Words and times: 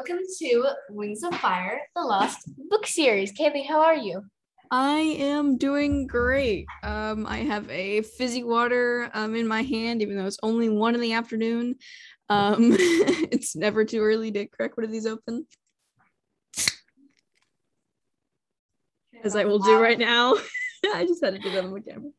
welcome 0.00 0.24
to 0.38 0.64
Wings 0.88 1.22
of 1.22 1.34
Fire, 1.40 1.82
the 1.94 2.00
Lost 2.00 2.48
book 2.70 2.86
series. 2.86 3.34
Kaylie, 3.34 3.66
how 3.66 3.82
are 3.82 3.96
you? 3.96 4.22
I 4.70 4.96
am 4.96 5.58
doing 5.58 6.06
great. 6.06 6.64
Um, 6.82 7.26
I 7.26 7.40
have 7.40 7.68
a 7.68 8.00
fizzy 8.00 8.42
water 8.42 9.10
um 9.12 9.34
in 9.34 9.46
my 9.46 9.60
hand, 9.60 10.00
even 10.00 10.16
though 10.16 10.24
it's 10.24 10.38
only 10.42 10.70
one 10.70 10.94
in 10.94 11.02
the 11.02 11.12
afternoon. 11.12 11.74
Um, 12.30 12.56
it's 12.78 13.54
never 13.54 13.84
too 13.84 14.00
early 14.00 14.32
to 14.32 14.46
crack 14.46 14.78
one 14.78 14.84
of 14.84 14.90
these 14.90 15.04
open, 15.04 15.46
as 19.22 19.36
I 19.36 19.44
will 19.44 19.58
do 19.58 19.78
right 19.78 19.98
now. 19.98 20.34
I 20.94 21.04
just 21.04 21.22
had 21.22 21.34
to 21.34 21.40
do 21.40 21.50
that 21.50 21.64
on 21.64 21.74
the 21.74 21.80
camera. 21.82 22.10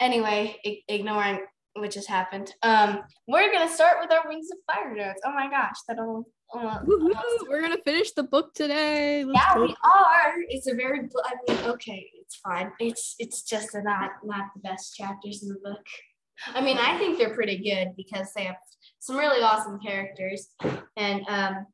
Anyway, 0.00 0.56
I- 0.66 0.82
ignoring 0.88 1.46
what 1.74 1.92
just 1.92 2.08
happened. 2.08 2.52
Um, 2.64 3.02
we're 3.28 3.52
gonna 3.52 3.70
start 3.70 3.98
with 4.00 4.10
our 4.10 4.28
Wings 4.28 4.48
of 4.50 4.58
Fire 4.66 4.96
notes. 4.96 5.20
Oh 5.24 5.32
my 5.32 5.48
gosh, 5.48 5.76
that'll. 5.86 6.26
Almost- 6.52 6.88
almost- 6.90 7.48
We're 7.48 7.60
gonna 7.62 7.78
finish 7.84 8.12
the 8.12 8.22
book 8.22 8.54
today. 8.54 9.24
Let's 9.24 9.38
Yeah, 9.48 9.54
go. 9.54 9.62
we 9.62 9.76
are. 9.84 10.34
It's 10.48 10.66
a 10.66 10.74
very. 10.74 11.00
I 11.24 11.32
mean, 11.48 11.58
okay, 11.70 12.10
it's 12.20 12.36
fine. 12.36 12.72
It's 12.80 13.14
it's 13.18 13.42
just 13.42 13.74
not 13.74 14.10
not 14.24 14.46
the 14.54 14.60
best 14.60 14.96
chapters 14.96 15.42
in 15.42 15.48
the 15.48 15.58
book. 15.62 15.84
I 16.46 16.60
mean, 16.62 16.78
I 16.78 16.96
think 16.98 17.18
they're 17.18 17.34
pretty 17.34 17.58
good 17.58 17.94
because 17.96 18.32
they 18.34 18.44
have 18.44 18.56
some 18.98 19.16
really 19.16 19.42
awesome 19.42 19.78
characters 19.80 20.48
and 20.96 21.22
um 21.28 21.66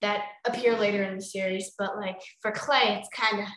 that 0.00 0.24
appear 0.46 0.76
later 0.76 1.02
in 1.02 1.16
the 1.16 1.22
series. 1.22 1.72
But 1.78 1.96
like 1.96 2.20
for 2.40 2.50
Clay, 2.52 2.98
it's 2.98 3.08
kind 3.14 3.42
of 3.42 3.48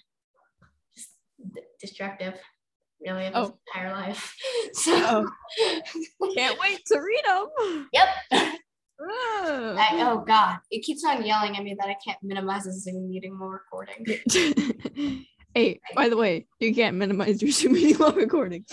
just 0.96 1.10
d- 1.56 1.62
destructive, 1.80 2.36
really, 3.06 3.28
of 3.28 3.34
his 3.34 3.50
Oh. 3.50 3.58
entire 3.76 3.92
life. 3.94 4.36
So, 4.74 5.28
Can't 6.36 6.60
wait 6.60 6.82
to 6.88 7.00
read 7.00 7.22
them. 7.26 7.90
yep. 7.94 8.08
I, 9.00 10.00
oh 10.02 10.24
God, 10.26 10.58
it 10.72 10.84
keeps 10.84 11.04
on 11.04 11.26
yelling 11.26 11.58
at 11.58 11.64
me 11.64 11.76
that 11.80 11.90
I 11.90 11.96
can't 12.06 12.18
minimize 12.22 12.64
the 12.64 12.74
Zoom 12.74 13.10
meeting 13.10 13.38
while 13.38 13.50
recording. 13.50 14.06
hey, 15.56 15.80
by 15.96 16.10
the 16.10 16.18
way, 16.18 16.48
you 16.60 16.74
can't 16.74 16.98
minimize 16.98 17.42
your 17.42 17.52
Zoom 17.52 17.74
meeting 17.74 17.98
while 17.98 18.14
recording. 18.14 18.66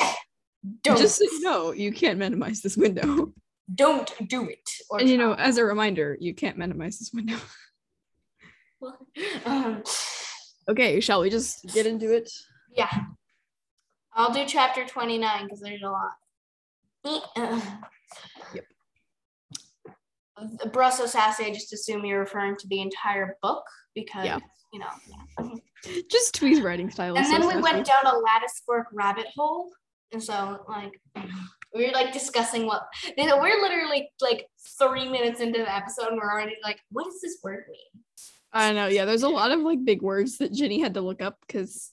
Don't 0.82 0.98
Just 0.98 1.18
so 1.18 1.24
you 1.24 1.40
know, 1.40 1.72
you 1.72 1.92
can't 1.92 2.18
minimize 2.18 2.60
this 2.60 2.76
window. 2.76 3.32
don't 3.74 4.12
do 4.28 4.48
it. 4.48 4.68
And 4.90 5.08
you 5.08 5.16
know, 5.16 5.34
as 5.34 5.56
a 5.58 5.64
reminder, 5.64 6.16
you 6.20 6.34
can't 6.34 6.58
minimize 6.58 6.98
this 6.98 7.12
window. 7.12 7.38
um, 9.46 9.82
Okay, 10.68 11.00
shall 11.00 11.20
we 11.20 11.30
just 11.30 11.64
get 11.74 11.86
into 11.86 12.14
it? 12.14 12.30
yeah. 12.76 12.90
I'll 14.12 14.32
do 14.32 14.44
chapter 14.46 14.84
29 14.84 15.44
because 15.44 15.60
there's 15.60 15.82
a 15.82 15.90
lot. 15.90 16.12
Yep. 18.54 18.64
The 20.62 20.68
Brussel 20.68 21.06
sassy, 21.08 21.44
I 21.44 21.50
just 21.50 21.72
assume 21.72 22.04
you're 22.04 22.20
referring 22.20 22.56
to 22.58 22.68
the 22.68 22.80
entire 22.80 23.36
book 23.42 23.64
because, 23.94 24.24
Yeah. 24.24 24.38
you 24.72 24.80
know. 24.80 25.58
Just 26.10 26.34
Tui's 26.34 26.60
writing 26.60 26.90
style. 26.90 27.16
And 27.16 27.24
then 27.24 27.40
so 27.40 27.46
we 27.48 27.54
sassy. 27.54 27.62
went 27.62 27.86
down 27.86 28.06
a 28.06 28.18
lattice 28.18 28.62
work 28.68 28.86
rabbit 28.92 29.26
hole. 29.34 29.70
And 30.12 30.22
so, 30.22 30.62
like, 30.68 30.92
we 31.74 31.86
were 31.86 31.92
like 31.92 32.12
discussing 32.12 32.66
what 32.66 32.82
you 33.16 33.26
know, 33.26 33.38
we're 33.38 33.60
literally 33.62 34.10
like 34.20 34.46
three 34.78 35.08
minutes 35.08 35.40
into 35.40 35.60
the 35.60 35.74
episode 35.74 36.08
and 36.08 36.16
we're 36.16 36.30
already 36.30 36.56
like, 36.62 36.80
what 36.90 37.04
does 37.04 37.20
this 37.22 37.38
word 37.42 37.64
mean? 37.70 38.04
I 38.52 38.72
know, 38.72 38.88
yeah. 38.88 39.04
There's 39.04 39.22
a 39.22 39.28
lot 39.28 39.52
of 39.52 39.60
like 39.60 39.84
big 39.84 40.02
words 40.02 40.38
that 40.38 40.52
Ginny 40.52 40.80
had 40.80 40.94
to 40.94 41.00
look 41.00 41.22
up 41.22 41.38
because 41.46 41.92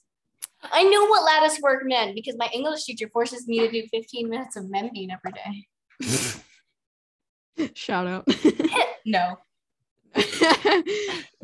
I 0.62 0.82
knew 0.82 1.08
what 1.08 1.24
lattice 1.24 1.60
work 1.62 1.82
meant 1.86 2.14
because 2.14 2.36
my 2.36 2.48
English 2.52 2.84
teacher 2.84 3.08
forces 3.12 3.46
me 3.46 3.60
to 3.60 3.70
do 3.70 3.86
15 3.92 4.28
minutes 4.28 4.56
of 4.56 4.68
mending 4.68 5.10
every 5.10 5.32
day. 5.32 5.66
shout 7.74 8.06
out. 8.06 8.26
No. 9.06 9.38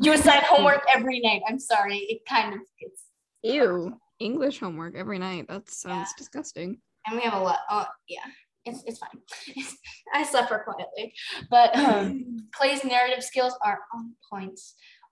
You 0.01 0.11
assign 0.13 0.41
homework 0.43 0.83
every 0.93 1.19
night. 1.21 1.41
I'm 1.47 1.57
sorry. 1.57 1.97
It 1.97 2.19
kind 2.27 2.53
of 2.53 2.59
gets 2.79 3.05
Ew. 3.43 3.97
English 4.19 4.59
homework 4.59 4.95
every 4.95 5.17
night. 5.17 5.47
That 5.47 5.69
sounds 5.69 6.09
Yeah. 6.09 6.17
disgusting. 6.17 6.77
and 7.07 7.15
we 7.15 7.21
have 7.23 7.33
a 7.33 7.39
lot. 7.39 7.59
Uh, 7.69 7.85
yeah, 8.09 8.25
it's, 8.65 8.83
it's 8.85 8.99
fine. 8.99 9.65
I 10.13 10.23
suffer 10.23 10.63
quietly, 10.67 11.13
but 11.49 11.75
um, 11.77 12.37
Clay's 12.53 12.83
narrative 12.83 13.23
skills 13.23 13.55
are 13.63 13.79
on 13.95 14.13
point. 14.29 14.59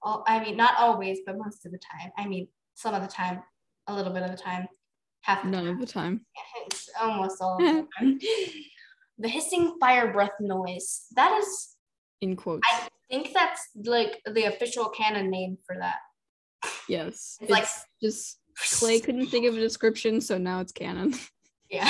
All, 0.03 0.23
I 0.27 0.39
mean, 0.43 0.57
not 0.57 0.73
always, 0.77 1.19
but 1.25 1.37
most 1.37 1.65
of 1.65 1.71
the 1.71 1.79
time. 1.79 2.11
I 2.17 2.27
mean, 2.27 2.47
some 2.75 2.93
of 2.93 3.01
the 3.01 3.07
time, 3.07 3.41
a 3.87 3.93
little 3.95 4.11
bit 4.13 4.23
of 4.23 4.31
the 4.31 4.37
time, 4.37 4.67
half 5.21 5.43
the 5.43 5.49
None 5.49 5.63
time. 5.65 5.73
of 5.75 5.79
the 5.79 5.87
time. 5.87 6.25
It's 6.67 6.89
almost 7.01 7.41
all 7.41 7.55
of 7.55 7.61
the 7.63 7.87
time. 7.97 8.19
The 9.19 9.29
hissing 9.29 9.77
fire 9.79 10.11
breath 10.11 10.31
noise. 10.39 11.05
That 11.15 11.37
is, 11.39 11.75
In 12.21 12.35
quotes. 12.35 12.67
I 12.71 12.87
think 13.09 13.33
that's 13.33 13.61
like 13.85 14.19
the 14.31 14.45
official 14.45 14.89
canon 14.89 15.29
name 15.29 15.57
for 15.65 15.75
that. 15.79 15.97
yes. 16.89 17.37
It's 17.41 17.49
like- 17.51 17.67
just 18.01 18.39
Clay 18.79 18.99
couldn't 18.99 19.27
think 19.27 19.45
of 19.47 19.55
a 19.55 19.59
description, 19.59 20.21
so 20.21 20.37
now 20.37 20.59
it's 20.61 20.71
canon. 20.71 21.13
Yeah. 21.71 21.89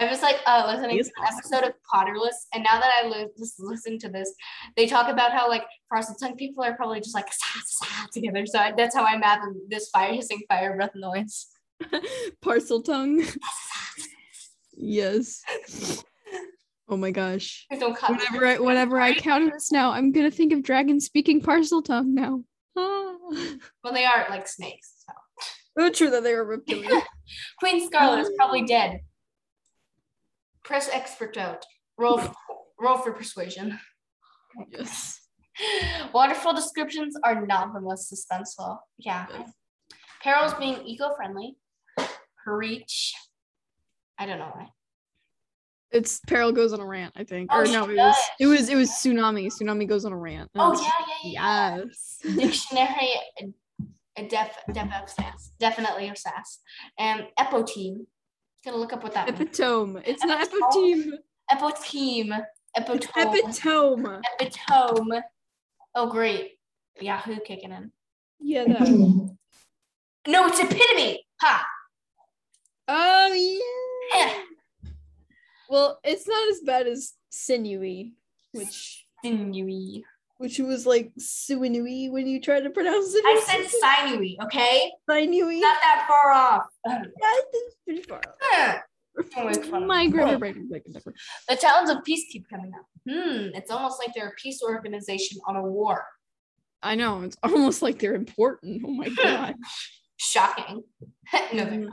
I 0.00 0.10
was 0.10 0.22
like 0.22 0.36
uh, 0.46 0.64
listening 0.66 0.96
to 0.98 1.04
an 1.04 1.26
episode 1.36 1.64
of 1.68 1.74
Potterless, 1.94 2.34
and 2.54 2.64
now 2.64 2.80
that 2.80 2.90
I 3.04 3.06
li- 3.06 3.26
just 3.38 3.60
listened 3.60 4.00
to 4.00 4.08
this, 4.08 4.34
they 4.74 4.86
talk 4.86 5.08
about 5.10 5.30
how 5.32 5.46
like 5.48 5.64
frosted 5.88 6.16
tongue 6.18 6.36
people 6.36 6.64
are 6.64 6.74
probably 6.74 7.00
just 7.00 7.14
like 7.14 7.30
"Sa, 7.30 7.60
sa," 7.66 8.06
together. 8.12 8.46
So 8.46 8.58
I, 8.58 8.72
that's 8.76 8.96
how 8.96 9.04
I 9.04 9.14
imagine 9.14 9.60
this 9.68 9.90
fire 9.90 10.14
hissing 10.14 10.40
fire 10.48 10.74
breath 10.74 10.94
noise. 10.94 11.48
Parseltongue. 12.42 13.36
Yes. 14.80 15.42
Oh 16.88 16.96
my 16.96 17.10
gosh. 17.10 17.66
Please 17.70 17.80
don't 17.80 17.96
cut 17.96 18.12
me. 18.12 18.18
Whenever 18.32 18.46
I 18.46 18.58
whenever 18.58 19.00
I 19.00 19.14
counter 19.14 19.50
this 19.52 19.70
now, 19.70 19.92
I'm 19.92 20.10
gonna 20.10 20.30
think 20.30 20.52
of 20.52 20.62
dragons 20.62 21.04
speaking 21.04 21.40
Parseltongue 21.40 22.06
now. 22.14 22.42
Ah. 22.76 23.14
Well, 23.84 23.92
they 23.92 24.04
are 24.04 24.26
like 24.28 24.48
snakes. 24.48 25.04
So. 25.06 25.12
Oh, 25.78 25.90
true 25.90 26.10
that 26.10 26.24
they 26.24 26.32
are 26.32 26.44
reptilian. 26.44 27.00
Queen 27.60 27.86
Scarlet 27.86 28.20
is 28.20 28.30
probably 28.36 28.64
dead. 28.64 29.00
Press 30.64 30.88
expert 30.92 31.36
out. 31.36 31.64
Roll, 31.96 32.20
roll 32.80 32.98
for 32.98 33.12
persuasion. 33.12 33.78
yes. 34.68 35.20
Wonderful 36.12 36.54
descriptions 36.54 37.14
are 37.22 37.46
not 37.46 37.72
the 37.74 37.80
most 37.80 38.12
suspenseful. 38.12 38.78
Yeah. 38.98 39.26
Carol's 40.22 40.54
being 40.54 40.84
eco-friendly. 40.86 41.56
Reach. 42.46 43.14
I 44.20 44.26
don't 44.26 44.38
know 44.38 44.50
why. 44.54 44.68
It's 45.90 46.20
Peril 46.28 46.52
goes 46.52 46.72
on 46.72 46.78
a 46.78 46.86
rant, 46.86 47.12
I 47.16 47.24
think. 47.24 47.50
Oh, 47.52 47.62
or 47.62 47.64
no, 47.64 47.88
it 47.90 47.96
was 47.96 48.16
it 48.38 48.46
was 48.46 48.68
it 48.68 48.76
was 48.76 48.90
tsunami. 48.90 49.46
Tsunami 49.48 49.88
goes 49.88 50.04
on 50.04 50.12
a 50.12 50.16
rant. 50.16 50.48
Oh 50.54 50.70
That's- 50.70 50.86
yeah, 51.24 51.32
yeah, 51.32 51.76
yeah. 51.78 51.84
Yes. 51.84 52.18
Dictionary, 52.36 53.54
a 54.16 54.28
def, 54.28 54.56
def 54.72 54.88
of 55.02 55.10
sass, 55.10 55.50
definitely 55.58 56.08
of 56.08 56.16
sass, 56.18 56.60
um, 56.98 57.04
and 57.06 57.26
epoteme. 57.40 58.06
Gonna 58.64 58.76
look 58.76 58.92
up 58.92 59.02
what 59.02 59.14
that 59.14 59.26
means. 59.26 59.40
Epitome. 59.40 60.02
It's 60.04 60.24
not 60.24 60.42
Epitome. 60.46 60.92
epitome. 60.92 61.18
Epoteme, 61.50 62.40
It's 62.76 63.06
epitome, 63.06 63.40
epitome. 63.40 64.20
epitome. 64.38 65.20
Oh 65.96 66.08
great, 66.10 66.52
Yahoo 67.00 67.38
kicking 67.40 67.72
in. 67.72 67.90
Yeah, 68.38 68.64
that. 68.64 68.88
No, 70.28 70.46
it's 70.46 70.60
epitome. 70.60 71.24
Ha. 71.40 71.66
Oh 72.86 73.32
yeah. 73.32 73.89
Well, 75.68 76.00
it's 76.02 76.26
not 76.26 76.48
as 76.50 76.60
bad 76.60 76.86
as 76.88 77.12
sinewy, 77.30 78.14
which 78.52 79.06
Sinewy. 79.24 80.04
which 80.38 80.58
was 80.58 80.84
like 80.86 81.12
sinewy 81.18 82.08
when 82.10 82.26
you 82.26 82.40
try 82.40 82.60
to 82.60 82.70
pronounce 82.70 83.14
it. 83.14 83.22
I 83.24 83.40
said 83.46 83.68
sinewy. 83.80 84.36
Okay, 84.44 84.90
sinewy. 85.08 85.60
not 85.60 85.78
that 85.84 86.06
far 86.08 86.32
off. 86.32 86.66
Yeah, 86.86 87.02
it's 87.52 87.76
pretty 87.84 88.02
far. 88.02 88.20
Huh. 88.40 88.78
Don't 89.36 89.46
make 89.46 89.64
fun 89.64 89.82
of 89.82 89.88
My 89.88 90.06
grammar 90.08 90.46
is 90.46 90.56
like 90.70 90.84
different. 90.92 91.18
The 91.48 91.56
Talons 91.56 91.90
of 91.90 92.02
Peace 92.04 92.24
keep 92.32 92.48
coming 92.48 92.72
up. 92.74 92.86
Hmm, 93.08 93.48
it's 93.54 93.70
almost 93.70 93.98
like 94.04 94.14
they're 94.14 94.28
a 94.28 94.34
peace 94.40 94.62
organization 94.62 95.38
on 95.46 95.56
a 95.56 95.62
war. 95.62 96.04
I 96.82 96.94
know 96.94 97.22
it's 97.22 97.36
almost 97.42 97.82
like 97.82 97.98
they're 97.98 98.14
important. 98.14 98.82
Oh 98.84 98.90
my 98.92 99.08
god. 99.22 99.54
Shocking. 100.16 100.82
no, 101.52 101.64
they're 101.64 101.76
not. 101.78 101.92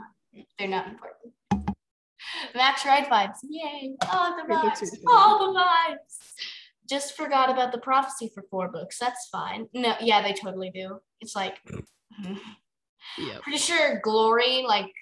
They're 0.58 0.68
not 0.68 0.88
important. 0.88 1.32
Max 2.54 2.84
Ride 2.84 3.06
vibes. 3.06 3.38
Yay. 3.48 3.94
All 4.12 4.36
the 4.36 4.42
vibes. 4.52 4.90
All 5.06 5.52
the 5.52 5.58
vibes. 5.58 6.32
Just 6.88 7.16
forgot 7.16 7.50
about 7.50 7.72
the 7.72 7.78
prophecy 7.78 8.30
for 8.34 8.42
four 8.50 8.68
books. 8.68 8.98
That's 8.98 9.28
fine. 9.30 9.68
No, 9.74 9.94
yeah, 10.00 10.22
they 10.22 10.32
totally 10.32 10.70
do. 10.70 11.00
It's 11.20 11.36
like 11.36 11.56
Yep. 13.18 13.42
pretty 13.42 13.58
sure 13.58 14.00
Glory, 14.02 14.64
like 14.66 14.92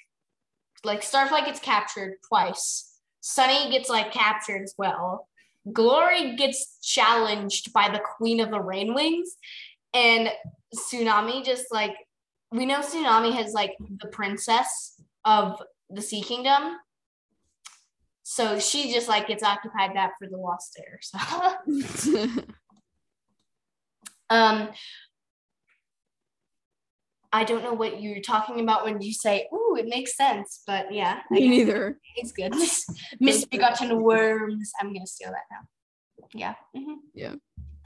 like 0.84 1.02
Starflight 1.02 1.46
gets 1.46 1.61
captured 1.61 2.14
twice. 2.28 2.93
Sunny 3.20 3.70
gets 3.70 3.88
like 3.88 4.12
captured 4.12 4.62
as 4.62 4.75
well. 4.78 5.28
Glory 5.73 6.37
gets 6.37 6.78
challenged 6.81 7.73
by 7.73 7.88
the 7.88 8.00
Queen 8.17 8.40
of 8.40 8.50
the 8.50 8.61
Rain 8.61 8.94
Wings, 8.94 9.37
and 9.93 10.31
Tsunami 10.75 11.44
just 11.44 11.67
like 11.73 11.94
we 12.52 12.67
know 12.67 12.81
Tsunami 12.81 13.32
has 13.32 13.52
like 13.52 13.73
the 14.00 14.08
princess 14.08 15.00
of 15.25 15.61
the 15.90 16.02
Sea 16.02 16.23
Kingdom. 16.23 16.76
So 18.37 18.59
she 18.59 18.93
just 18.93 19.09
like 19.09 19.29
gets 19.29 19.43
occupied 19.43 19.93
that 19.97 20.11
for 20.19 20.29
the 20.29 20.37
Lost 20.37 20.79
Heir. 20.79 20.99
So 21.00 21.19
Um, 24.29 24.69
I 27.33 27.44
don't 27.44 27.62
know 27.62 27.73
what 27.73 28.03
you're 28.03 28.21
talking 28.21 28.61
about 28.61 28.85
when 28.85 29.00
you 29.00 29.15
say, 29.15 29.49
"Ooh, 29.55 29.77
it 29.79 29.87
makes 29.88 30.17
sense," 30.17 30.62
but 30.67 30.93
yeah, 30.93 31.21
Me 31.31 31.49
neither. 31.49 31.99
it's 32.17 32.33
good. 32.33 32.53
Misbegotten 33.21 34.03
worms. 34.03 34.71
I'm 34.81 34.93
gonna 34.93 35.06
steal 35.06 35.31
that 35.31 35.44
now. 35.50 35.61
Yeah. 36.35 36.55
mhm. 36.77 36.97
Yeah. 37.15 37.37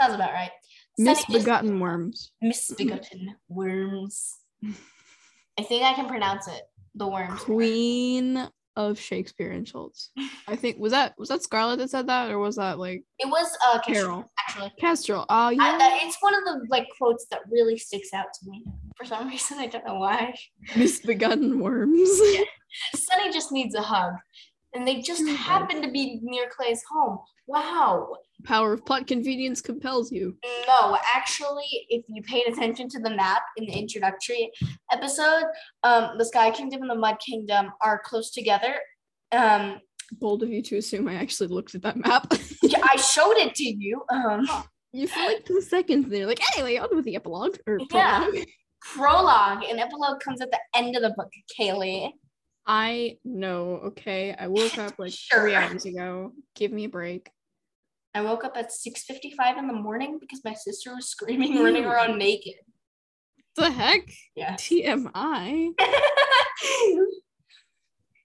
Sounds 0.00 0.14
about 0.14 0.32
right. 0.32 0.50
Misbegotten 0.98 1.78
worms. 1.78 2.32
misbegotten 2.42 3.36
worms. 3.48 4.34
I 5.58 5.62
think 5.62 5.84
I 5.84 5.92
can 5.92 6.08
pronounce 6.08 6.48
it. 6.48 6.62
The 6.96 7.06
worms. 7.06 7.38
Queen 7.42 8.48
of 8.88 8.98
Shakespeare 8.98 9.50
and 9.50 9.66
Schultz. 9.66 10.10
I 10.48 10.56
think 10.56 10.78
was 10.78 10.92
that 10.92 11.14
was 11.18 11.28
that 11.28 11.42
Scarlett 11.42 11.78
that 11.78 11.90
said 11.90 12.06
that 12.08 12.30
or 12.30 12.38
was 12.38 12.56
that 12.56 12.78
like 12.78 13.02
It 13.18 13.28
was 13.28 13.56
uh 13.64 13.80
Carol, 13.80 14.24
actually. 14.38 14.72
Kestrel. 14.80 15.26
Oh 15.28 15.34
I, 15.48 15.50
yeah. 15.52 15.78
that, 15.78 16.00
it's 16.02 16.16
one 16.20 16.34
of 16.34 16.44
the 16.44 16.66
like 16.70 16.86
quotes 16.96 17.26
that 17.30 17.40
really 17.50 17.76
sticks 17.78 18.12
out 18.14 18.26
to 18.40 18.50
me 18.50 18.64
for 18.96 19.04
some 19.04 19.28
reason. 19.32 19.58
I 19.58 19.66
don't 19.66 19.86
know 19.86 19.98
why. 19.98 20.34
Misbegotten 20.76 21.58
worms. 21.60 22.08
Sunny 22.94 23.32
just 23.32 23.52
needs 23.52 23.74
a 23.74 23.82
hug, 23.82 24.14
and 24.74 24.86
they 24.86 25.00
just 25.00 25.26
happen 25.28 25.82
to 25.82 25.90
be 25.90 26.20
near 26.22 26.48
Clay's 26.56 26.82
home. 26.90 27.18
Wow. 27.46 28.16
Power 28.44 28.72
of 28.72 28.84
plot 28.86 29.06
convenience 29.06 29.60
compels 29.60 30.10
you. 30.12 30.36
No, 30.66 30.96
actually, 31.14 31.64
if 31.88 32.04
you 32.08 32.22
paid 32.22 32.46
attention 32.46 32.88
to 32.90 33.00
the 33.00 33.10
map 33.10 33.42
in 33.56 33.66
the 33.66 33.72
introductory 33.72 34.50
episode, 34.92 35.44
um, 35.82 36.16
the 36.18 36.24
Sky 36.24 36.50
Kingdom 36.50 36.82
and 36.82 36.90
the 36.90 36.94
Mud 36.94 37.16
Kingdom 37.24 37.70
are 37.82 38.00
close 38.04 38.30
together. 38.30 38.74
Um, 39.32 39.80
Bold 40.20 40.42
of 40.42 40.50
you 40.50 40.62
to 40.62 40.76
assume 40.78 41.06
I 41.08 41.14
actually 41.14 41.48
looked 41.48 41.74
at 41.74 41.82
that 41.82 41.96
map. 41.96 42.32
yeah, 42.62 42.80
I 42.82 42.96
showed 42.96 43.36
it 43.36 43.54
to 43.56 43.64
you. 43.64 44.02
Um, 44.10 44.48
you 44.92 45.06
for 45.06 45.20
like 45.20 45.44
two 45.44 45.60
seconds 45.60 46.08
there, 46.08 46.26
like 46.26 46.40
anyway, 46.56 46.78
on 46.78 46.88
with 46.96 47.04
the 47.04 47.14
epilogue 47.16 47.56
or 47.66 47.78
Yeah. 47.92 48.24
prologue. 48.26 48.46
prologue 48.80 49.64
and 49.68 49.78
epilogue 49.78 50.20
comes 50.20 50.40
at 50.40 50.50
the 50.50 50.58
end 50.74 50.96
of 50.96 51.02
the 51.02 51.10
book, 51.16 51.28
Kaylie. 51.58 52.10
I 52.66 53.18
know, 53.24 53.80
okay. 53.86 54.34
I 54.38 54.48
woke 54.48 54.78
up 54.78 54.94
like 54.98 55.12
Sure. 55.12 55.42
three 55.42 55.54
hours 55.54 55.84
ago. 55.84 56.32
Give 56.56 56.72
me 56.72 56.84
a 56.84 56.88
break. 56.88 57.30
I 58.14 58.22
woke 58.22 58.44
up 58.44 58.56
at 58.56 58.70
6:55 58.72 59.58
in 59.58 59.66
the 59.66 59.72
morning 59.72 60.18
because 60.20 60.42
my 60.44 60.54
sister 60.54 60.94
was 60.94 61.08
screaming, 61.08 61.62
running 61.62 61.84
around 61.84 62.18
naked. 62.18 62.54
The 63.56 63.70
heck? 63.70 64.08
Yeah. 64.34 64.54
TMI. 64.54 65.74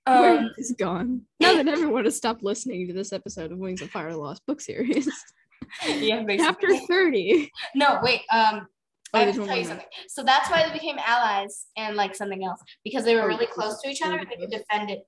Um, 0.07 0.51
is 0.59 0.75
gone? 0.77 1.21
Now 1.39 1.55
that 1.55 1.67
everyone 1.67 2.05
has 2.05 2.15
stopped 2.15 2.43
listening 2.43 2.87
to 2.87 2.93
this 2.93 3.11
episode 3.11 3.51
of 3.51 3.57
Wings 3.57 3.81
of 3.81 3.89
Fire 3.89 4.13
Lost 4.15 4.45
book 4.45 4.61
series. 4.61 5.07
yeah, 5.87 6.23
Chapter 6.37 6.67
basically. 6.67 6.85
30. 6.87 7.51
No, 7.73 7.99
wait. 8.03 8.21
Um, 8.31 8.67
Oh, 9.13 9.19
I 9.19 9.23
have 9.23 9.35
to 9.35 9.45
tell 9.45 9.57
you 9.57 9.63
something. 9.63 9.85
So 10.09 10.23
that's 10.23 10.49
why 10.51 10.67
they 10.67 10.73
became 10.73 10.97
allies 10.99 11.67
and 11.77 11.95
like 11.95 12.15
something 12.15 12.43
else 12.43 12.59
because 12.83 13.05
they 13.05 13.15
were 13.15 13.21
Oh, 13.23 13.27
really 13.27 13.45
close 13.47 13.81
to 13.81 13.89
each 13.89 14.01
other 14.03 14.17
and 14.17 14.27
they 14.29 14.35
could 14.35 14.51
defend 14.51 14.91
it. 14.91 15.07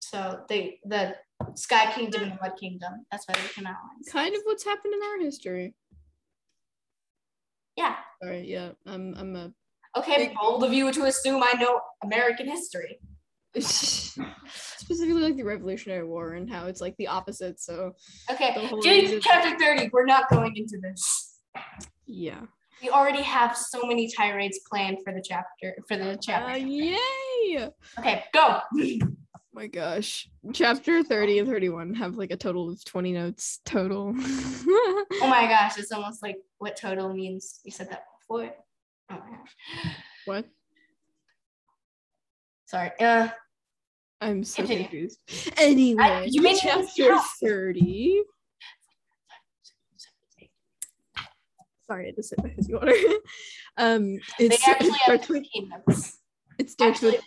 So 0.00 0.40
they 0.48 0.80
the 0.84 1.14
Sky 1.54 1.92
Kingdom 1.92 2.22
and 2.22 2.32
the 2.32 2.38
Mud 2.40 2.52
Kingdom. 2.58 3.06
That's 3.10 3.26
why 3.28 3.34
they 3.34 3.46
became 3.46 3.66
allies. 3.66 4.08
Kind 4.10 4.34
of 4.34 4.42
what's 4.44 4.64
happened 4.64 4.94
in 4.94 5.00
our 5.02 5.18
history. 5.20 5.74
Yeah. 7.76 7.96
Sorry, 8.22 8.42
yeah. 8.50 8.70
I'm 8.86 9.14
I'm 9.16 9.34
a 9.36 9.52
Okay, 9.96 10.16
Big- 10.28 10.34
bold 10.40 10.64
of 10.64 10.72
you 10.72 10.90
to 10.92 11.04
assume 11.04 11.42
I 11.42 11.52
know 11.60 11.80
American 12.02 12.48
history. 12.48 12.98
specifically 13.56 15.22
like 15.22 15.36
the 15.36 15.44
Revolutionary 15.44 16.04
War 16.04 16.32
and 16.32 16.50
how 16.52 16.66
it's 16.66 16.80
like 16.80 16.96
the 16.96 17.06
opposite. 17.06 17.60
So 17.60 17.92
Okay, 18.30 18.52
The 18.54 18.66
whole 18.66 18.82
getting 18.82 19.02
reason- 19.02 19.20
to 19.20 19.28
chapter 19.28 19.56
30, 19.58 19.90
we're 19.92 20.06
not 20.06 20.28
going 20.28 20.56
into 20.56 20.78
this. 20.82 21.38
yeah. 22.06 22.40
We 22.82 22.90
already 22.90 23.22
have 23.22 23.56
so 23.56 23.86
many 23.86 24.08
tirades 24.10 24.58
planned 24.68 24.98
for 25.04 25.12
the 25.12 25.22
chapter 25.26 25.76
for 25.88 25.96
the 25.96 26.12
Uh, 26.12 26.16
chapter. 26.20 26.58
yay! 26.58 27.70
Okay, 27.98 28.24
go. 28.32 28.60
my 29.54 29.66
gosh. 29.68 30.28
Chapter 30.52 31.02
30 31.04 31.40
and 31.40 31.48
31 31.48 31.94
have 31.94 32.16
like 32.16 32.32
a 32.32 32.36
total 32.36 32.68
of 32.68 32.84
20 32.84 33.12
notes 33.12 33.60
total. 33.64 34.14
Oh 35.22 35.28
my 35.28 35.46
gosh, 35.46 35.78
it's 35.78 35.92
almost 35.92 36.22
like 36.22 36.36
what 36.58 36.76
total 36.76 37.12
means. 37.14 37.60
You 37.64 37.70
said 37.70 37.88
that 37.90 38.04
before. 38.18 38.52
Oh 39.10 39.14
my 39.14 39.36
gosh. 39.36 39.94
what? 40.24 40.44
Sorry. 42.66 42.90
Uh, 43.00 43.28
I'm 44.20 44.44
so 44.44 44.62
Continue. 44.62 44.84
confused. 44.84 45.18
Anyway, 45.56 46.26
you 46.30 46.42
made 46.42 46.58
chapter 46.60 47.16
30. 47.40 48.22
Sorry, 51.86 52.08
I 52.08 52.10
to 52.10 52.22
sip 52.22 52.42
my 52.42 52.50
fizzy 52.50 52.74
water. 52.74 52.92
um, 53.76 54.14
they 54.38 54.46
it's, 54.46 54.68
actually 54.68 54.88
it 54.88 54.92
have 54.92 55.00
starts 55.02 55.28
with 55.28 55.42
15 55.44 55.68
notes. 55.68 56.18
it 56.58 56.70
starts 56.70 56.96
Actually, 56.96 57.12
with 57.12 57.24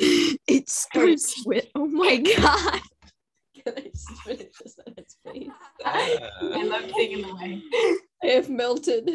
it 0.46 0.68
starts 0.70 1.44
with 1.44 1.66
oh 1.74 1.86
my 1.86 2.16
god. 2.16 2.80
Can 3.64 3.74
I 3.76 3.80
just 3.82 4.08
finish 4.22 4.52
this 4.62 4.74
sentence, 4.74 5.16
please? 5.26 5.50
I 5.84 6.64
love 6.64 6.90
taking 6.96 7.20
the 7.20 7.34
way. 7.34 7.62
I 8.24 8.26
have 8.28 8.48
melted 8.48 9.10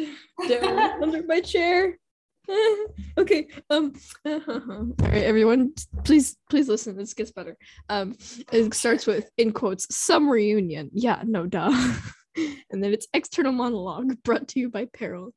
down 0.48 1.02
under 1.02 1.24
my 1.24 1.40
chair. 1.40 1.98
okay. 3.18 3.48
Um. 3.68 3.94
all 4.24 4.92
right, 5.00 5.24
everyone, 5.24 5.72
please, 6.04 6.36
please 6.48 6.68
listen. 6.68 6.96
This 6.96 7.14
gets 7.14 7.32
better. 7.32 7.56
Um. 7.88 8.16
It 8.52 8.72
starts 8.74 9.04
with 9.04 9.28
in 9.36 9.50
quotes 9.50 9.92
some 9.92 10.30
reunion. 10.30 10.90
Yeah. 10.92 11.22
No. 11.24 11.46
Duh. 11.46 11.72
and 12.36 12.84
then 12.84 12.92
it's 12.92 13.08
external 13.12 13.50
monologue 13.50 14.22
brought 14.22 14.46
to 14.48 14.60
you 14.60 14.70
by 14.70 14.84
Peril. 14.84 15.34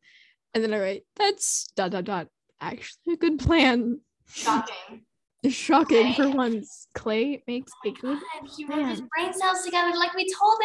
And 0.54 0.64
then 0.64 0.76
I 0.76 0.80
write 0.80 1.04
that's 1.16 1.72
dot 1.76 1.90
dot 1.90 2.04
dot. 2.04 2.28
Actually, 2.62 3.14
a 3.14 3.18
good 3.18 3.40
plan. 3.40 4.02
Shocking. 4.28 5.06
Shocking 5.48 6.14
for 6.14 6.30
once. 6.30 6.88
Clay 6.94 7.42
makes 7.48 7.72
a 7.86 7.90
oh 7.90 7.94
good. 8.02 8.20
God, 8.20 8.50
he 8.58 8.66
rubbed 8.66 8.90
his 8.90 9.02
brain 9.02 9.34
cells 9.34 9.64
together 9.64 9.96
like 9.96 10.14
we 10.14 10.28
told 10.34 10.58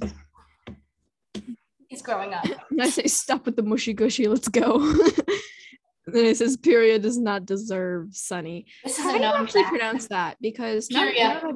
him 0.00 0.08
to. 0.08 1.46
He's 1.88 2.02
growing 2.02 2.34
up. 2.34 2.44
And 2.70 2.82
I 2.82 2.88
say 2.88 3.06
stop 3.06 3.46
with 3.46 3.54
the 3.56 3.62
mushy 3.62 3.92
gushy. 3.92 4.26
Let's 4.26 4.48
go. 4.48 4.80
and 6.06 6.14
then 6.14 6.24
it 6.26 6.36
says 6.36 6.56
period 6.56 7.02
does 7.02 7.18
not 7.18 7.46
deserve 7.46 8.14
Sunny. 8.16 8.66
This 8.82 8.98
is 8.98 9.04
How 9.04 9.12
do 9.12 9.18
you 9.18 9.24
actually 9.24 9.62
fact. 9.62 9.76
pronounce 9.76 10.08
that? 10.08 10.36
Because 10.40 10.88
period. 10.88 11.22
Not 11.22 11.44
a- 11.44 11.54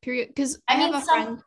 Because 0.00 0.58
I, 0.68 0.74
I 0.74 0.78
mean, 0.78 0.92
have 0.94 1.02
a 1.02 1.04
friend 1.04 1.28
people. 1.36 1.44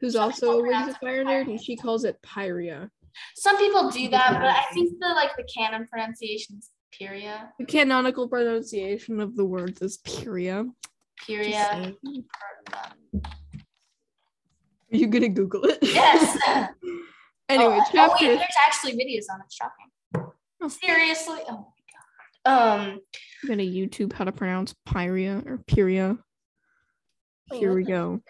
who's 0.00 0.14
also 0.14 0.60
a 0.60 0.62
Wings 0.62 0.88
of 0.88 0.96
Fire 0.98 1.24
nerd, 1.24 1.48
and 1.48 1.60
she 1.60 1.76
calls 1.76 2.04
it 2.04 2.22
Pyrrhia. 2.22 2.88
Some 3.34 3.58
people 3.58 3.90
do 3.90 4.08
that, 4.10 4.34
but 4.34 4.44
I 4.44 4.62
think 4.72 4.92
the 5.00 5.08
like 5.08 5.34
the 5.36 5.42
canon 5.52 5.88
pronunciation 5.88 6.58
is 6.58 6.70
Pyrrhia. 6.92 7.52
The 7.58 7.64
canonical 7.64 8.28
pronunciation 8.28 9.20
of 9.20 9.36
the 9.36 9.44
words 9.44 9.80
is 9.82 9.98
Pyrrhia. 9.98 10.66
Pyrrhia. 11.26 11.94
Are 14.90 14.96
you 14.96 15.06
gonna 15.08 15.28
Google 15.28 15.64
it? 15.64 15.78
Yes. 15.82 16.38
anyway, 17.48 17.78
oh, 17.78 17.90
oh, 17.94 18.16
wait, 18.20 18.28
there's 18.28 18.42
actually 18.66 18.92
videos 18.92 19.24
on 19.32 19.40
it. 19.40 19.52
Shocking. 19.52 20.32
Oh. 20.60 20.68
Seriously? 20.68 21.40
Oh 21.48 21.72
my 22.46 22.50
god. 22.52 22.80
Um. 22.90 23.00
I'm 23.42 23.48
gonna 23.48 23.62
YouTube 23.62 24.12
how 24.12 24.24
to 24.24 24.32
pronounce 24.32 24.74
Pyrrhia 24.86 25.42
or 25.46 25.58
Pyrrhia. 25.66 26.18
Here 27.52 27.74
we 27.74 27.84
go. 27.84 28.20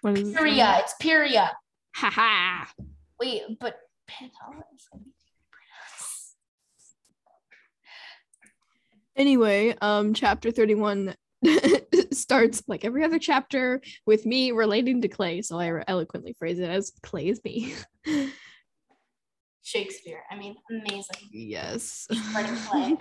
What 0.00 0.18
is 0.18 0.28
it? 0.28 0.36
Pyrrhia. 0.36 0.80
It's 0.80 0.94
Pyrrhia. 1.00 1.50
Ha 1.96 2.10
ha. 2.10 2.72
Wait, 3.20 3.42
but 3.60 3.76
Pantala 4.08 4.62
is 4.74 4.88
Anyway, 9.16 9.74
um, 9.80 10.12
chapter 10.14 10.50
31 10.50 11.14
starts 12.12 12.62
like 12.66 12.84
every 12.84 13.04
other 13.04 13.18
chapter 13.18 13.80
with 14.06 14.26
me 14.26 14.50
relating 14.52 15.02
to 15.02 15.08
Clay. 15.08 15.42
So 15.42 15.58
I 15.58 15.82
eloquently 15.86 16.34
phrase 16.38 16.58
it 16.58 16.68
as 16.68 16.92
Clay 17.02 17.28
is 17.28 17.40
me. 17.44 17.74
Shakespeare. 19.62 20.20
I 20.30 20.36
mean, 20.36 20.56
amazing. 20.70 21.28
yes. 21.32 22.06
Let 22.34 22.50
it 22.50 22.58
play. 22.66 22.96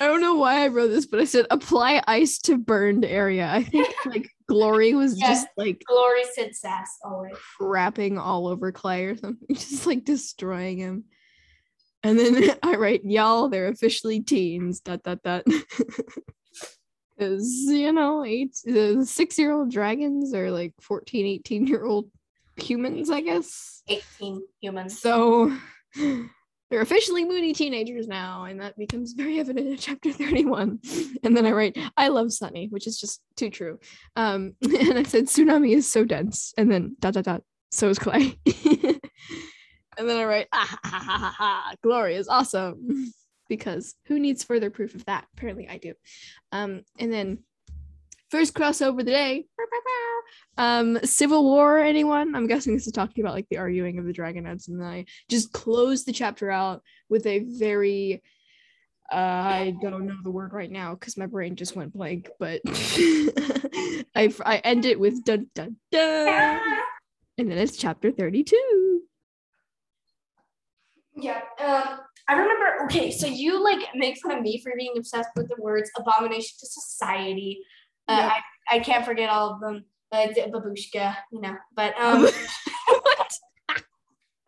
I 0.00 0.06
don't 0.06 0.22
know 0.22 0.36
why 0.36 0.64
I 0.64 0.68
wrote 0.68 0.88
this, 0.88 1.04
but 1.04 1.20
I 1.20 1.24
said 1.24 1.46
apply 1.50 2.02
ice 2.06 2.38
to 2.40 2.56
burned 2.56 3.04
area. 3.04 3.46
I 3.52 3.62
think 3.62 3.92
like 4.06 4.30
Glory 4.48 4.94
was 4.94 5.18
Yes. 5.18 5.28
just 5.42 5.48
like 5.58 5.82
Glory 5.86 6.22
Sid 6.32 6.56
Sass 6.56 6.88
always. 7.04 7.34
crapping 7.60 8.18
all 8.18 8.46
over 8.46 8.72
Clay 8.72 9.04
or 9.04 9.16
something, 9.16 9.46
just 9.54 9.86
like 9.86 10.04
destroying 10.04 10.78
him. 10.78 11.04
And 12.06 12.18
then 12.18 12.56
I 12.62 12.76
write, 12.76 13.04
y'all, 13.04 13.48
they're 13.48 13.66
officially 13.66 14.20
teens, 14.20 14.80
dot, 14.80 15.02
dot, 15.02 15.22
dot. 15.22 15.44
Because, 17.18 17.64
you 17.68 17.94
know, 17.94 18.26
eight, 18.26 18.54
the 18.62 19.02
six 19.06 19.38
year 19.38 19.50
old 19.50 19.70
dragons 19.70 20.34
are 20.34 20.50
like 20.50 20.74
14, 20.82 21.24
18 21.24 21.66
year 21.66 21.82
old 21.82 22.10
humans, 22.58 23.08
I 23.08 23.22
guess. 23.22 23.82
18 23.88 24.42
humans. 24.60 25.00
So 25.00 25.56
they're 25.94 26.82
officially 26.82 27.24
moody 27.24 27.54
teenagers 27.54 28.06
now. 28.06 28.44
And 28.44 28.60
that 28.60 28.76
becomes 28.76 29.14
very 29.14 29.40
evident 29.40 29.66
in 29.66 29.78
chapter 29.78 30.12
31. 30.12 30.78
And 31.24 31.34
then 31.34 31.46
I 31.46 31.52
write, 31.52 31.78
I 31.96 32.08
love 32.08 32.34
Sunny, 32.34 32.66
which 32.68 32.86
is 32.86 33.00
just 33.00 33.22
too 33.34 33.48
true. 33.48 33.78
Um, 34.14 34.52
and 34.62 34.98
I 34.98 35.04
said, 35.04 35.24
tsunami 35.24 35.74
is 35.74 35.90
so 35.90 36.04
dense. 36.04 36.52
And 36.58 36.70
then 36.70 36.96
dot, 37.00 37.14
dot, 37.14 37.24
dot. 37.24 37.42
So 37.70 37.88
is 37.88 37.98
Clay. 37.98 38.38
And 39.98 40.08
then 40.08 40.16
I 40.16 40.24
write, 40.24 40.48
ah, 40.52 40.66
ha, 40.68 40.78
ha, 40.84 40.98
ha, 40.98 41.18
ha, 41.18 41.34
ha, 41.36 41.74
Glory 41.82 42.16
is 42.16 42.28
awesome. 42.28 43.12
because 43.48 43.94
who 44.06 44.18
needs 44.18 44.42
further 44.42 44.70
proof 44.70 44.94
of 44.94 45.04
that? 45.06 45.26
Apparently 45.36 45.68
I 45.68 45.78
do. 45.78 45.94
Um, 46.52 46.82
and 46.98 47.12
then 47.12 47.38
first 48.30 48.54
crossover 48.54 48.88
of 48.90 48.96
the 48.98 49.04
day. 49.04 49.46
Um, 50.58 50.98
Civil 51.04 51.44
War, 51.44 51.78
anyone? 51.78 52.34
I'm 52.34 52.46
guessing 52.46 52.74
this 52.74 52.86
is 52.86 52.92
talking 52.92 53.22
about 53.22 53.34
like 53.34 53.48
the 53.50 53.58
arguing 53.58 53.98
of 53.98 54.04
the 54.04 54.12
Dragonets, 54.12 54.68
and 54.68 54.80
then 54.80 54.86
I 54.86 55.04
just 55.28 55.52
close 55.52 56.04
the 56.04 56.12
chapter 56.12 56.50
out 56.50 56.82
with 57.08 57.26
a 57.26 57.40
very 57.40 58.22
uh, 59.12 59.16
I 59.16 59.76
don't 59.80 60.06
know 60.06 60.16
the 60.24 60.30
word 60.30 60.52
right 60.52 60.70
now 60.70 60.94
because 60.94 61.16
my 61.16 61.26
brain 61.26 61.54
just 61.54 61.76
went 61.76 61.92
blank, 61.92 62.28
but 62.40 62.60
I 62.66 64.34
I 64.44 64.60
end 64.64 64.84
it 64.86 64.98
with 64.98 65.24
dun 65.24 65.48
dun 65.54 65.76
dun, 65.92 66.60
and 67.38 67.50
then 67.50 67.58
it's 67.58 67.76
chapter 67.76 68.10
32. 68.10 68.85
Yeah. 71.16 71.40
Um, 71.58 72.00
I 72.28 72.32
remember. 72.34 72.84
Okay, 72.84 73.10
so 73.10 73.26
you 73.26 73.62
like 73.62 73.88
make 73.94 74.18
fun 74.18 74.32
of 74.36 74.42
me 74.42 74.60
for 74.62 74.72
being 74.76 74.94
obsessed 74.96 75.30
with 75.36 75.48
the 75.48 75.56
words 75.58 75.90
"abomination 75.96 76.56
to 76.60 76.66
society." 76.66 77.60
Uh, 78.08 78.16
Yeah. 78.20 78.32
I 78.70 78.76
I 78.76 78.78
can't 78.80 79.04
forget 79.04 79.30
all 79.30 79.54
of 79.54 79.60
them. 79.60 79.84
Babushka, 80.12 81.16
you 81.32 81.40
know. 81.40 81.56
But 81.74 81.98
um, 82.00 82.22
what? 82.22 83.32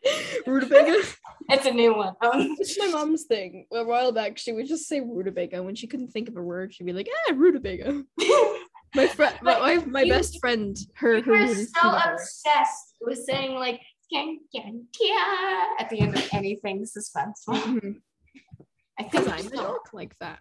Rutabaga? 0.47 1.03
it's 1.51 1.67
a 1.67 1.71
new 1.71 1.95
one. 1.95 2.15
Um, 2.23 2.57
It's 2.59 2.79
my 2.79 2.87
mom's 2.89 3.25
thing. 3.25 3.67
A 3.73 3.85
while 3.85 4.13
back, 4.13 4.39
she 4.39 4.53
would 4.53 4.67
just 4.67 4.87
say 4.87 5.01
rutabaga 5.01 5.63
when 5.63 5.75
she 5.75 5.87
couldn't 5.87 6.09
think 6.09 6.29
of 6.29 6.37
a 6.37 6.43
word. 6.43 6.73
She'd 6.75 6.85
be 6.87 6.93
like, 6.93 7.09
"Ah, 7.29 7.33
rutabaga." 7.35 8.05
My 8.95 9.07
friend, 9.07 9.35
my, 9.43 9.59
my, 9.59 9.85
my 9.85 10.01
you- 10.03 10.13
best 10.15 10.41
friend, 10.41 10.75
her 10.95 11.19
you 11.19 11.23
her 11.25 11.33
were 11.33 11.55
so 11.55 11.91
obsessed 11.91 12.95
with 13.03 13.19
saying 13.23 13.57
like 13.57 13.83
"Skan, 14.13 14.37
skan, 14.55 14.85
tia" 14.93 15.67
at 15.79 15.89
the 15.91 16.01
end 16.01 16.17
of 16.17 16.29
anything 16.33 16.85
suspenseful. 16.85 17.55
Mhm. 17.65 18.01
I 18.99 19.05
think 19.05 19.29
I'm 19.29 19.47
I'm 19.47 19.59
a 19.59 19.79
like 19.93 20.19
that. 20.19 20.41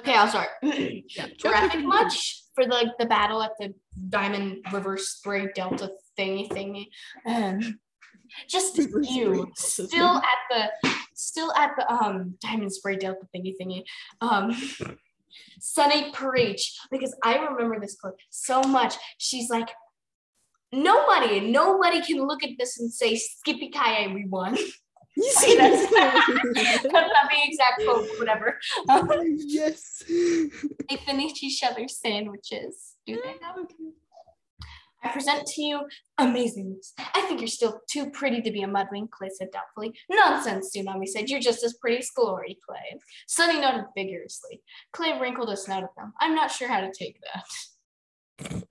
Okay, 0.00 0.14
I'll 0.14 0.28
start. 0.28 0.48
Yeah. 0.62 1.28
Graphic 1.40 1.84
much 1.84 2.44
for 2.54 2.64
the 2.64 2.92
the 2.98 3.06
battle 3.06 3.42
at 3.42 3.52
the 3.58 3.74
Diamond 4.08 4.64
River 4.72 4.96
Spray 4.98 5.48
Delta 5.54 5.90
thingy 6.18 6.48
thingy. 6.50 6.86
Um, 7.26 7.80
just 8.48 8.76
River 8.78 9.00
you 9.02 9.50
still 9.56 10.16
at 10.16 10.40
the 10.50 10.90
still 11.14 11.52
at 11.54 11.72
the 11.76 11.90
um 11.92 12.34
Diamond 12.40 12.72
Spray 12.72 12.96
Delta 12.96 13.26
thingy 13.34 13.54
thingy. 13.60 13.84
Um, 14.20 14.54
Sunny 15.60 16.12
Preach 16.12 16.78
because 16.90 17.14
I 17.22 17.36
remember 17.36 17.78
this 17.80 17.96
clip 17.96 18.14
so 18.30 18.62
much. 18.62 18.96
She's 19.18 19.48
like. 19.50 19.70
Nobody, 20.72 21.40
nobody 21.40 22.00
can 22.02 22.26
look 22.26 22.44
at 22.44 22.50
this 22.58 22.78
and 22.78 22.92
say 22.92 23.16
Skippy 23.16 23.70
Kaye, 23.70 24.12
we 24.12 24.26
won. 24.26 24.56
You 25.16 25.28
see 25.32 25.56
That's 25.56 25.90
that? 25.90 26.88
not 26.92 27.30
the 27.30 27.36
exact 27.42 27.82
quote, 27.84 28.08
whatever. 28.20 28.58
Um, 28.88 29.10
yes. 29.38 30.04
they 30.08 30.96
finish 31.04 31.42
each 31.42 31.62
other's 31.64 31.98
sandwiches. 31.98 32.94
Do 33.06 33.20
they? 33.22 33.34
I 35.02 35.08
present 35.08 35.46
to 35.46 35.62
you 35.62 35.80
amazingness. 36.18 36.92
I 36.98 37.22
think 37.22 37.40
you're 37.40 37.48
still 37.48 37.80
too 37.90 38.10
pretty 38.10 38.42
to 38.42 38.50
be 38.50 38.62
a 38.62 38.68
mudwing, 38.68 39.10
Clay 39.10 39.30
said 39.30 39.50
doubtfully. 39.50 39.94
Nonsense, 40.10 40.72
Tsunami 40.76 41.06
said. 41.08 41.28
You're 41.30 41.40
just 41.40 41.64
as 41.64 41.74
pretty 41.74 41.98
as 41.98 42.10
Glory, 42.14 42.58
Clay. 42.66 43.00
Sunny 43.26 43.60
nodded 43.60 43.86
vigorously. 43.96 44.62
Clay 44.92 45.18
wrinkled 45.18 45.50
a 45.50 45.56
snout 45.56 45.82
at 45.82 45.94
them. 45.96 46.12
I'm 46.20 46.34
not 46.34 46.50
sure 46.50 46.68
how 46.68 46.80
to 46.80 46.92
take 46.96 47.18
that. 47.34 47.44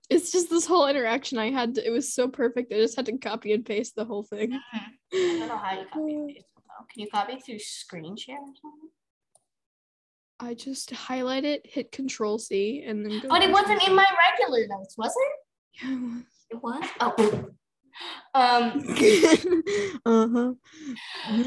It's 0.08 0.32
just 0.32 0.50
this 0.50 0.66
whole 0.66 0.86
interaction 0.88 1.38
I 1.38 1.50
had. 1.50 1.74
To, 1.76 1.86
it 1.86 1.90
was 1.90 2.12
so 2.12 2.28
perfect. 2.28 2.72
I 2.72 2.76
just 2.76 2.96
had 2.96 3.06
to 3.06 3.18
copy 3.18 3.52
and 3.52 3.64
paste 3.64 3.94
the 3.96 4.04
whole 4.04 4.22
thing. 4.22 4.58
I 4.72 4.86
don't 5.12 5.48
know 5.48 5.56
how 5.56 5.78
you 5.78 5.86
copy 5.92 6.14
and 6.14 6.28
paste 6.28 6.46
though. 6.56 6.86
Can 6.92 7.02
you 7.02 7.08
copy 7.10 7.38
through 7.40 7.58
screen 7.60 8.16
share 8.16 8.36
or 8.36 8.54
something? 8.60 8.90
I 10.40 10.54
just 10.54 10.90
highlight 10.90 11.44
it, 11.44 11.60
hit 11.64 11.92
Control 11.92 12.38
C, 12.38 12.82
and 12.86 13.04
then 13.04 13.20
go. 13.20 13.28
But 13.28 13.42
it 13.42 13.50
wasn't 13.50 13.86
in 13.86 13.94
my 13.94 14.06
regular 14.30 14.66
notes, 14.68 14.96
was 14.96 15.14
it? 15.14 15.84
Yeah, 15.84 16.20
It 16.50 16.62
was? 16.62 16.84
Oh. 17.00 17.50
Um, 18.34 18.82
uh 20.06 20.28
huh. 20.32 20.52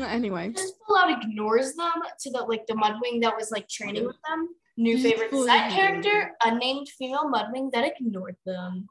Anyway, 0.05 0.51
just 0.51 0.75
full 0.85 0.97
out 0.97 1.09
ignores 1.09 1.73
them 1.75 1.93
to 2.19 2.31
the 2.31 2.39
like 2.41 2.67
the 2.67 2.73
mudwing 2.73 3.21
that 3.21 3.35
was 3.35 3.49
like 3.49 3.67
training 3.67 4.05
with 4.05 4.17
them. 4.27 4.49
New 4.75 4.97
favorite 4.97 5.31
side 5.45 5.71
character, 5.71 6.31
unnamed 6.43 6.89
female 6.89 7.29
mudwing 7.31 7.71
that 7.73 7.85
ignored 7.85 8.35
them. 8.45 8.87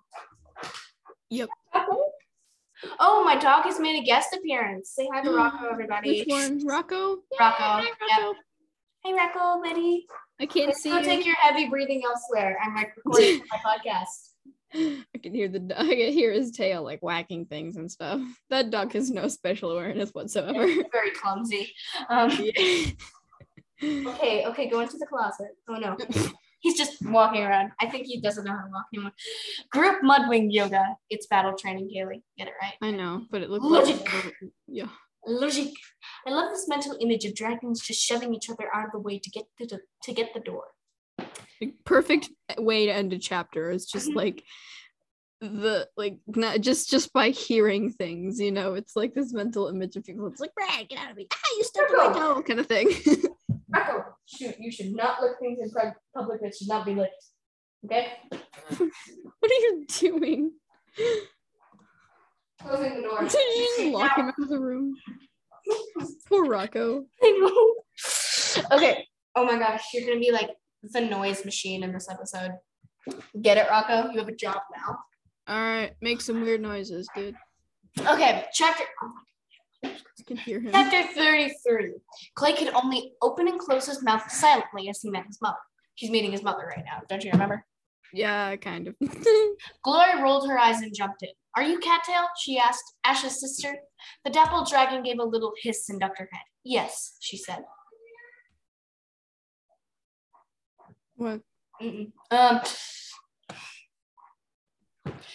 Yep. 1.31 1.49
Oh, 2.99 3.23
my 3.25 3.37
dog 3.37 3.65
has 3.65 3.79
made 3.81 4.01
a 4.01 4.05
guest 4.05 4.35
appearance. 4.37 4.91
Say 4.91 5.09
hi 5.13 5.23
to 5.23 5.31
Rocco, 5.33 5.69
everybody. 5.71 6.21
which 6.21 6.29
one? 6.29 6.65
Rocco. 6.67 7.19
Rocco. 7.39 7.57
Hi, 7.59 7.87
Yep. 8.09 8.37
Hey, 9.05 9.13
Rocco, 9.15 9.63
buddy. 9.63 10.07
I 10.41 10.47
can't 10.47 10.69
Let's 10.69 10.83
see 10.83 10.91
go 10.91 10.99
you. 10.99 11.05
take 11.05 11.27
your 11.27 11.35
heavy 11.37 11.69
breathing 11.69 12.03
elsewhere. 12.05 12.59
I'm 12.63 12.75
like 12.75 12.93
recording 13.05 13.41
my 13.51 13.59
podcast. 13.59 14.31
I 14.75 15.19
can 15.23 15.35
hear 15.35 15.49
the 15.49 15.59
dog. 15.61 15.79
I 15.81 15.89
can 15.89 16.13
hear 16.13 16.33
his 16.33 16.51
tail 16.53 16.83
like 16.83 17.01
whacking 17.01 17.47
things 17.47 17.77
and 17.77 17.91
stuff. 17.91 18.21
That 18.51 18.71
dog 18.71 18.93
has 18.95 19.11
no 19.11 19.29
special 19.29 19.73
awareness 19.73 20.11
whatsoever. 20.11 20.67
Very 20.93 21.11
clumsy. 21.13 21.73
Um, 22.09 22.31
Yeah. 22.31 22.91
Okay, 23.83 24.45
okay, 24.47 24.69
go 24.69 24.81
into 24.81 24.97
the 24.97 25.07
closet. 25.07 25.49
Oh 25.69 25.75
no. 25.75 25.97
He's 26.61 26.79
just 26.79 27.05
walking 27.07 27.43
around. 27.43 27.73
I 27.81 27.87
think 27.87 28.07
he 28.07 28.21
doesn't 28.21 28.45
know 28.45 28.53
how 28.53 28.65
to 28.65 28.71
walk 28.71 28.87
anymore. 28.95 29.13
Group 29.73 30.03
Mudwing 30.03 30.53
Yoga. 30.53 30.97
It's 31.11 31.27
battle 31.27 31.55
training, 31.55 31.91
Kaylie. 31.93 32.23
Get 32.39 32.47
it 32.47 32.55
right. 32.63 32.75
I 32.81 32.93
know, 32.93 33.27
but 33.33 33.43
it 33.43 33.51
looked 33.51 33.65
Logic. 33.65 34.01
like 34.01 34.35
yeah. 34.69 34.87
Logic. 35.27 35.73
I 36.25 36.31
love 36.31 36.51
this 36.51 36.69
mental 36.69 36.97
image 37.01 37.25
of 37.25 37.35
dragons 37.35 37.81
just 37.81 38.01
shoving 38.01 38.33
each 38.33 38.49
other 38.49 38.69
out 38.73 38.87
of 38.87 38.93
the 38.93 39.01
way 39.01 39.19
to 39.19 39.31
get 39.31 39.45
to 39.59 39.67
the, 39.67 39.81
to 40.05 40.13
get 40.13 40.35
the 40.35 40.41
door. 40.41 40.65
Perfect 41.85 42.31
way 42.59 42.87
to 42.87 42.93
end 42.93 43.13
a 43.13 43.19
chapter 43.19 43.71
is 43.71 43.87
just 43.87 44.15
like 44.15 44.45
the 45.41 45.89
like 45.97 46.19
not 46.29 46.61
just 46.61 46.89
just 46.89 47.13
by 47.13 47.31
hearing 47.31 47.91
things 47.91 48.39
you 48.39 48.53
know 48.53 48.75
it's 48.75 48.95
like 48.95 49.13
this 49.13 49.33
mental 49.33 49.67
image 49.67 49.97
of 49.97 50.05
people 50.05 50.29
it's 50.29 50.41
like 50.41 50.55
Brad, 50.55 50.89
get 50.89 51.01
out 51.01 51.11
of 51.11 51.17
me 51.17 51.27
ah 51.33 51.57
you 51.57 51.65
stuck 51.65 51.91
in 51.91 51.97
my 51.97 52.13
toe 52.13 52.43
kind 52.43 52.61
of 52.61 52.67
thing 52.67 52.89
Rocco, 53.75 54.05
shoot, 54.27 54.55
you 54.59 54.71
should 54.71 54.95
not 54.95 55.21
lick 55.23 55.33
things 55.41 55.59
in 55.63 55.71
public 56.15 56.41
that 56.43 56.55
should 56.55 56.69
not 56.69 56.85
be 56.87 56.95
licked. 56.95 57.25
Okay? 57.85 58.13
what 58.71 59.51
are 59.51 59.55
you 59.55 59.85
doing 59.89 60.53
Closing 62.61 62.97
the 62.97 63.03
door. 63.03 63.21
did 63.23 63.33
you 63.33 63.75
just 63.77 63.93
lock 63.93 64.17
him 64.17 64.29
out 64.29 64.35
of 64.41 64.49
the 64.49 64.61
room 64.61 64.95
poor 66.29 66.45
Rocco 66.45 67.05
I 67.23 67.31
know. 67.41 68.77
Okay. 68.77 69.07
Oh 69.35 69.45
my 69.45 69.59
gosh, 69.59 69.83
you're 69.95 70.07
gonna 70.07 70.21
be 70.21 70.31
like 70.31 70.51
the 70.83 71.01
noise 71.01 71.45
machine 71.45 71.83
in 71.83 71.93
this 71.93 72.09
episode. 72.09 72.53
Get 73.41 73.57
it, 73.57 73.67
Rocco? 73.71 74.11
You 74.11 74.19
have 74.19 74.29
a 74.29 74.37
job 74.37 74.61
now. 74.77 74.99
all 75.49 75.61
right 75.61 75.93
make 76.01 76.21
some 76.21 76.43
weird 76.43 76.61
noises 76.61 77.09
dude 77.17 77.35
Okay, 78.01 78.45
chapter 78.53 78.85
I 79.85 79.95
can 80.27 80.37
hear 80.37 80.61
him 80.61 80.73
chapter 80.73 81.13
33. 81.15 81.95
Clay 82.35 82.55
could 82.55 82.73
only 82.75 83.13
open 83.23 83.49
and 83.49 83.59
close 83.59 83.87
his 83.87 84.03
mouth 84.03 84.31
silently 84.31 84.89
as 84.89 85.01
he 85.01 85.11
met 85.11 85.27
his 85.27 85.41
mother. 85.43 85.57
He's 85.95 86.11
meeting 86.11 86.33
his 86.33 86.43
mother 86.43 86.65
right 86.67 86.85
now, 86.85 87.03
don't 87.09 87.25
you 87.25 87.31
remember? 87.33 87.65
yeah 88.15 88.55
kind 88.57 88.89
of 88.89 88.95
Glory 89.83 90.23
rolled 90.23 90.47
her 90.47 90.59
eyes 90.59 90.81
and 90.83 90.95
jumped 90.95 91.23
in. 91.23 91.31
Are 91.57 91.63
you 91.63 91.79
Cattail? 91.79 92.27
she 92.39 92.59
asked, 92.59 92.85
Asha's 93.05 93.41
sister. 93.41 93.75
The 94.25 94.31
dappled 94.31 94.69
dragon 94.69 95.03
gave 95.03 95.19
a 95.19 95.25
little 95.25 95.53
hiss 95.63 95.89
and 95.89 95.99
ducked 96.01 96.19
her 96.19 96.29
head. 96.31 96.43
Yes, 96.65 97.17
she 97.21 97.37
said. 97.37 97.65
what 101.17 101.41
Mm-mm. 101.81 102.13
Um, 102.31 102.61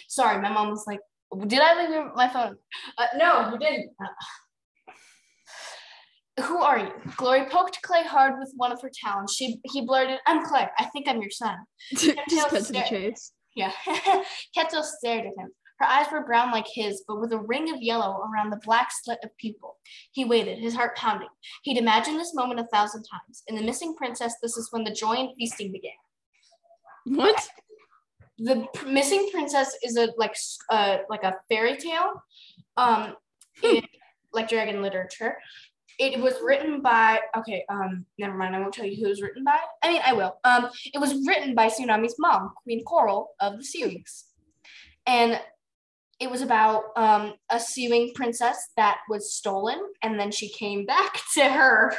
sorry, 0.08 0.40
my 0.40 0.50
mom 0.50 0.70
was 0.70 0.84
like, 0.86 1.00
"Did 1.46 1.60
I 1.60 1.80
leave 1.80 1.90
your- 1.90 2.14
my 2.14 2.28
phone?" 2.28 2.56
Uh, 2.96 3.06
no, 3.16 3.50
you 3.52 3.58
didn't. 3.58 3.90
Uh, 4.02 4.92
who 6.44 6.58
are 6.58 6.78
you? 6.78 6.92
Glory 7.16 7.46
poked 7.50 7.80
Clay 7.82 8.04
hard 8.04 8.38
with 8.38 8.52
one 8.56 8.72
of 8.72 8.80
her 8.82 8.90
talons. 9.04 9.34
She 9.34 9.58
he 9.64 9.82
blurted, 9.84 10.18
"I'm 10.26 10.44
Clay. 10.44 10.68
I 10.78 10.84
think 10.86 11.08
I'm 11.08 11.20
your 11.20 11.30
son." 11.30 11.56
just 11.94 12.16
cut 12.50 12.64
to 12.64 12.72
the 12.72 12.84
chase 12.88 13.32
Yeah. 13.54 13.72
Cattail 14.54 14.82
stared 14.84 15.26
at 15.26 15.32
him. 15.36 15.50
Her 15.80 15.86
eyes 15.86 16.06
were 16.10 16.24
brown 16.24 16.50
like 16.50 16.66
his, 16.72 17.04
but 17.06 17.20
with 17.20 17.32
a 17.32 17.38
ring 17.38 17.72
of 17.72 17.80
yellow 17.80 18.20
around 18.28 18.50
the 18.50 18.60
black 18.64 18.88
slit 18.90 19.18
of 19.22 19.30
pupil. 19.36 19.76
He 20.10 20.24
waited, 20.24 20.58
his 20.58 20.74
heart 20.74 20.96
pounding. 20.96 21.28
He'd 21.62 21.76
imagined 21.78 22.18
this 22.18 22.34
moment 22.34 22.58
a 22.58 22.66
thousand 22.66 23.04
times. 23.04 23.44
In 23.46 23.54
The 23.54 23.62
Missing 23.62 23.94
Princess, 23.94 24.34
this 24.42 24.56
is 24.56 24.72
when 24.72 24.82
the 24.82 24.90
joy 24.92 25.14
and 25.14 25.30
feasting 25.38 25.70
began. 25.70 25.92
what 27.04 27.48
the 28.38 28.66
missing 28.86 29.28
princess 29.32 29.76
is 29.82 29.96
a 29.96 30.08
like 30.16 30.34
uh 30.70 30.98
like 31.10 31.24
a 31.24 31.34
fairy 31.48 31.76
tale 31.76 32.22
um 32.76 33.14
in 33.62 33.82
like 34.32 34.48
dragon 34.48 34.82
literature. 34.82 35.36
It 35.98 36.20
was 36.20 36.34
written 36.42 36.80
by 36.80 37.20
okay 37.36 37.64
um 37.68 38.06
never 38.18 38.36
mind 38.36 38.54
i 38.54 38.60
won't 38.60 38.72
tell 38.72 38.86
you 38.86 38.96
who 38.96 39.06
it 39.06 39.10
was 39.10 39.22
written 39.22 39.44
by. 39.44 39.58
I 39.82 39.88
mean 39.92 40.02
i 40.04 40.12
will. 40.12 40.38
Um 40.44 40.68
it 40.84 40.98
was 40.98 41.26
written 41.26 41.54
by 41.54 41.68
tsunami's 41.68 42.16
mom 42.18 42.52
queen 42.62 42.84
coral 42.84 43.30
of 43.40 43.58
the 43.58 43.64
SeaWings 43.64 44.24
and 45.06 45.40
it 46.20 46.30
was 46.30 46.42
about 46.42 46.84
um, 46.96 47.34
a 47.50 47.56
SeaWing 47.56 48.14
princess 48.14 48.70
that 48.76 48.98
was 49.08 49.32
stolen, 49.32 49.80
and 50.02 50.18
then 50.18 50.30
she 50.30 50.48
came 50.48 50.84
back 50.84 51.20
to 51.34 51.44
her. 51.44 51.94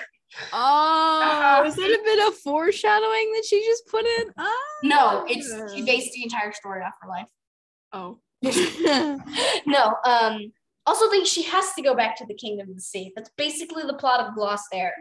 Oh, 0.53 1.63
is 1.67 1.75
that 1.75 1.89
a 1.89 2.03
bit 2.03 2.27
of 2.27 2.36
foreshadowing 2.38 3.31
that 3.33 3.45
she 3.48 3.63
just 3.65 3.88
put 3.88 4.05
in? 4.05 4.27
Ah. 4.38 4.57
No, 4.83 5.25
it's 5.27 5.74
she 5.74 5.81
based 5.83 6.13
the 6.13 6.24
entire 6.24 6.53
story 6.53 6.81
off 6.83 6.93
her 7.01 7.09
life. 7.09 7.27
Oh. 7.93 8.19
no, 9.65 9.95
um, 10.05 10.51
also 10.86 11.09
think 11.09 11.25
she 11.27 11.43
has 11.43 11.74
to 11.74 11.81
go 11.81 11.95
back 11.95 12.17
to 12.17 12.25
the 12.25 12.33
Kingdom 12.36 12.69
of 12.69 12.75
the 12.75 12.81
Sea. 12.81 13.12
That's 13.15 13.29
basically 13.38 13.83
the 13.83 13.95
plot 13.95 14.21
of 14.21 14.36
Lost 14.38 14.65
Heir. 14.74 14.93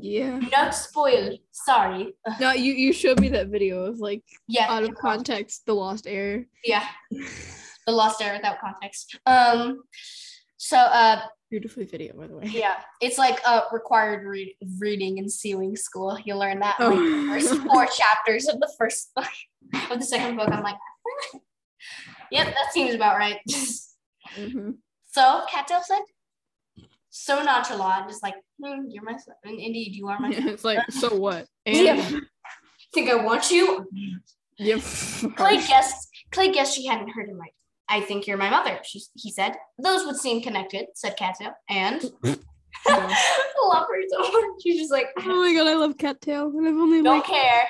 yeah. 0.00 0.40
Not 0.50 0.74
spoiled. 0.74 1.38
Sorry. 1.52 2.14
No, 2.40 2.52
you 2.52 2.72
you 2.72 2.92
showed 2.92 3.20
me 3.20 3.28
that 3.30 3.48
video 3.48 3.84
of 3.84 3.98
like 4.00 4.22
Yeah. 4.48 4.66
out 4.70 4.82
of 4.84 4.94
context 4.94 5.66
the 5.66 5.74
lost 5.74 6.06
heir. 6.06 6.46
Yeah. 6.64 6.86
The 7.86 7.92
Lost 7.92 8.22
Heir 8.22 8.32
without 8.34 8.60
context. 8.60 9.18
Um, 9.26 9.82
so 10.56 10.76
uh, 10.78 11.22
Beautifully 11.52 11.84
video, 11.84 12.14
by 12.16 12.26
the 12.28 12.34
way. 12.34 12.46
yeah, 12.46 12.76
it's 13.02 13.18
like 13.18 13.38
a 13.46 13.64
required 13.72 14.24
re- 14.26 14.56
reading 14.78 15.18
in 15.18 15.26
SeaWing 15.26 15.76
school. 15.76 16.18
You 16.24 16.34
learn 16.34 16.60
that 16.60 16.80
in, 16.80 16.86
like, 16.86 16.96
the 16.96 17.04
Oh. 17.04 17.26
first 17.28 17.62
four 17.66 17.86
chapters 17.94 18.48
of 18.48 18.58
the 18.58 18.72
first 18.78 19.14
book 19.14 19.26
of 19.90 19.98
the 19.98 20.04
second 20.06 20.38
book. 20.38 20.48
I'm 20.50 20.62
like, 20.62 20.76
yep, 22.30 22.46
that 22.46 22.72
seems 22.72 22.94
about 22.94 23.18
right. 23.18 23.38
Mhm. 24.34 24.76
so 25.10 25.42
Cattail 25.50 25.82
said, 25.84 26.00
so 27.10 27.42
nonchalant, 27.42 28.08
just 28.08 28.22
like, 28.22 28.36
hmm, 28.58 28.84
you're 28.88 29.04
my 29.04 29.18
son. 29.18 29.34
And 29.44 29.52
indeed, 29.60 29.94
you 29.94 30.08
are 30.08 30.18
my 30.18 30.32
son. 30.32 30.48
it's 30.48 30.64
like 30.64 30.78
so 30.90 31.14
what? 31.14 31.46
And 31.66 31.76
Yeah. 31.76 32.10
Think 32.94 33.10
I 33.10 33.16
want 33.16 33.50
you? 33.50 33.86
Yep. 34.56 34.80
Clay 35.36 35.56
guessed. 35.58 36.08
Clay 36.30 36.50
guessed 36.50 36.74
she 36.74 36.86
hadn't 36.86 37.10
heard 37.10 37.28
him 37.28 37.38
right. 37.38 37.52
I 37.88 38.00
think 38.00 38.26
you're 38.26 38.38
my 38.38 38.50
mother. 38.50 38.78
She, 38.84 39.00
he 39.14 39.30
said. 39.30 39.54
Those 39.82 40.06
would 40.06 40.16
seem 40.16 40.42
connected," 40.42 40.86
said 40.94 41.16
Cattail. 41.16 41.52
And 41.68 42.02
love 42.88 43.86
her 43.88 44.02
so 44.08 44.18
much. 44.18 44.62
She's 44.62 44.80
just 44.80 44.92
like, 44.92 45.06
Oh 45.18 45.42
my 45.42 45.54
god, 45.54 45.68
I 45.68 45.74
love 45.74 45.98
cattail. 45.98 46.48
And 46.56 46.66
I've 46.66 46.74
only 46.74 47.02
don't 47.02 47.18
like 47.18 47.26
care. 47.26 47.64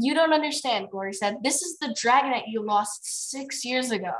You 0.00 0.14
don't 0.14 0.32
understand, 0.32 0.90
Glory 0.90 1.14
said. 1.14 1.38
This 1.42 1.62
is 1.62 1.78
the 1.78 1.96
dragonet 2.00 2.44
you 2.46 2.62
lost 2.62 3.30
six 3.30 3.64
years 3.64 3.90
ago. 3.90 4.12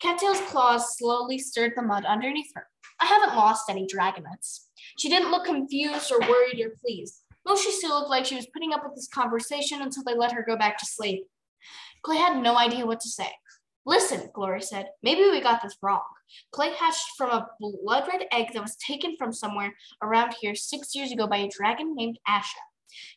Cattail's 0.00 0.40
claws 0.42 0.96
slowly 0.96 1.38
stirred 1.38 1.72
the 1.74 1.82
mud 1.82 2.04
underneath 2.04 2.50
her. 2.54 2.66
I 3.00 3.06
haven't 3.06 3.36
lost 3.36 3.70
any 3.70 3.86
dragonets. 3.86 4.66
She 4.98 5.08
didn't 5.08 5.30
look 5.30 5.44
confused 5.44 6.12
or 6.12 6.20
worried 6.20 6.60
or 6.60 6.74
pleased. 6.84 7.22
No, 7.46 7.56
she 7.56 7.70
still 7.72 7.98
looked 7.98 8.10
like 8.10 8.26
she 8.26 8.36
was 8.36 8.48
putting 8.52 8.74
up 8.74 8.84
with 8.84 8.94
this 8.94 9.08
conversation 9.08 9.80
until 9.80 10.04
they 10.04 10.14
let 10.14 10.32
her 10.32 10.44
go 10.46 10.56
back 10.56 10.76
to 10.78 10.86
sleep. 10.86 11.24
Clay 12.02 12.18
had 12.18 12.42
no 12.42 12.58
idea 12.58 12.86
what 12.86 13.00
to 13.00 13.08
say. 13.08 13.30
Listen, 13.88 14.28
Glory 14.34 14.60
said, 14.60 14.90
maybe 15.02 15.22
we 15.22 15.40
got 15.40 15.62
this 15.62 15.78
wrong. 15.80 16.02
Clay 16.52 16.74
hatched 16.74 17.06
from 17.16 17.30
a 17.30 17.48
blood 17.58 18.06
red 18.06 18.26
egg 18.30 18.48
that 18.52 18.60
was 18.60 18.76
taken 18.76 19.16
from 19.16 19.32
somewhere 19.32 19.72
around 20.02 20.34
here 20.38 20.54
six 20.54 20.94
years 20.94 21.10
ago 21.10 21.26
by 21.26 21.38
a 21.38 21.48
dragon 21.48 21.94
named 21.96 22.18
Asha. 22.28 22.60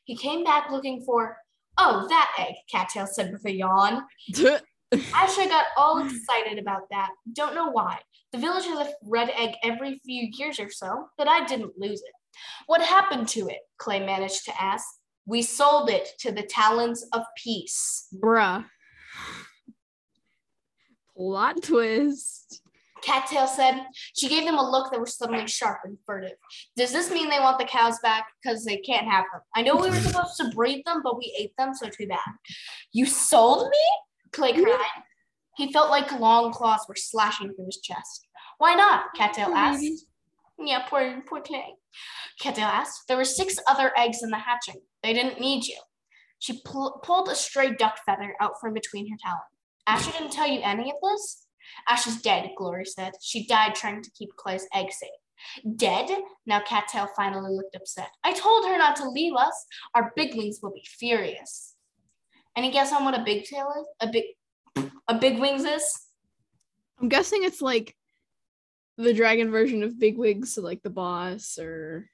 He 0.05 0.15
came 0.15 0.45
back 0.45 0.71
looking 0.71 1.03
for, 1.05 1.35
oh, 1.77 2.07
that 2.07 2.31
egg, 2.39 2.55
Cattail 2.71 3.05
said 3.05 3.33
with 3.33 3.43
a 3.43 3.51
yawn. 3.51 4.03
Asha 4.33 5.49
got 5.49 5.65
all 5.75 6.05
excited 6.05 6.57
about 6.57 6.83
that. 6.89 7.09
Don't 7.33 7.53
know 7.53 7.69
why. 7.69 7.99
The 8.31 8.39
village 8.39 8.63
has 8.63 8.87
a 8.87 8.93
red 9.03 9.29
egg 9.37 9.55
every 9.65 9.99
few 10.05 10.29
years 10.37 10.57
or 10.57 10.69
so, 10.69 11.09
but 11.17 11.27
I 11.27 11.45
didn't 11.45 11.77
lose 11.77 11.99
it. 11.99 12.39
What 12.67 12.81
happened 12.81 13.27
to 13.29 13.49
it? 13.49 13.59
Clay 13.77 13.99
managed 13.99 14.45
to 14.45 14.61
ask. 14.61 14.85
We 15.25 15.41
sold 15.41 15.89
it 15.89 16.07
to 16.19 16.31
the 16.31 16.43
Talons 16.43 17.05
of 17.11 17.23
Peace. 17.35 18.07
bruh. 18.23 18.63
Plot 21.21 21.61
twist. 21.61 22.63
Cattail 23.03 23.47
said 23.47 23.85
she 24.15 24.27
gave 24.27 24.43
them 24.43 24.57
a 24.57 24.71
look 24.71 24.91
that 24.91 24.99
was 24.99 25.15
suddenly 25.15 25.47
sharp 25.47 25.81
and 25.83 25.97
furtive. 26.03 26.37
Does 26.75 26.91
this 26.91 27.11
mean 27.11 27.29
they 27.29 27.39
want 27.39 27.59
the 27.59 27.65
cows 27.65 27.99
back? 28.01 28.25
Because 28.41 28.65
they 28.65 28.77
can't 28.77 29.07
have 29.07 29.25
them. 29.31 29.41
I 29.55 29.61
know 29.61 29.75
we 29.75 29.91
were 29.91 29.95
supposed 29.97 30.37
to 30.37 30.49
breed 30.49 30.83
them, 30.85 31.01
but 31.03 31.19
we 31.19 31.35
ate 31.37 31.55
them, 31.57 31.75
so 31.75 31.89
too 31.89 32.07
bad. 32.07 32.19
You 32.91 33.05
sold 33.05 33.69
me? 33.69 33.77
Clay 34.31 34.53
cried. 34.53 35.03
He 35.57 35.71
felt 35.71 35.91
like 35.91 36.19
long 36.19 36.51
claws 36.51 36.85
were 36.89 36.95
slashing 36.95 37.53
through 37.53 37.65
his 37.65 37.81
chest. 37.81 38.27
Why 38.57 38.73
not? 38.73 39.13
Cattail 39.15 39.53
asked. 39.53 40.05
Yeah, 40.57 40.87
poor, 40.87 41.21
poor 41.27 41.41
Clay. 41.41 41.75
Cattail 42.39 42.65
asked. 42.65 43.07
There 43.07 43.17
were 43.17 43.25
six 43.25 43.59
other 43.67 43.91
eggs 43.95 44.23
in 44.23 44.31
the 44.31 44.39
hatching. 44.39 44.81
They 45.03 45.13
didn't 45.13 45.39
need 45.39 45.65
you. 45.65 45.77
She 46.39 46.61
pull, 46.65 46.99
pulled 47.03 47.29
a 47.29 47.35
stray 47.35 47.75
duck 47.75 47.99
feather 48.07 48.35
out 48.41 48.53
from 48.59 48.73
between 48.73 49.07
her 49.11 49.17
talons. 49.21 49.50
Asha 49.87 50.11
didn't 50.13 50.31
tell 50.31 50.47
you 50.47 50.61
any 50.63 50.91
of 50.91 50.97
this? 51.01 51.47
Asha's 51.89 52.21
dead, 52.21 52.51
Glory 52.57 52.85
said. 52.85 53.13
She 53.21 53.45
died 53.47 53.75
trying 53.75 54.03
to 54.03 54.11
keep 54.11 54.35
Clay's 54.35 54.67
egg 54.73 54.91
safe. 54.91 55.09
Dead? 55.75 56.09
Now 56.45 56.61
Cattail 56.61 57.09
finally 57.15 57.51
looked 57.55 57.75
upset. 57.75 58.09
I 58.23 58.33
told 58.33 58.65
her 58.67 58.77
not 58.77 58.95
to 58.97 59.09
leave 59.09 59.33
us. 59.35 59.65
Our 59.95 60.11
big 60.15 60.35
wings 60.35 60.59
will 60.61 60.71
be 60.71 60.85
furious. 60.85 61.75
Any 62.55 62.71
guess 62.71 62.93
on 62.93 63.05
what 63.05 63.19
a 63.19 63.23
big 63.23 63.45
tail 63.45 63.71
is? 63.79 63.87
A 64.07 64.11
big 64.11 64.23
a 65.07 65.15
big 65.17 65.39
wings 65.39 65.63
is? 65.63 65.83
I'm 66.99 67.09
guessing 67.09 67.43
it's 67.43 67.61
like 67.61 67.95
the 68.97 69.13
dragon 69.13 69.51
version 69.51 69.83
of 69.83 69.99
big 69.99 70.15
Bigwigs, 70.15 70.53
so 70.53 70.61
like 70.61 70.83
the 70.83 70.89
boss 70.89 71.57
or 71.57 72.09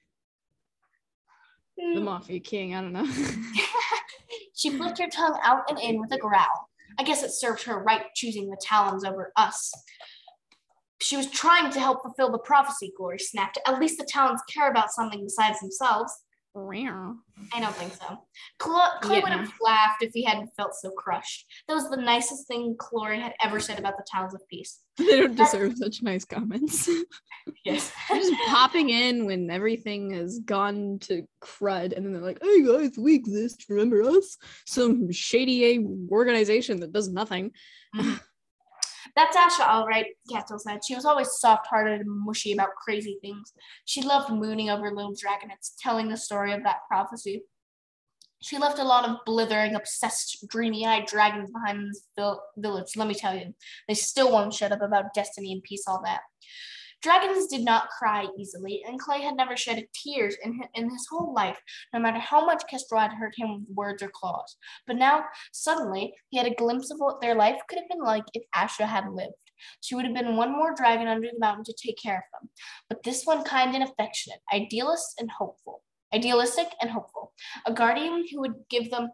the 1.77 1.99
Hmm. 1.99 2.03
Mafia 2.03 2.39
King. 2.39 2.73
I 2.73 2.81
don't 2.81 2.93
know. 2.93 3.05
she 4.55 4.69
flicked 4.69 4.99
her 4.99 5.09
tongue 5.09 5.37
out 5.43 5.69
and 5.69 5.79
in 5.79 5.99
with 5.99 6.11
a 6.13 6.17
growl. 6.17 6.69
I 6.99 7.03
guess 7.03 7.23
it 7.23 7.31
served 7.31 7.63
her 7.63 7.83
right 7.83 8.03
choosing 8.15 8.49
the 8.49 8.57
Talons 8.61 9.03
over 9.03 9.31
us. 9.35 9.71
She 11.01 11.15
was 11.15 11.29
trying 11.29 11.71
to 11.71 11.79
help 11.79 12.01
fulfill 12.01 12.31
the 12.31 12.39
prophecy, 12.39 12.91
Glory 12.97 13.19
snapped. 13.19 13.59
At 13.67 13.79
least 13.79 13.99
the 13.99 14.07
Talons 14.09 14.41
care 14.51 14.69
about 14.71 14.91
something 14.91 15.23
besides 15.23 15.59
themselves. 15.59 16.11
I 17.53 17.59
don't 17.59 17.75
think 17.75 17.93
so. 17.93 18.17
Cla- 18.59 18.97
Clay 19.01 19.17
Yeah. 19.17 19.23
would 19.23 19.31
have 19.31 19.51
laughed 19.61 20.01
if 20.01 20.11
he 20.13 20.23
hadn't 20.23 20.49
felt 20.57 20.73
so 20.73 20.89
crushed. 20.91 21.45
That 21.67 21.75
was 21.75 21.89
the 21.89 21.97
nicest 21.97 22.47
thing 22.47 22.75
Glory 22.77 23.19
had 23.19 23.33
ever 23.43 23.59
said 23.59 23.77
about 23.79 23.95
the 23.97 24.05
Talons 24.11 24.33
of 24.33 24.41
Peace. 24.49 24.79
they 24.97 25.21
don't 25.21 25.35
deserve 25.35 25.77
such 25.77 26.01
nice 26.01 26.25
comments. 26.25 26.89
Yes. 27.63 27.93
Just 28.09 28.33
popping 28.47 28.89
in 28.89 29.25
when 29.25 29.49
everything 29.49 30.11
has 30.11 30.39
gone 30.39 30.99
to 31.03 31.25
crud, 31.41 31.95
and 31.95 32.05
then 32.05 32.11
they're 32.11 32.21
like, 32.21 32.39
"Hey 32.41 32.61
guys, 32.65 32.97
we 32.97 33.15
exist. 33.15 33.65
Remember 33.69 34.01
us? 34.03 34.37
Some 34.65 35.09
shady 35.13 35.85
organization 36.11 36.81
that 36.81 36.91
does 36.91 37.07
nothing." 37.07 37.51
Mm-hmm. 37.95 38.15
That's 39.17 39.35
Asha, 39.35 39.67
all 39.67 39.87
right, 39.87 40.05
Cattail 40.31 40.59
said. 40.59 40.85
She 40.85 40.93
was 40.93 41.03
always 41.03 41.31
soft 41.39 41.65
hearted 41.65 42.01
and 42.01 42.07
mushy 42.07 42.53
about 42.53 42.75
crazy 42.75 43.17
things. 43.19 43.51
She 43.85 44.03
loved 44.03 44.31
mooning 44.31 44.69
over 44.69 44.91
little 44.91 45.15
dragonets, 45.15 45.73
telling 45.81 46.07
the 46.07 46.15
story 46.15 46.53
of 46.53 46.61
that 46.65 46.81
prophecy. 46.87 47.41
She 48.43 48.59
left 48.59 48.77
a 48.77 48.83
lot 48.83 49.09
of 49.09 49.17
blithering, 49.25 49.73
obsessed, 49.73 50.45
dreamy 50.47 50.85
eyed 50.85 51.07
dragons 51.07 51.49
behind 51.49 51.79
in 51.79 51.87
this 51.87 52.03
vil- 52.15 52.43
village, 52.57 52.95
let 52.95 53.07
me 53.07 53.15
tell 53.15 53.35
you. 53.35 53.55
They 53.87 53.95
still 53.95 54.31
won't 54.31 54.53
shut 54.53 54.71
up 54.71 54.83
about 54.83 55.15
destiny 55.15 55.51
and 55.51 55.63
peace, 55.63 55.85
all 55.87 56.03
that. 56.05 56.21
Dragons 57.01 57.47
did 57.47 57.63
not 57.63 57.89
cry 57.89 58.27
easily, 58.37 58.83
and 58.87 58.99
Clay 58.99 59.21
had 59.21 59.35
never 59.35 59.55
shed 59.55 59.85
tears 59.93 60.35
in 60.43 60.53
his, 60.53 60.67
in 60.73 60.89
his 60.89 61.07
whole 61.09 61.33
life, 61.33 61.59
no 61.93 61.99
matter 61.99 62.19
how 62.19 62.45
much 62.45 62.63
Kestrel 62.69 63.01
had 63.01 63.13
hurt 63.13 63.33
him 63.37 63.53
with 63.53 63.75
words 63.75 64.01
or 64.01 64.09
claws. 64.09 64.57
But 64.85 64.95
now, 64.95 65.25
suddenly, 65.51 66.13
he 66.29 66.37
had 66.37 66.47
a 66.47 66.55
glimpse 66.55 66.91
of 66.91 66.97
what 66.97 67.21
their 67.21 67.35
life 67.35 67.61
could 67.69 67.79
have 67.79 67.89
been 67.89 68.03
like 68.03 68.25
if 68.33 68.43
Asha 68.55 68.87
had 68.87 69.11
lived. 69.11 69.33
She 69.81 69.95
would 69.95 70.05
have 70.05 70.13
been 70.13 70.35
one 70.35 70.51
more 70.51 70.75
dragon 70.75 71.07
under 71.07 71.27
the 71.27 71.39
mountain 71.39 71.63
to 71.65 71.73
take 71.73 71.97
care 72.01 72.17
of 72.17 72.41
them. 72.41 72.49
But 72.89 73.03
this 73.03 73.25
one 73.25 73.43
kind 73.43 73.73
and 73.75 73.83
affectionate, 73.83 74.39
idealist 74.53 75.15
and 75.19 75.29
hopeful. 75.31 75.81
Idealistic 76.13 76.67
and 76.81 76.89
hopeful. 76.89 77.33
A 77.65 77.73
guardian 77.73 78.25
who 78.31 78.41
would 78.41 78.55
give 78.69 78.89
them 78.89 79.09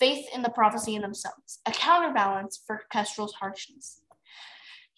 faith 0.00 0.26
in 0.34 0.42
the 0.42 0.50
prophecy 0.50 0.96
in 0.96 1.02
themselves, 1.02 1.60
a 1.64 1.70
counterbalance 1.70 2.60
for 2.66 2.82
Kestrel's 2.90 3.34
harshness. 3.34 4.01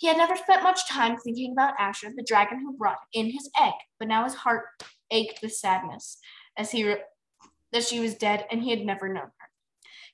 He 0.05 0.09
had 0.09 0.19
never 0.19 0.37
spent 0.37 0.63
much 0.63 0.87
time 0.87 1.17
thinking 1.17 1.53
about 1.53 1.79
Asha, 1.79 2.15
the 2.15 2.23
dragon 2.23 2.61
who 2.61 2.77
brought 2.77 2.99
in 3.15 3.31
his 3.31 3.49
egg, 3.59 3.73
but 3.99 4.07
now 4.07 4.25
his 4.25 4.35
heart 4.35 4.67
ached 5.11 5.41
with 5.41 5.55
sadness 5.55 6.19
as 6.59 6.71
he 6.71 6.87
re- 6.87 6.99
that 7.73 7.85
she 7.85 8.01
was 8.01 8.15
dead 8.15 8.45
and 8.51 8.63
he 8.63 8.69
had 8.69 8.85
never 8.85 9.09
known 9.09 9.31
her. 9.39 9.49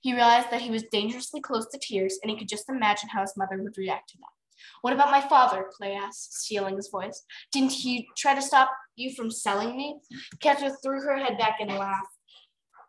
He 0.01 0.15
realized 0.15 0.53
that 0.53 0.61
he 0.61 0.71
was 0.71 0.85
dangerously 0.93 1.41
close 1.41 1.67
to 1.71 1.79
tears, 1.83 2.21
and 2.23 2.31
he 2.31 2.39
could 2.39 2.49
just 2.49 2.69
imagine 2.69 3.09
how 3.09 3.23
his 3.23 3.37
mother 3.37 3.61
would 3.61 3.77
react 3.77 4.11
to 4.11 4.19
that. 4.19 4.63
What 4.83 4.93
about 4.93 5.11
my 5.11 5.23
father? 5.23 5.69
Clay 5.77 5.95
asked, 5.95 6.35
stealing 6.35 6.77
his 6.77 6.89
voice. 6.89 7.25
Didn't 7.51 7.73
he 7.73 8.07
try 8.17 8.37
to 8.37 8.43
stop 8.43 8.71
you 8.95 9.13
from 9.17 9.29
selling 9.29 9.77
me? 9.77 9.99
Cattail 10.39 10.77
threw 10.85 11.03
her 11.03 11.17
head 11.17 11.37
back 11.37 11.57
and 11.61 11.69
laughed. 11.69 12.17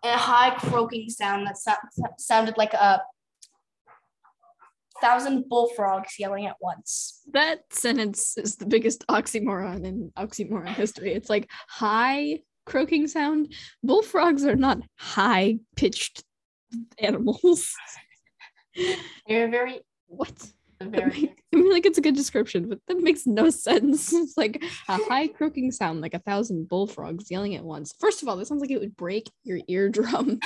A 0.04 0.16
high 0.16 0.52
croaking 0.52 1.10
sound 1.10 1.48
that 1.48 1.58
so- 1.58 1.74
sounded 2.20 2.60
like 2.60 2.76
a 2.76 3.02
thousand 5.02 5.50
bullfrogs 5.50 6.20
yelling 6.20 6.46
at 6.46 6.56
once. 6.62 7.22
That 7.34 7.62
sentence 7.72 8.38
is 8.38 8.56
the 8.56 8.66
biggest 8.66 9.06
oxymoron 9.08 9.86
in 9.86 10.12
oxymoron 10.18 10.70
history. 10.70 11.14
It's 11.14 11.30
like 11.30 11.50
high 11.68 12.40
croaking 12.66 13.08
sound. 13.08 13.54
Bullfrogs 13.84 14.46
are 14.46 14.56
not 14.56 14.80
high 14.98 15.60
pitched 15.76 16.24
animals. 17.00 17.74
They're 19.28 19.50
very 19.50 19.82
what? 20.08 20.32
Very. 20.82 21.34
I 21.54 21.58
mean, 21.58 21.72
like 21.72 21.86
it's 21.86 21.98
a 21.98 22.02
good 22.02 22.16
description, 22.16 22.68
but 22.70 22.80
that 22.88 23.02
makes 23.02 23.28
no 23.28 23.50
sense. 23.50 24.14
It's 24.14 24.38
like 24.38 24.64
a 24.88 24.98
high 24.98 25.28
croaking 25.28 25.72
sound, 25.72 26.02
like 26.02 26.14
a 26.14 26.20
thousand 26.20 26.70
bullfrogs 26.70 27.30
yelling 27.30 27.56
at 27.56 27.64
once. 27.64 27.94
First 28.00 28.22
of 28.22 28.28
all, 28.28 28.38
that 28.38 28.48
sounds 28.48 28.62
like 28.62 28.72
it 28.72 28.80
would 28.80 28.98
break 28.98 29.30
your 29.44 29.60
eardrum. 29.68 30.40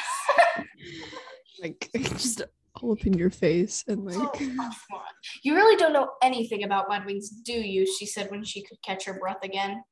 like 1.62 1.90
just 1.94 2.42
all 2.82 2.92
up 2.92 3.06
in 3.06 3.14
your 3.14 3.30
face 3.30 3.84
and 3.88 4.06
like. 4.06 4.18
Oh. 4.18 5.02
You 5.42 5.56
really 5.56 5.76
don't 5.76 5.94
know 5.94 6.12
anything 6.22 6.64
about 6.64 6.88
mudwings, 6.88 7.30
do 7.44 7.54
you? 7.54 7.86
She 7.86 8.06
said 8.06 8.30
when 8.30 8.44
she 8.44 8.62
could 8.62 8.78
catch 8.84 9.06
her 9.06 9.20
breath 9.20 9.44
again. 9.44 9.84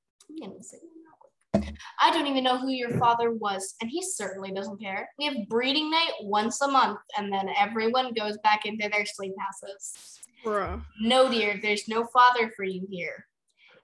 I 2.01 2.11
don't 2.11 2.27
even 2.27 2.43
know 2.43 2.57
who 2.57 2.69
your 2.69 2.97
father 2.97 3.31
was, 3.31 3.75
and 3.81 3.89
he 3.89 4.01
certainly 4.01 4.51
doesn't 4.51 4.81
care. 4.81 5.09
We 5.17 5.25
have 5.25 5.35
breeding 5.49 5.89
night 5.89 6.11
once 6.21 6.61
a 6.61 6.67
month, 6.67 6.99
and 7.17 7.31
then 7.31 7.49
everyone 7.57 8.13
goes 8.13 8.37
back 8.43 8.65
into 8.65 8.89
their 8.89 9.05
sleep 9.05 9.33
houses. 9.39 10.19
Bruh. 10.43 10.81
No, 11.01 11.29
dear, 11.29 11.59
there's 11.61 11.87
no 11.87 12.05
father 12.05 12.51
for 12.55 12.63
you 12.63 12.85
here. 12.89 13.27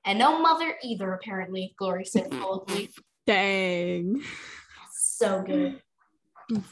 And 0.06 0.20
no 0.20 0.40
mother 0.40 0.76
either, 0.84 1.14
apparently, 1.14 1.74
Glory 1.78 2.06
said 2.06 2.32
coldly. 2.42 2.90
Dang. 3.26 4.22
so 4.92 5.44
good. 5.44 5.82
Mm. 6.52 6.64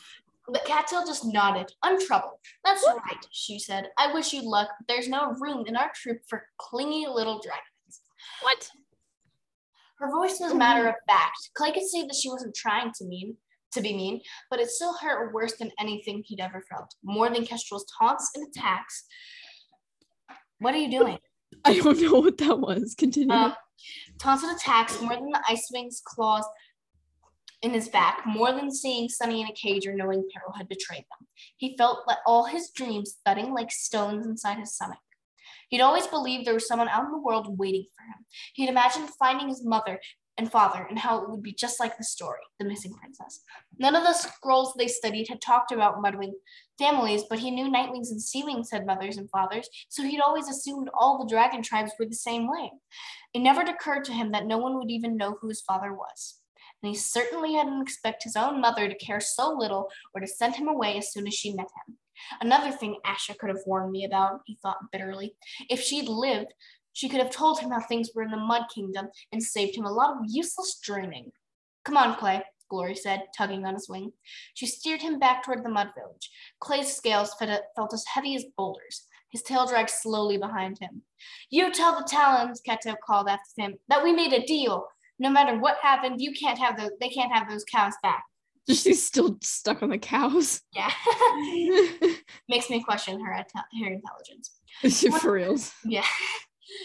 But 0.48 0.66
Cattail 0.66 1.06
just 1.06 1.26
nodded, 1.26 1.72
untroubled. 1.84 2.40
That's 2.64 2.86
right, 2.88 3.26
she 3.32 3.60
said. 3.60 3.90
I 3.98 4.14
wish 4.14 4.32
you 4.32 4.50
luck, 4.50 4.70
but 4.80 4.88
there's 4.88 5.10
no 5.10 5.34
room 5.34 5.66
in 5.68 5.76
our 5.76 5.92
troop 5.94 6.20
for 6.28 6.46
clingy 6.58 7.06
little 7.06 7.42
dragons. 7.42 8.02
What? 8.42 8.70
Her 10.00 10.10
voice 10.10 10.40
was 10.40 10.54
matter 10.54 10.88
of 10.88 10.96
fact. 11.10 11.50
Clay 11.56 11.72
could 11.72 11.88
see 11.88 12.04
that 12.04 12.16
she 12.16 12.30
wasn't 12.30 12.56
trying 12.56 12.92
to 12.98 13.06
mean 13.06 13.36
to 13.74 13.82
be 13.82 13.94
mean, 13.94 14.22
but 14.50 14.60
it 14.60 14.70
still 14.70 14.94
hurt 14.94 15.34
worse 15.34 15.58
than 15.58 15.72
anything 15.80 16.24
he'd 16.26 16.40
ever 16.40 16.64
felt. 16.70 16.94
More 17.04 17.30
than 17.30 17.46
Kestrel's 17.46 17.86
taunts 18.00 18.32
and 18.36 18.48
attacks. 18.48 19.06
What 20.60 20.74
are 20.74 20.80
you 20.80 20.90
doing? 20.90 21.18
I 21.66 21.80
don't 21.80 22.02
know 22.02 22.20
what 22.20 22.38
that 22.38 22.60
was. 22.60 22.96
Continue. 22.98 23.34
Um, 23.34 23.54
taunts 24.20 24.44
and 24.44 24.56
attacks 24.56 25.02
more 25.02 25.16
than 25.16 25.30
the 25.30 25.44
Ice 25.50 25.70
Wing's 25.74 26.02
claws 26.06 26.46
in 27.62 27.72
his 27.72 27.89
back, 27.89 28.24
more 28.26 28.52
than 28.52 28.72
seeing 28.72 29.10
Sunny 29.10 29.41
in 29.41 29.48
a 29.48 29.54
cage 29.54 29.88
or 29.88 29.96
knowing 29.96 30.28
peril 30.34 30.54
had 30.56 30.67
betrayed 30.67 31.06
them. 31.10 31.28
He 31.58 31.76
felt 31.78 32.08
like 32.08 32.20
all 32.26 32.46
his 32.46 32.70
dreams 32.70 33.17
thudding 33.26 33.54
like 33.54 33.72
stones 33.72 34.26
inside 34.26 34.60
his 34.60 34.76
stomach. 34.76 35.00
He'd 35.70 35.82
always 35.82 36.08
believed 36.08 36.46
there 36.46 36.54
was 36.54 36.67
someone 36.67 36.88
out 36.88 37.06
in 37.06 37.12
the 37.12 37.17
world 37.17 37.58
waiting 37.58 37.86
for 37.96 38.04
him. 38.04 38.26
He'd 38.54 38.70
imagined 38.70 39.10
finding 39.20 39.50
his 39.50 39.65
mother 39.65 40.00
and 40.38 40.52
father 40.52 40.86
and 40.88 41.00
how 41.00 41.20
it 41.20 41.30
would 41.30 41.41
be 41.41 41.52
just 41.52 41.80
like 41.80 41.98
the 41.98 42.04
story, 42.04 42.39
The 42.60 42.65
Missing 42.65 42.93
Princess. 42.93 43.41
None 43.80 43.96
of 43.96 44.04
the 44.04 44.13
scrolls 44.13 44.74
they 44.78 44.88
studied 44.88 45.28
had 45.28 45.41
talked 45.41 45.72
about 45.72 46.02
Mudwing 46.02 46.34
families, 46.78 47.24
but 47.28 47.39
he 47.39 47.52
knew 47.52 47.72
Nightwings 47.72 48.12
and 48.12 48.22
Seawings 48.22 48.72
had 48.72 48.86
mothers 48.86 49.17
and 49.17 49.30
fathers, 49.30 49.67
so 49.89 50.04
he'd 50.04 50.22
always 50.22 50.48
assumed 50.48 50.89
all 50.93 51.17
the 51.17 51.30
dragon 51.30 51.63
tribes 51.63 51.91
were 52.00 52.06
the 52.06 52.13
same 52.15 52.48
way. 52.50 52.72
It 53.34 53.39
never 53.39 53.62
occurred 53.62 54.06
to 54.06 54.13
him 54.13 54.32
that 54.32 54.46
no 54.46 54.58
one 54.58 54.78
would 54.78 54.91
even 54.91 55.17
know 55.17 55.38
who 55.41 55.50
his 55.50 55.62
father 55.62 55.91
was. 55.91 56.36
And 56.84 56.90
he 56.90 56.96
certainly 56.96 57.54
hadn't 57.54 57.82
expected 57.82 58.26
his 58.26 58.36
own 58.36 58.62
mother 58.62 58.88
to 58.88 58.96
care 58.96 59.20
so 59.20 59.52
little 59.52 59.90
or 60.13 60.22
to 60.22 60.28
send 60.28 60.56
him 60.56 60.68
away 60.68 60.98
as 60.98 61.12
soon 61.12 61.28
as 61.28 61.34
she 61.34 61.54
met 61.54 61.68
him. 61.88 61.98
Another 62.42 62.72
thing 62.72 62.98
Asha 63.06 63.38
could 63.38 63.50
have 63.50 63.63
warned 63.66 63.92
me 63.92 64.06
about, 64.06 64.42
he 64.46 64.58
thought 64.62 64.92
bitterly. 64.92 65.36
If 65.70 65.82
she'd 65.82 66.08
lived, 66.08 66.54
she 66.94 67.10
could 67.10 67.20
have 67.20 67.32
told 67.32 67.60
him 67.60 67.72
how 67.72 67.80
things 67.80 68.10
were 68.16 68.24
in 68.24 68.32
the 68.32 68.38
Mud 68.38 68.63
Kingdom 68.74 69.08
and 69.32 69.42
saved 69.42 69.76
him 69.76 69.86
a 69.86 69.92
lot 69.92 70.12
of 70.12 70.26
useless 70.28 70.80
dreaming. 70.84 71.32
Come 71.86 71.98
on, 71.98 72.16
Clay, 72.16 72.44
Glory 72.70 72.96
said, 72.96 73.24
tugging 73.38 73.66
on 73.66 73.76
his 73.76 73.88
wing. 73.88 74.12
She 74.54 74.66
steered 74.66 75.02
him 75.02 75.20
back 75.20 75.44
toward 75.44 75.63
the 75.63 75.70
mud 75.70 75.90
village. 75.98 76.30
Clay's 76.60 76.94
scales 76.94 77.34
felt 77.36 77.94
as 77.94 78.06
heavy 78.08 78.36
as 78.36 78.46
boulders. 78.58 79.06
His 79.30 79.44
tail 79.44 79.68
dragged 79.68 79.90
slowly 79.90 80.38
behind 80.38 80.80
him. 80.80 81.04
You 81.50 81.72
tell 81.72 81.98
the 81.98 82.08
Talons, 82.08 82.62
Cattail 82.62 82.96
called 83.06 83.28
after 83.28 83.62
him, 83.62 83.76
that 83.90 84.04
we 84.04 84.13
made 84.13 84.34
a 84.34 84.46
deal. 84.46 84.88
No 85.19 85.30
matter 85.30 85.58
what 85.58 85.77
happened, 85.82 86.21
you 86.21 86.34
can't 86.34 86.60
have 86.60 86.77
those. 86.77 86.91
They 86.99 87.10
can't 87.10 87.32
have 87.34 87.49
those 87.49 87.63
cows 87.63 87.93
back. 88.03 88.23
She's 88.69 89.06
still 89.06 89.38
stuck 89.41 89.82
on 89.82 89.89
the 89.89 89.97
cows. 89.97 90.62
Yeah, 90.75 90.91
makes 92.49 92.69
me 92.69 92.84
question 92.84 93.19
her 93.23 93.34
her 93.34 93.88
intelligence. 93.88 94.51
Is 94.84 94.99
she 94.99 95.10
For 95.10 95.32
reals. 95.32 95.73
Yeah. 95.84 96.06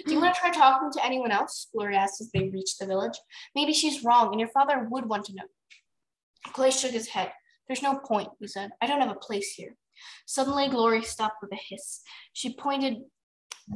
Do 0.07 0.15
you 0.15 0.21
want 0.21 0.35
to 0.35 0.41
try 0.41 0.51
talking 0.51 0.91
to 0.93 1.05
anyone 1.05 1.33
else? 1.33 1.69
Glory 1.75 1.97
asked 1.97 2.21
as 2.21 2.31
they 2.33 2.49
reached 2.49 2.79
the 2.79 2.87
village. 2.87 3.19
Maybe 3.55 3.73
she's 3.73 4.05
wrong, 4.05 4.29
and 4.31 4.41
your 4.41 4.49
father 4.49 4.87
would 4.91 5.07
want 5.07 5.25
to 5.27 5.35
know. 5.35 5.45
Clay 6.53 6.71
shook 6.71 6.93
his 6.93 7.09
head. 7.09 7.33
There's 7.67 7.83
no 7.83 7.99
point, 7.99 8.29
he 8.39 8.47
said. 8.47 8.71
I 8.81 8.87
don't 8.87 9.01
have 9.01 9.11
a 9.11 9.19
place 9.19 9.55
here. 9.55 9.75
Suddenly, 10.27 10.69
Glory 10.69 11.03
stopped 11.03 11.37
with 11.43 11.53
a 11.53 11.61
hiss. 11.69 12.01
She 12.33 12.55
pointed 12.55 12.99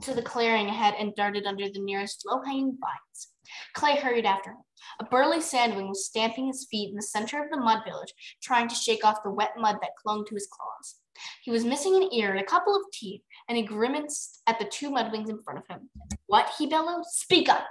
to 0.02 0.14
the 0.14 0.22
clearing 0.22 0.68
ahead 0.68 0.94
and 0.98 1.14
darted 1.14 1.46
under 1.46 1.68
the 1.68 1.80
nearest 1.80 2.24
low-hanging 2.26 2.78
vines. 2.80 3.28
Clay 3.74 3.96
hurried 3.96 4.26
after 4.26 4.50
him. 4.50 4.56
A 5.00 5.04
burly 5.04 5.38
sandwing 5.38 5.88
was 5.88 6.06
stamping 6.06 6.46
his 6.46 6.66
feet 6.70 6.90
in 6.90 6.96
the 6.96 7.02
center 7.02 7.42
of 7.42 7.50
the 7.50 7.56
mud 7.56 7.82
village, 7.86 8.12
trying 8.42 8.68
to 8.68 8.74
shake 8.74 9.04
off 9.04 9.22
the 9.24 9.30
wet 9.30 9.52
mud 9.58 9.76
that 9.82 9.96
clung 10.02 10.24
to 10.26 10.34
his 10.34 10.48
claws. 10.50 10.96
He 11.42 11.50
was 11.50 11.64
missing 11.64 11.96
an 11.96 12.12
ear 12.12 12.30
and 12.30 12.40
a 12.40 12.44
couple 12.44 12.76
of 12.76 12.82
teeth, 12.92 13.22
and 13.48 13.56
he 13.56 13.64
grimaced 13.64 14.42
at 14.46 14.58
the 14.58 14.66
two 14.66 14.90
mudwings 14.90 15.30
in 15.30 15.42
front 15.42 15.58
of 15.58 15.66
him. 15.68 15.88
What? 16.26 16.50
he 16.58 16.66
bellowed. 16.66 17.04
Speak 17.06 17.48
up. 17.48 17.64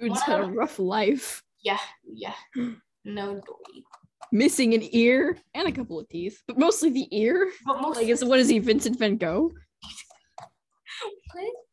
Dude's 0.00 0.20
had 0.22 0.40
a 0.40 0.44
rough 0.44 0.78
life. 0.78 1.42
Yeah, 1.62 1.78
yeah. 2.04 2.34
No 3.04 3.34
doy. 3.34 3.80
Missing 4.32 4.74
an 4.74 4.82
ear 4.94 5.38
and 5.54 5.68
a 5.68 5.72
couple 5.72 5.98
of 5.98 6.08
teeth, 6.08 6.42
but 6.46 6.58
mostly 6.58 6.90
the 6.90 7.08
ear. 7.16 7.50
But 7.64 7.80
most 7.80 7.96
Like, 7.96 8.08
is 8.08 8.24
what 8.24 8.40
is 8.40 8.48
he, 8.48 8.58
Vincent 8.58 8.98
Van 8.98 9.16
Gogh? 9.16 9.52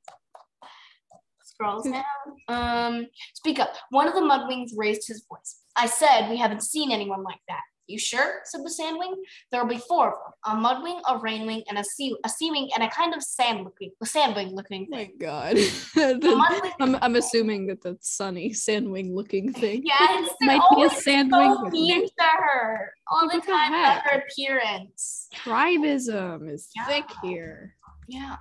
scrolls 1.63 1.85
down. 1.89 2.03
Um, 2.47 3.07
speak 3.33 3.59
up. 3.59 3.73
One 3.89 4.07
of 4.07 4.13
the 4.13 4.21
mudwings 4.21 4.71
raised 4.75 5.07
his 5.07 5.25
voice. 5.29 5.61
I 5.75 5.87
said 5.87 6.29
we 6.29 6.37
haven't 6.37 6.61
seen 6.63 6.91
anyone 6.91 7.23
like 7.23 7.39
that. 7.47 7.61
You 7.87 7.99
sure? 7.99 8.39
said 8.45 8.61
the 8.63 8.69
sandwing. 8.69 9.13
There'll 9.51 9.67
be 9.67 9.77
four 9.77 10.07
of 10.13 10.13
them: 10.13 10.57
a 10.63 10.67
mudwing, 10.67 11.01
a 11.05 11.19
rainwing, 11.19 11.63
and 11.67 11.77
a 11.77 11.83
sea 11.83 12.15
a 12.23 12.29
seawing, 12.29 12.69
and 12.75 12.83
a 12.83 12.89
kind 12.89 13.13
of 13.13 13.21
sand 13.21 13.65
looking, 13.65 13.91
sandwing 14.05 14.53
looking 14.53 14.87
Oh 14.91 14.95
my 14.95 15.09
god. 15.19 15.55
mudwing- 15.95 16.71
I'm, 16.79 16.95
I'm 17.01 17.15
assuming 17.17 17.67
that 17.67 17.81
that's 17.83 18.15
sunny 18.15 18.51
sandwing 18.51 19.13
looking 19.13 19.51
thing. 19.51 19.83
Yes, 19.85 20.29
Might 20.41 20.61
be 20.75 20.83
a 20.83 20.89
sandwing 20.89 21.55
so 21.55 21.69
mean 21.71 22.05
to 22.07 22.23
her 22.23 22.93
all 23.11 23.27
the 23.27 23.41
the 23.41 23.47
time 23.51 23.73
about 23.73 24.01
her 24.05 24.21
appearance. 24.29 25.27
Tribism 25.33 26.47
is 26.47 26.69
Yeah. 26.75 26.85
thick 26.85 27.05
here. 27.21 27.75
Yeah. 28.07 28.37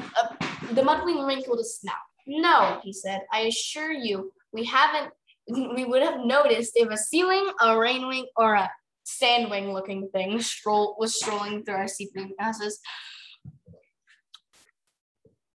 Uh, 0.00 0.34
the 0.72 0.82
mudwing 0.82 1.26
wrinkled 1.26 1.58
his 1.58 1.78
snout. 1.78 1.94
No, 2.30 2.80
he 2.84 2.92
said. 2.92 3.22
I 3.32 3.40
assure 3.40 3.90
you, 3.92 4.32
we 4.52 4.64
haven't. 4.64 5.12
We 5.74 5.84
would 5.84 6.02
have 6.02 6.20
noticed 6.24 6.72
if 6.76 6.88
a 6.90 6.96
seawing, 6.96 7.50
a 7.60 7.68
rainwing, 7.68 8.26
or 8.36 8.54
a 8.54 8.70
sandwing 9.04 9.72
looking 9.72 10.08
thing 10.10 10.40
stroll 10.40 10.96
was 10.96 11.18
strolling 11.18 11.64
through 11.64 11.74
our 11.74 11.88
seeping 11.88 12.32
passes. 12.38 12.78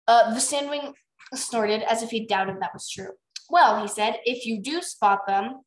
Uh, 0.07 0.33
the 0.33 0.39
sandwing 0.39 0.93
snorted 1.33 1.81
as 1.83 2.03
if 2.03 2.09
he 2.09 2.25
doubted 2.25 2.61
that 2.61 2.73
was 2.73 2.89
true. 2.89 3.11
Well, 3.49 3.81
he 3.81 3.87
said, 3.89 4.19
if 4.23 4.45
you 4.45 4.61
do 4.61 4.81
spot 4.81 5.27
them, 5.27 5.59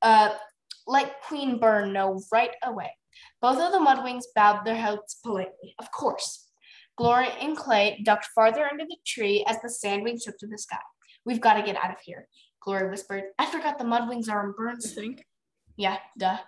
uh, 0.00 0.30
let 0.88 1.22
Queen 1.22 1.60
Burn 1.60 1.92
know 1.92 2.20
right 2.32 2.56
away. 2.64 2.90
Both 3.40 3.58
of 3.60 3.70
the 3.70 3.78
mudwings 3.78 4.26
bowed 4.34 4.64
their 4.64 4.74
heads 4.74 5.18
politely. 5.22 5.76
Of 5.78 5.92
course. 5.92 6.41
Glory 6.96 7.28
and 7.40 7.56
Clay 7.56 8.02
ducked 8.04 8.26
farther 8.34 8.66
under 8.66 8.84
the 8.84 8.96
tree 9.06 9.44
as 9.48 9.56
the 9.60 9.68
sandwing 9.68 10.22
took 10.22 10.38
to 10.38 10.46
the 10.46 10.58
sky. 10.58 10.76
We've 11.24 11.40
got 11.40 11.54
to 11.54 11.62
get 11.62 11.76
out 11.82 11.90
of 11.90 12.00
here, 12.04 12.28
Glory 12.60 12.90
whispered. 12.90 13.24
I 13.38 13.46
forgot 13.46 13.78
the 13.78 13.84
mudwings 13.84 14.28
are 14.28 14.44
in 14.44 14.52
Burn's. 14.52 14.92
think. 14.92 15.24
Yeah, 15.76 15.96
duh, 16.18 16.38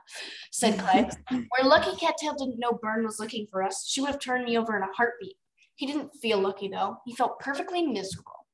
said 0.52 0.78
Clay. 0.78 1.08
We're 1.30 1.68
lucky 1.68 1.96
Cattail 1.96 2.34
didn't 2.34 2.58
know 2.58 2.78
Burn 2.82 3.04
was 3.04 3.18
looking 3.18 3.46
for 3.50 3.62
us. 3.62 3.86
She 3.88 4.00
would 4.00 4.10
have 4.10 4.20
turned 4.20 4.44
me 4.44 4.58
over 4.58 4.76
in 4.76 4.82
a 4.82 4.92
heartbeat. 4.94 5.36
He 5.76 5.86
didn't 5.86 6.10
feel 6.20 6.38
lucky, 6.38 6.68
though. 6.68 6.98
He 7.06 7.14
felt 7.14 7.40
perfectly 7.40 7.86
miserable. 7.86 8.46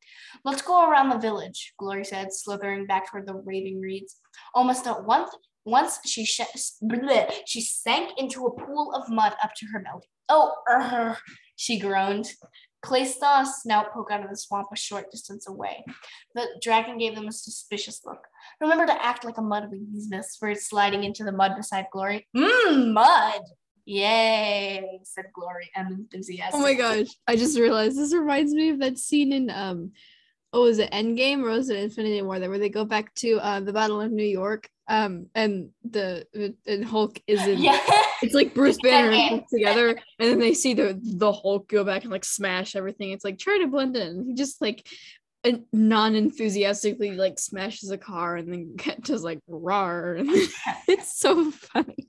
Let's 0.45 0.63
go 0.63 0.89
around 0.89 1.11
the 1.11 1.19
village, 1.19 1.75
Glory 1.79 2.05
said, 2.05 2.33
slithering 2.33 2.87
back 2.87 3.11
toward 3.11 3.27
the 3.27 3.35
raving 3.35 3.81
reeds. 3.81 4.17
Almost 4.55 4.87
at 4.87 5.05
once, 5.05 5.31
once 5.65 5.99
she 6.07 6.25
sh- 6.25 6.41
bleh, 6.83 7.31
she 7.47 7.61
sank 7.61 8.13
into 8.17 8.47
a 8.47 8.57
pool 8.57 8.95
of 8.95 9.11
mud 9.11 9.35
up 9.43 9.51
to 9.57 9.67
her 9.67 9.81
belly. 9.81 10.09
Oh, 10.29 10.55
er, 10.71 11.19
she 11.61 11.79
groaned. 11.79 12.33
Clay 12.81 13.05
saw 13.05 13.43
a 13.43 13.47
snout 13.47 13.93
poke 13.93 14.11
out 14.11 14.25
of 14.25 14.31
the 14.31 14.37
swamp 14.37 14.69
a 14.73 14.77
short 14.77 15.11
distance 15.11 15.47
away. 15.47 15.85
The 16.35 16.47
dragon 16.63 16.97
gave 16.97 17.15
them 17.15 17.29
a 17.29 17.33
suspicious 17.33 18.01
look. 18.07 18.27
Remember 18.63 18.87
to 18.87 19.05
act 19.05 19.27
like 19.27 19.37
a 19.37 19.43
mudwing, 19.43 19.93
he 19.93 20.07
whispered, 20.11 20.57
sliding 20.57 21.05
into 21.05 21.23
the 21.23 21.33
mud 21.33 21.53
beside 21.59 21.85
Glory. 21.93 22.27
Mmm, 22.35 22.95
mud! 22.95 23.43
Yay, 23.85 25.01
said 25.05 25.27
Glory, 25.35 25.71
and 25.77 25.93
enthusiastic. 25.99 26.55
Oh 26.55 26.63
my 26.63 26.73
gosh. 26.73 27.09
I 27.27 27.37
just 27.37 27.59
realized 27.59 27.99
this 27.99 28.15
reminds 28.15 28.55
me 28.55 28.71
of 28.71 28.79
that 28.79 28.97
scene 28.97 29.35
in 29.35 29.51
um 29.51 29.93
oh, 30.53 30.67
is 30.67 30.79
it 30.79 30.91
Endgame 30.91 31.43
or 31.43 31.51
was 31.51 31.71
it 31.71 31.79
Infinity 31.79 32.23
War? 32.23 32.39
There 32.39 32.51
where 32.51 32.59
they 32.59 32.69
go 32.69 32.85
back 32.85 33.15
to 33.17 33.39
uh, 33.39 33.61
the 33.61 33.73
Battle 33.73 34.01
of 34.01 34.11
New 34.11 34.25
York, 34.25 34.69
um, 34.89 35.27
and 35.35 35.71
the 35.85 36.55
and 36.67 36.85
Hulk 36.85 37.21
is 37.27 37.47
in. 37.47 37.59
Yeah. 37.59 37.81
It's 38.23 38.35
like 38.35 38.55
Bruce 38.55 38.79
Banner 38.83 39.11
and 39.11 39.29
Hulk 39.29 39.49
together, 39.49 39.89
and 39.91 40.31
then 40.31 40.39
they 40.39 40.55
see 40.55 40.75
the 40.75 40.99
the 41.03 41.33
Hulk 41.33 41.69
go 41.69 41.85
back 41.85 42.03
and 42.03 42.11
like 42.11 42.25
smash 42.25 42.77
everything. 42.77 43.11
It's 43.11 43.25
like 43.25 43.39
try 43.39 43.59
to 43.59 43.67
blend 43.69 43.97
in. 43.97 44.27
He 44.27 44.35
just 44.35 44.61
like 44.61 44.87
non-enthusiastically 45.73 47.13
like 47.13 47.39
smashes 47.39 47.91
a 47.91 47.99
car 47.99 48.37
and 48.37 48.53
then 48.53 48.77
get 48.77 49.03
just 49.03 49.25
like 49.25 49.41
roar. 49.49 50.15
And 50.15 50.29
it's 50.89 51.19
so 51.19 51.51
funny. 51.51 52.09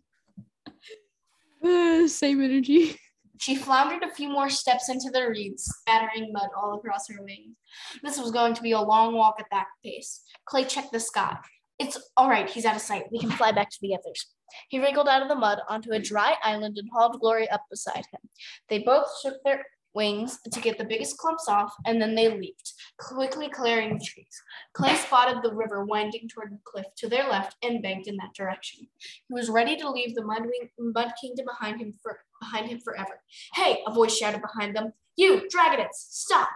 Uh, 1.64 2.08
same 2.08 2.42
energy. 2.42 2.98
She 3.42 3.56
floundered 3.56 4.04
a 4.04 4.14
few 4.14 4.30
more 4.30 4.52
steps 4.52 4.88
into 4.88 5.10
the 5.10 5.28
reeds, 5.28 5.64
spattering 5.64 6.32
mud 6.32 6.50
all 6.56 6.78
across 6.78 7.10
her 7.10 7.24
wings. 7.24 7.56
This 8.04 8.20
was 8.20 8.30
going 8.30 8.54
to 8.54 8.62
be 8.62 8.74
a 8.74 8.80
long 8.80 9.16
walk 9.16 9.38
at 9.40 9.48
that 9.50 9.66
pace. 9.84 10.22
Clay 10.46 10.64
checked 10.64 10.92
the 10.92 11.00
sky. 11.00 11.38
It's 11.80 11.98
all 12.16 12.30
right, 12.30 12.48
he's 12.48 12.66
out 12.66 12.76
of 12.76 12.84
sight. 12.84 13.06
We 13.12 13.18
can 13.18 13.32
fly 13.32 13.52
back 13.52 13.72
to 13.72 13.78
the 13.82 13.96
others. 13.96 14.28
He 14.70 14.80
wriggled 14.80 15.08
out 15.08 15.24
of 15.24 15.28
the 15.28 15.34
mud 15.34 15.58
onto 15.68 15.92
a 15.92 16.00
dry 16.00 16.36
island 16.44 16.78
and 16.78 16.88
hauled 16.94 17.20
Glory 17.20 17.50
up 17.50 17.64
beside 17.72 18.06
him. 18.14 18.30
They 18.70 18.78
both 18.78 19.08
shook 19.24 19.38
their 19.44 19.66
wings 19.96 20.38
to 20.52 20.62
get 20.62 20.78
the 20.78 20.86
biggest 20.86 21.18
clumps 21.18 21.50
off, 21.50 21.74
and 21.88 22.00
then 22.00 22.14
they 22.14 22.30
leaped, 22.30 22.74
quickly 23.00 23.50
clearing 23.50 23.98
the 23.98 24.06
trees. 24.06 24.42
Clay 24.74 24.96
spotted 24.98 25.42
the 25.42 25.56
river 25.56 25.84
winding 25.84 26.30
toward 26.30 26.52
the 26.52 26.60
cliff 26.64 26.86
to 26.98 27.10
their 27.10 27.28
left 27.28 27.56
and 27.64 27.82
banked 27.82 28.08
in 28.08 28.18
that 28.18 28.36
direction. 28.36 28.88
He 29.28 29.34
was 29.34 29.50
ready 29.50 29.76
to 29.78 29.90
leave 29.90 30.14
the 30.14 30.24
mud, 30.24 30.44
wing, 30.44 30.70
mud 30.78 31.14
kingdom 31.20 31.48
behind 31.48 31.82
him 31.82 31.94
for 32.04 32.20
behind 32.42 32.68
him 32.68 32.80
forever. 32.80 33.22
Hey, 33.56 33.82
a 33.88 33.94
voice 33.94 34.18
shouted 34.18 34.42
behind 34.42 34.76
them. 34.76 34.92
You, 35.16 35.48
Dragonets, 35.54 35.94
stop! 35.94 36.50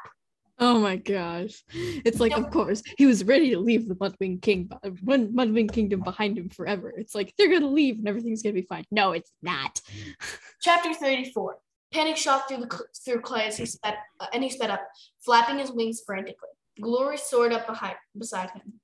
Oh 0.58 0.80
my 0.80 0.96
gosh. 0.96 1.64
It's 1.74 2.20
like, 2.20 2.38
of 2.38 2.50
course, 2.50 2.82
he 2.98 3.06
was 3.06 3.26
ready 3.26 3.50
to 3.52 3.60
leave 3.60 3.88
the 3.88 3.96
Mudwing 3.96 4.42
King, 4.42 4.70
Mudwing 5.04 5.72
Kingdom 5.72 6.00
behind 6.00 6.38
him 6.38 6.50
forever. 6.50 6.94
It's 6.96 7.14
like 7.14 7.34
they're 7.38 7.52
gonna 7.52 7.68
leave 7.68 7.98
and 7.98 8.08
everything's 8.08 8.42
gonna 8.42 8.54
be 8.54 8.62
fine. 8.62 8.86
No, 8.90 9.12
it's 9.12 9.32
not. 9.42 9.82
Chapter 10.62 10.94
34. 10.94 11.58
Panic 11.92 12.18
shot 12.18 12.48
through 12.48 12.58
the 12.58 12.80
through 13.04 13.22
Clay 13.22 13.46
as 13.48 13.58
he 13.58 13.66
sped 13.66 13.96
uh, 14.20 14.28
and 14.34 14.44
he 14.44 14.50
sped 14.50 14.70
up, 14.70 14.82
flapping 15.24 15.60
his 15.60 15.72
wings 15.72 16.02
frantically. 16.06 16.50
Glory 16.82 17.18
soared 17.18 17.54
up 17.54 17.68
behind 17.68 17.96
beside 18.18 18.50
him. 18.52 18.80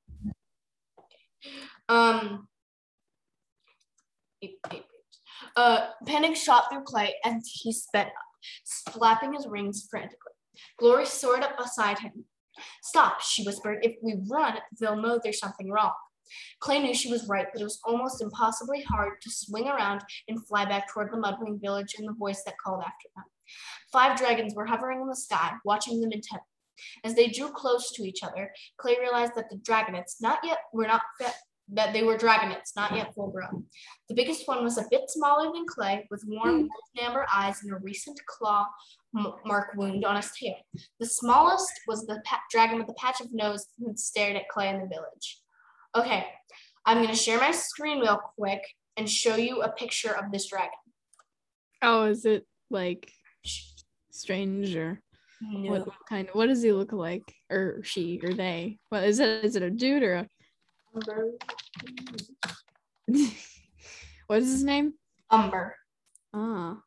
Um. 1.90 2.48
eight 4.42 4.62
pages. 4.64 4.91
Uh, 5.56 5.88
panic 6.06 6.36
shot 6.36 6.66
through 6.72 6.84
Clay 6.84 7.16
and 7.26 7.42
he 7.46 7.72
sped 7.72 8.08
up, 8.08 8.94
flapping 8.94 9.34
his 9.34 9.48
wings 9.48 9.88
frantically. 9.90 10.34
Glory 10.80 11.06
soared 11.06 11.44
up 11.44 11.58
beside 11.58 12.00
him. 12.00 12.26
Stop, 12.84 13.22
she 13.22 13.44
whispered. 13.44 13.80
If 13.82 13.96
we 14.02 14.18
run, 14.30 14.58
they'll 14.80 15.02
know 15.02 15.20
there's 15.22 15.40
something 15.40 15.70
wrong. 15.70 15.94
Clay 16.60 16.80
knew 16.80 16.94
she 16.94 17.12
was 17.12 17.28
right, 17.28 17.48
but 17.52 17.62
it 17.62 17.66
was 17.66 17.80
almost 17.86 18.22
impossibly 18.22 18.82
hard 18.84 19.14
to 19.22 19.30
swing 19.30 19.68
around 19.68 20.02
and 20.28 20.46
fly 20.48 20.66
back 20.66 20.92
toward 20.92 21.12
the 21.12 21.18
Mudwing 21.18 21.60
village 21.60 21.96
and 21.98 22.08
the 22.08 22.14
voice 22.14 22.44
that 22.44 22.58
called 22.64 22.82
after 22.82 23.10
them. 23.16 23.26
Five 23.92 24.18
dragons 24.18 24.56
were 24.56 24.66
hovering 24.66 25.02
in 25.02 25.08
the 25.08 25.16
sky, 25.16 25.54
watching 25.66 26.00
them 26.00 26.12
intently. 26.12 26.48
As 27.04 27.16
they 27.16 27.28
drew 27.28 27.50
close 27.50 27.92
to 27.92 28.04
each 28.04 28.24
other, 28.24 28.52
Clay 28.78 28.98
realized 29.00 29.36
that 29.36 29.50
the 29.50 29.58
dragonets 29.58 30.22
not 30.22 30.40
yet 30.44 30.60
were 30.74 30.88
not 30.88 31.02
that 31.72 31.94
they 31.94 32.04
were 32.04 32.18
dragonets, 32.18 32.76
not 32.76 32.96
yet 32.96 33.14
full 33.16 33.32
grown. 33.32 33.64
The 34.10 34.16
biggest 34.16 34.48
one 34.48 34.64
was 34.64 34.78
a 34.78 34.86
bit 34.92 35.04
smaller 35.08 35.52
than 35.54 35.66
Clay, 35.66 36.06
with 36.12 36.24
warm 36.28 36.50
hmm. 36.50 36.68
golden 36.68 37.10
amber 37.10 37.26
eyes 37.34 37.64
and 37.64 37.72
a 37.74 37.78
recent 37.78 38.20
claw 38.26 38.68
mark 39.14 39.74
wound 39.76 40.06
on 40.06 40.18
his 40.18 40.32
tail. 40.38 40.56
The 41.00 41.06
smallest 41.06 41.72
was 41.88 42.06
the 42.06 42.22
dragon 42.50 42.78
with 42.78 42.88
the 42.88 42.94
patch 42.94 43.22
of 43.22 43.34
nose 43.34 43.66
who 43.80 43.94
stared 43.96 44.36
at 44.36 44.50
Clay 44.50 44.70
in 44.70 44.80
the 44.80 44.88
village. 44.88 45.40
Okay, 45.96 46.26
I'm 46.86 47.02
gonna 47.02 47.16
share 47.16 47.40
my 47.40 47.52
screen 47.52 48.00
real 48.00 48.20
quick 48.38 48.62
and 48.98 49.10
show 49.10 49.36
you 49.36 49.62
a 49.62 49.72
picture 49.72 50.16
of 50.16 50.32
this 50.32 50.50
dragon. 50.50 50.70
Oh, 51.82 52.06
is 52.06 52.26
it 52.26 52.46
like 52.70 53.12
stranger? 54.12 55.02
or 55.44 55.72
what, 55.72 55.88
kind 56.08 56.30
of 56.30 56.36
what 56.36 56.48
does 56.48 56.62
he 56.62 56.72
look 56.72 56.94
like? 56.94 57.24
Or 57.50 57.82
she 57.84 58.20
or 58.24 58.34
they? 58.34 58.78
What 58.90 59.04
is 59.04 59.20
it? 59.20 59.44
Is 59.44 59.56
it 59.56 59.64
a 59.64 59.72
dude 59.72 60.04
or 60.04 60.14
a 60.14 60.28
what 64.28 64.40
is 64.42 64.52
his 64.52 64.64
name? 64.64 64.94
Umber. 65.30 65.76
Ah. 66.34 66.78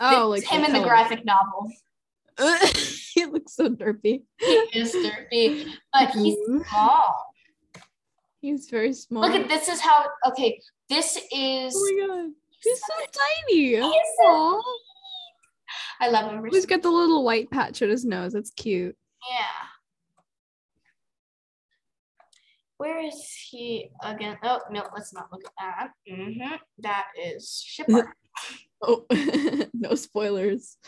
Oh, 0.00 0.28
like 0.28 0.42
It's 0.42 0.50
him 0.50 0.64
in 0.64 0.72
the 0.72 0.80
graphic 0.80 1.24
novel. 1.24 1.70
he 3.14 3.26
looks 3.26 3.54
so 3.54 3.68
derpy. 3.68 4.22
He 4.38 4.52
is 4.72 4.94
derpy, 4.94 5.72
but 5.92 6.10
he's 6.14 6.36
small. 6.46 7.34
he's 8.40 8.70
very 8.70 8.94
small. 8.94 9.22
Look 9.22 9.34
at 9.34 9.48
this 9.48 9.68
is 9.68 9.80
how 9.80 10.06
okay, 10.28 10.58
this 10.88 11.18
is 11.32 11.74
Oh 11.76 12.06
my 12.06 12.06
god. 12.06 12.30
He's 12.62 12.80
so 12.80 12.94
tiny. 13.48 13.74
is 13.74 13.92
so 14.22 14.62
I 16.00 16.08
love 16.08 16.32
him. 16.32 16.44
He's 16.50 16.66
got 16.66 16.82
the 16.82 16.90
little 16.90 17.24
white 17.24 17.50
patch 17.50 17.82
on 17.82 17.90
his 17.90 18.04
nose. 18.04 18.32
That's 18.32 18.50
cute. 18.50 18.96
Yeah. 19.30 19.66
Where 22.80 23.04
is 23.06 23.30
he 23.50 23.90
again? 24.02 24.38
Oh 24.42 24.58
no, 24.70 24.82
let's 24.96 25.12
not 25.12 25.26
look 25.30 25.42
at 25.44 25.52
that. 25.58 25.90
hmm 26.08 26.54
That 26.78 27.04
is 27.22 27.62
Shipper. 27.64 28.14
Oh, 28.82 29.04
no 29.74 29.94
spoilers. 29.96 30.78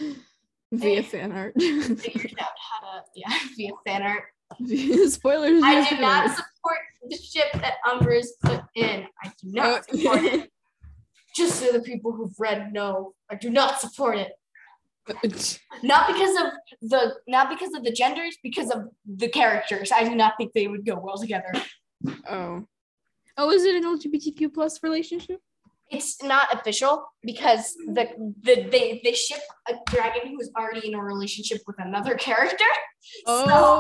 Via 0.73 1.03
fan 1.03 1.33
art. 1.33 1.53
Figured 1.61 2.33
out 2.41 2.49
how 2.57 2.81
to 2.81 3.03
yeah 3.15 3.39
via 3.59 3.73
fan 3.87 4.03
art. 4.03 4.23
spoilers. 5.11 5.63
I 5.63 5.81
do 5.83 5.97
fan 5.97 6.01
not 6.01 6.31
support 6.31 6.79
the 7.11 7.17
ship 7.19 7.53
that 7.53 7.75
Umber 7.87 8.13
is 8.13 8.35
put 8.43 8.63
in. 8.75 9.05
I 9.23 9.29
do 9.43 9.49
not 9.53 9.83
Oh. 9.93 9.95
support 9.99 10.25
it. 10.25 10.51
Just 11.37 11.61
so 11.61 11.71
the 11.73 11.81
people 11.83 12.13
who've 12.13 12.33
read 12.39 12.73
know, 12.73 13.13
I 13.31 13.35
do 13.35 13.51
not 13.51 13.79
support 13.83 14.17
it. 14.17 14.33
Not 15.83 16.07
because 16.07 16.35
of 16.41 16.53
the 16.81 17.17
not 17.29 17.51
because 17.51 17.75
of 17.75 17.85
the 17.85 17.93
genders, 17.93 18.39
because 18.43 18.71
of 18.71 18.85
the 19.05 19.29
characters. 19.29 19.93
I 19.93 20.09
do 20.09 20.15
not 20.15 20.35
think 20.39 20.55
they 20.55 20.67
would 20.69 20.87
go 20.87 20.99
well 20.99 21.19
together. 21.19 21.53
Oh. 22.29 22.65
Oh, 23.39 23.51
is 23.51 23.65
it 23.65 23.75
an 23.77 23.85
LGBTQ 23.85 24.53
plus 24.53 24.83
relationship? 24.83 25.41
It's 25.91 26.23
not 26.23 26.53
official 26.55 27.05
because 27.23 27.75
the 27.87 28.09
the 28.43 28.67
they 28.71 29.01
they 29.05 29.13
ship 29.13 29.41
a 29.69 29.75
dragon 29.91 30.29
who's 30.35 30.51
already 30.59 30.89
in 30.89 30.95
a 30.95 31.03
relationship 31.03 31.61
with 31.67 31.77
another 31.79 32.15
character. 32.15 32.65
so 33.27 33.33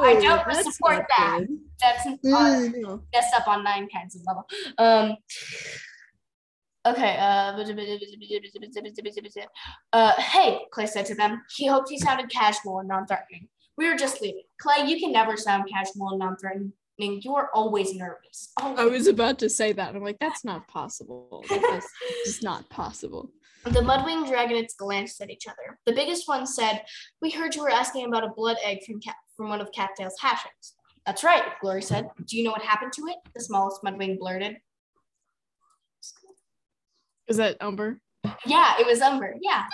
I 0.04 0.14
don't 0.20 0.42
Oh, 0.46 0.60
support 0.62 0.98
not 0.98 1.06
that. 1.16 1.38
good. 1.40 1.58
That's 1.80 2.06
uh, 2.06 2.16
Mm, 2.24 2.72
no. 2.82 3.02
messed 3.14 3.34
up 3.34 3.48
on 3.48 3.64
nine 3.64 3.88
kinds 3.88 4.14
of 4.16 4.22
level. 4.26 4.46
Um. 4.78 5.16
Okay. 6.84 7.16
Uh, 7.16 7.56
uh. 9.92 10.20
Hey, 10.20 10.60
Clay 10.72 10.86
said 10.86 11.06
to 11.06 11.14
them. 11.14 11.42
He 11.54 11.66
hoped 11.66 11.88
he 11.88 11.98
sounded 11.98 12.28
casual 12.30 12.78
and 12.80 12.88
non-threatening. 12.88 13.48
We 13.76 13.88
were 13.88 13.96
just 13.96 14.20
leaving. 14.20 14.42
Clay, 14.60 14.86
you 14.86 14.98
can 15.00 15.12
never 15.12 15.36
sound 15.36 15.64
casual 15.72 16.10
and 16.10 16.18
non-threatening. 16.18 16.72
You 17.02 17.34
are 17.34 17.50
always 17.54 17.94
nervous. 17.94 18.52
I 18.58 18.84
was 18.84 19.06
about 19.06 19.38
to 19.40 19.50
say 19.50 19.72
that. 19.72 19.94
I'm 19.94 20.02
like, 20.02 20.18
that's 20.20 20.44
not 20.44 20.66
possible. 20.78 21.44
That's 21.48 21.86
just 22.24 22.42
not 22.42 22.68
possible. 22.70 23.30
The 23.64 23.80
Mudwing 23.80 24.26
Dragonets 24.28 24.76
glanced 24.76 25.20
at 25.20 25.30
each 25.30 25.46
other. 25.46 25.78
The 25.86 25.92
biggest 25.92 26.26
one 26.26 26.46
said, 26.46 26.82
"We 27.20 27.30
heard 27.30 27.54
you 27.54 27.62
were 27.62 27.70
asking 27.70 28.06
about 28.06 28.24
a 28.24 28.30
blood 28.36 28.56
egg 28.64 28.84
from 28.84 29.00
Cat 29.00 29.14
from 29.36 29.48
one 29.48 29.60
of 29.60 29.70
Cattail's 29.72 30.16
hatchings." 30.20 30.74
That's 31.06 31.22
right, 31.24 31.44
Glory 31.60 31.82
said. 31.82 32.08
Do 32.26 32.36
you 32.36 32.44
know 32.44 32.50
what 32.50 32.62
happened 32.62 32.92
to 32.94 33.02
it? 33.08 33.16
The 33.34 33.40
smallest 33.42 33.82
Mudwing 33.84 34.18
blurted. 34.18 34.56
Is 37.28 37.36
that 37.36 37.56
Umber? 37.60 38.00
Yeah, 38.46 38.74
it 38.78 38.86
was 38.86 39.00
Umber. 39.00 39.34
Yeah. 39.40 39.64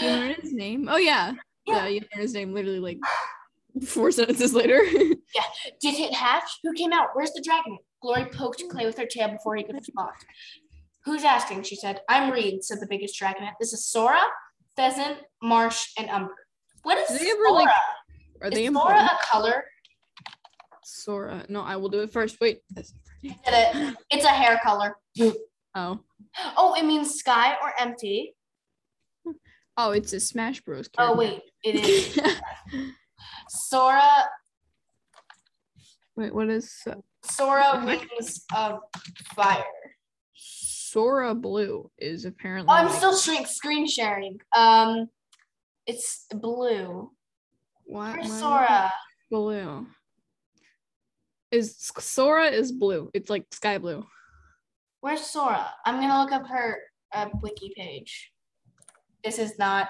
You 0.00 0.08
learn 0.08 0.34
his 0.40 0.52
name? 0.52 0.88
Oh 0.90 0.96
yeah. 0.96 1.32
Yeah. 1.66 1.76
Yeah, 1.76 1.86
you 1.88 2.00
learn 2.00 2.22
his 2.22 2.34
name 2.34 2.54
literally 2.54 2.80
like 2.80 2.98
four 3.86 4.10
sentences 4.12 4.54
later. 4.54 4.80
Yeah. 5.34 5.42
Did 5.80 5.98
it 5.98 6.14
hatch? 6.14 6.44
Who 6.62 6.72
came 6.74 6.92
out? 6.92 7.08
Where's 7.14 7.32
the 7.32 7.42
dragon? 7.42 7.76
Glory 8.00 8.26
poked 8.26 8.62
Clay 8.70 8.86
with 8.86 8.96
her 8.98 9.04
tail 9.06 9.30
before 9.32 9.56
he 9.56 9.64
could 9.64 9.74
respond. 9.74 10.12
Who's 11.04 11.24
asking? 11.24 11.64
She 11.64 11.74
said. 11.74 12.02
I'm 12.08 12.30
Reed, 12.32 12.62
said 12.62 12.78
the 12.80 12.86
biggest 12.88 13.20
dragonette. 13.20 13.54
This 13.58 13.72
is 13.72 13.84
Sora, 13.84 14.20
Pheasant, 14.76 15.18
Marsh, 15.42 15.88
and 15.98 16.08
Umber. 16.08 16.36
What 16.84 16.98
is 16.98 17.18
they 17.18 17.26
Sora? 17.30 17.50
like, 17.52 17.68
Are 18.42 18.46
is 18.48 18.54
they 18.54 18.66
Sora 18.66 18.68
important? 18.68 19.06
a 19.10 19.26
color? 19.26 19.64
Sora. 20.84 21.44
No, 21.48 21.62
I 21.62 21.74
will 21.74 21.88
do 21.88 22.02
it 22.02 22.12
first. 22.12 22.40
Wait. 22.40 22.60
Did 22.72 22.86
it? 23.24 23.96
It's 24.12 24.24
a 24.24 24.28
hair 24.28 24.60
color. 24.62 24.96
Oh. 25.76 25.98
Oh, 26.56 26.74
it 26.74 26.84
means 26.84 27.16
sky 27.16 27.56
or 27.60 27.72
empty. 27.80 28.36
Oh, 29.76 29.90
it's 29.90 30.12
a 30.12 30.20
Smash 30.20 30.60
Bros. 30.60 30.88
Oh 30.98 31.16
wait, 31.16 31.42
it 31.64 31.74
is 31.74 32.16
Sora. 33.54 34.28
Wait, 36.16 36.34
what 36.34 36.50
is 36.50 36.72
uh, 36.86 36.94
Sora 37.22 37.82
wings 37.86 38.44
of 38.54 38.80
fire. 39.34 39.64
Sora 40.34 41.34
Blue? 41.34 41.90
Is 41.98 42.24
apparently. 42.24 42.70
Oh, 42.70 42.76
I'm 42.76 42.88
still 42.88 43.16
shrink 43.16 43.46
screen 43.46 43.86
sharing. 43.86 44.38
Um, 44.56 45.08
it's 45.86 46.26
blue. 46.32 47.10
Why, 47.84 48.12
Where's 48.12 48.32
Sora? 48.38 48.92
blue. 49.30 49.86
Is 51.50 51.76
Sora 51.98 52.46
is 52.46 52.72
blue. 52.72 53.10
It's 53.14 53.30
like 53.30 53.46
sky 53.52 53.78
blue. 53.78 54.04
Where's 55.00 55.20
Sora? 55.20 55.70
I'm 55.84 56.00
gonna 56.00 56.22
look 56.22 56.32
up 56.32 56.48
her 56.48 56.78
uh, 57.12 57.28
wiki 57.42 57.72
page. 57.76 58.32
This 59.22 59.38
is 59.38 59.58
not. 59.58 59.88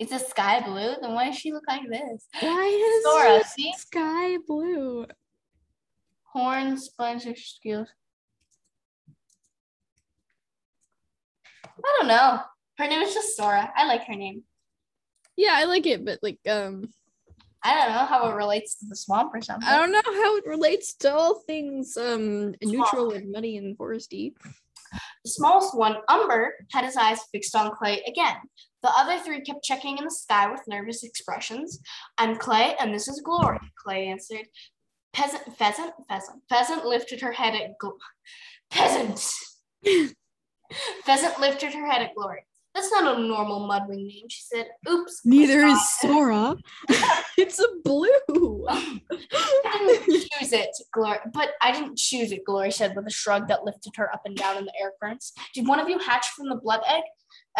It's 0.00 0.12
a 0.12 0.18
sky 0.18 0.62
blue. 0.62 0.94
Then 1.02 1.12
why 1.14 1.26
does 1.26 1.36
she 1.36 1.52
look 1.52 1.64
like 1.68 1.82
this? 1.86 2.26
Why 2.40 2.94
is 2.96 3.04
Sora, 3.04 3.44
see? 3.44 3.72
sky 3.76 4.38
blue? 4.48 5.06
Horn, 6.32 6.78
spines, 6.78 7.26
or 7.26 7.36
skills. 7.36 7.88
I 11.84 11.96
don't 11.98 12.08
know. 12.08 12.40
Her 12.78 12.88
name 12.88 13.02
is 13.02 13.12
just 13.12 13.36
Sora. 13.36 13.70
I 13.76 13.86
like 13.86 14.06
her 14.06 14.14
name. 14.14 14.42
Yeah, 15.36 15.52
I 15.54 15.64
like 15.64 15.86
it, 15.86 16.04
but 16.04 16.18
like 16.22 16.38
um 16.48 16.88
I 17.62 17.74
don't 17.74 17.92
know 17.92 18.06
how 18.06 18.30
it 18.30 18.34
relates 18.34 18.76
to 18.76 18.86
the 18.88 18.96
swamp 18.96 19.32
or 19.34 19.42
something. 19.42 19.68
I 19.68 19.76
don't 19.76 19.92
know 19.92 20.00
how 20.04 20.36
it 20.38 20.46
relates 20.46 20.94
to 20.94 21.14
all 21.14 21.40
things 21.40 21.98
um 21.98 22.54
neutral 22.62 23.12
and 23.12 23.30
muddy 23.30 23.58
and 23.58 23.76
foresty. 23.76 24.32
The 25.24 25.30
smallest 25.30 25.76
one, 25.76 25.96
Umber, 26.08 26.54
had 26.72 26.86
his 26.86 26.96
eyes 26.96 27.20
fixed 27.32 27.54
on 27.54 27.70
Clay 27.72 28.02
again. 28.06 28.36
The 28.82 28.90
other 28.96 29.18
three 29.18 29.42
kept 29.42 29.62
checking 29.62 29.98
in 29.98 30.04
the 30.04 30.10
sky 30.10 30.50
with 30.50 30.62
nervous 30.66 31.02
expressions. 31.02 31.80
I'm 32.16 32.36
Clay, 32.36 32.74
and 32.80 32.94
this 32.94 33.08
is 33.08 33.20
Glory, 33.20 33.58
Clay 33.76 34.08
answered. 34.08 34.46
Peasant, 35.12 35.56
pheasant, 35.56 35.92
pheasant. 36.08 36.42
Pheasant 36.48 36.86
lifted 36.86 37.20
her 37.20 37.32
head 37.32 37.54
at 37.54 37.78
Gl- 37.82 37.98
Peasant. 38.70 39.22
pheasant 41.04 41.40
lifted 41.40 41.74
her 41.74 41.86
head 41.86 42.02
at 42.02 42.14
Glory. 42.14 42.40
That's 42.74 42.92
not 42.92 43.18
a 43.18 43.22
normal 43.22 43.68
mudwing 43.68 44.06
name, 44.06 44.28
she 44.28 44.42
said. 44.42 44.68
Oops. 44.88 45.22
Neither 45.24 45.66
is 45.66 45.90
Sora. 45.98 46.56
it's 47.36 47.58
a 47.58 47.66
blue. 47.84 48.64
I 48.68 49.00
didn't 49.78 50.28
choose 50.30 50.52
it, 50.52 50.70
Glory. 50.92 51.18
But 51.34 51.50
I 51.60 51.72
didn't 51.72 51.98
choose 51.98 52.30
it, 52.30 52.44
Glory 52.44 52.70
said 52.70 52.94
with 52.94 53.08
a 53.08 53.10
shrug 53.10 53.48
that 53.48 53.64
lifted 53.64 53.96
her 53.96 54.12
up 54.14 54.22
and 54.24 54.36
down 54.36 54.56
in 54.56 54.64
the 54.64 54.72
air 54.80 54.92
currents. 55.02 55.32
Did 55.52 55.66
one 55.66 55.80
of 55.80 55.88
you 55.88 55.98
hatch 55.98 56.28
from 56.28 56.48
the 56.48 56.54
blood 56.54 56.80
egg? 56.88 57.02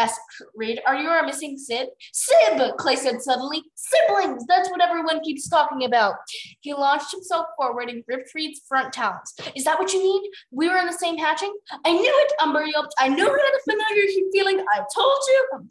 Asked 0.00 0.20
Reed. 0.54 0.80
Are 0.86 0.96
you 0.96 1.08
our 1.08 1.24
missing 1.24 1.58
Sid? 1.58 1.88
Sib, 2.12 2.76
Clay 2.78 2.96
said 2.96 3.20
suddenly. 3.20 3.62
Siblings, 3.74 4.44
that's 4.46 4.70
what 4.70 4.80
everyone 4.80 5.20
keeps 5.20 5.48
talking 5.48 5.84
about. 5.84 6.14
He 6.60 6.72
launched 6.72 7.12
himself 7.12 7.46
forward 7.56 7.88
and 7.88 8.04
gripped 8.06 8.34
Reed's 8.34 8.60
front 8.68 8.92
talons. 8.92 9.34
Is 9.54 9.64
that 9.64 9.78
what 9.78 9.92
you 9.92 10.02
mean? 10.02 10.22
We 10.50 10.68
were 10.68 10.76
in 10.78 10.86
the 10.86 10.92
same 10.92 11.18
hatching? 11.18 11.52
I 11.84 11.92
knew 11.92 12.14
it, 12.24 12.32
Umber 12.42 12.64
yelped. 12.64 12.94
I 12.98 13.08
knew 13.08 13.24
we 13.24 13.30
had 13.30 13.54
a 13.58 13.70
familiar 13.70 14.06
feeling. 14.32 14.64
I 14.72 14.78
told 14.94 15.18
you. 15.28 15.68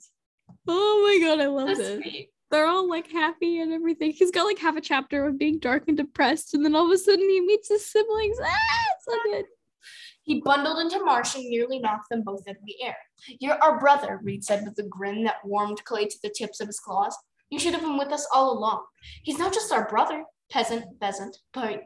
Oh 0.68 1.04
my 1.04 1.28
god, 1.28 1.42
I 1.42 1.48
love 1.48 1.68
That's 1.68 1.80
this. 1.80 2.02
sweet. 2.02 2.30
They're 2.52 2.66
all 2.68 2.90
like 2.90 3.12
happy 3.12 3.60
and 3.60 3.72
everything. 3.72 4.12
He's 4.12 4.32
got 4.32 4.46
like 4.46 4.58
half 4.58 4.76
a 4.76 4.82
chapter 4.82 5.26
of 5.26 5.38
being 5.38 5.60
dark 5.60 5.84
and 5.88 5.96
depressed, 5.98 6.54
and 6.54 6.66
then 6.66 6.76
all 6.76 6.86
of 6.86 6.92
a 6.92 6.98
sudden 6.98 7.30
he 7.30 7.42
meets 7.42 7.70
his 7.70 7.86
siblings. 7.86 8.38
Ah, 8.42 8.86
so 9.02 9.18
good. 9.24 9.46
He 10.30 10.42
bundled 10.42 10.78
into 10.78 11.04
Marsh 11.04 11.34
and 11.34 11.50
nearly 11.50 11.80
knocked 11.80 12.10
them 12.12 12.22
both 12.22 12.44
into 12.46 12.62
the 12.64 12.84
air. 12.84 12.96
You're 13.40 13.58
our 13.64 13.80
brother, 13.80 14.20
Reed 14.22 14.44
said 14.44 14.64
with 14.64 14.78
a 14.78 14.88
grin 14.88 15.24
that 15.24 15.44
warmed 15.44 15.84
Clay 15.86 16.06
to 16.06 16.18
the 16.22 16.30
tips 16.30 16.60
of 16.60 16.68
his 16.68 16.80
claws. 16.80 17.18
You 17.50 17.58
should 17.58 17.74
have 17.74 17.82
been 17.82 17.98
with 17.98 18.10
us 18.12 18.28
all 18.32 18.56
along. 18.56 18.86
He's 19.24 19.40
not 19.40 19.56
just 19.56 19.72
our 19.72 19.90
brother, 19.90 20.24
peasant, 20.52 20.86
pheasant, 21.00 21.36
but 21.52 21.82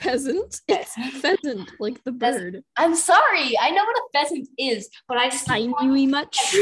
Peasant. 0.00 0.62
It's 0.66 0.94
pheasant, 1.20 1.70
like 1.78 2.02
the 2.02 2.10
bird. 2.10 2.64
I'm 2.76 2.96
sorry. 2.96 3.56
I 3.60 3.70
know 3.70 3.84
what 3.84 3.98
a 3.98 4.02
pheasant 4.12 4.48
is, 4.58 4.88
but 5.06 5.16
I 5.16 5.28
just 5.30 5.46
Tiny 5.46 6.08
much. 6.08 6.56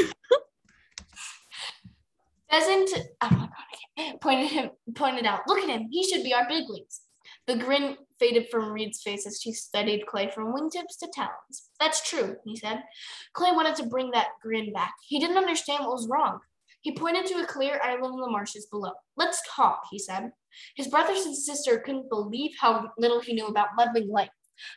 Pheasant 2.51 2.91
oh 3.23 3.31
my 3.31 3.37
God, 3.39 3.49
I 3.49 3.77
can't- 3.97 4.21
pointed 4.21 4.51
him 4.51 4.71
pointed 4.95 5.25
out. 5.25 5.41
Look 5.47 5.59
at 5.61 5.71
him. 5.71 5.89
He 5.91 6.07
should 6.07 6.23
be 6.23 6.35
our 6.35 6.47
big 6.47 6.65
wings. 6.69 7.01
The 7.47 7.57
grin 7.57 7.97
faded 8.21 8.49
from 8.51 8.71
Reed's 8.71 9.03
face 9.03 9.27
as 9.27 9.41
she 9.43 9.53
studied 9.53 10.07
Clay 10.07 10.31
from 10.31 10.55
wingtips 10.55 10.99
to 11.01 11.09
talons. 11.13 11.71
That's 11.81 12.09
true, 12.09 12.37
he 12.45 12.57
said. 12.57 12.85
Clay 13.33 13.51
wanted 13.51 13.75
to 13.77 13.87
bring 13.87 14.13
that 14.13 14.29
grin 14.41 14.73
back. 14.73 14.95
He 15.07 15.19
didn't 15.19 15.39
understand 15.39 15.81
what 15.81 15.95
was 15.95 16.09
wrong. 16.09 16.39
He 16.83 16.95
pointed 16.95 17.27
to 17.27 17.43
a 17.43 17.47
clear 17.47 17.81
island 17.83 18.15
in 18.15 18.21
the 18.21 18.31
marshes 18.31 18.67
below. 18.67 18.93
Let's 19.17 19.43
talk, 19.49 19.83
he 19.91 19.99
said. 19.99 20.31
His 20.77 20.89
brothers 20.89 21.25
and 21.25 21.37
sister 21.37 21.79
couldn't 21.79 22.11
believe 22.11 22.53
how 22.61 22.91
little 22.99 23.21
he 23.21 23.35
knew 23.35 23.47
about 23.47 23.77
mudwing 23.79 24.09
life, 24.09 24.31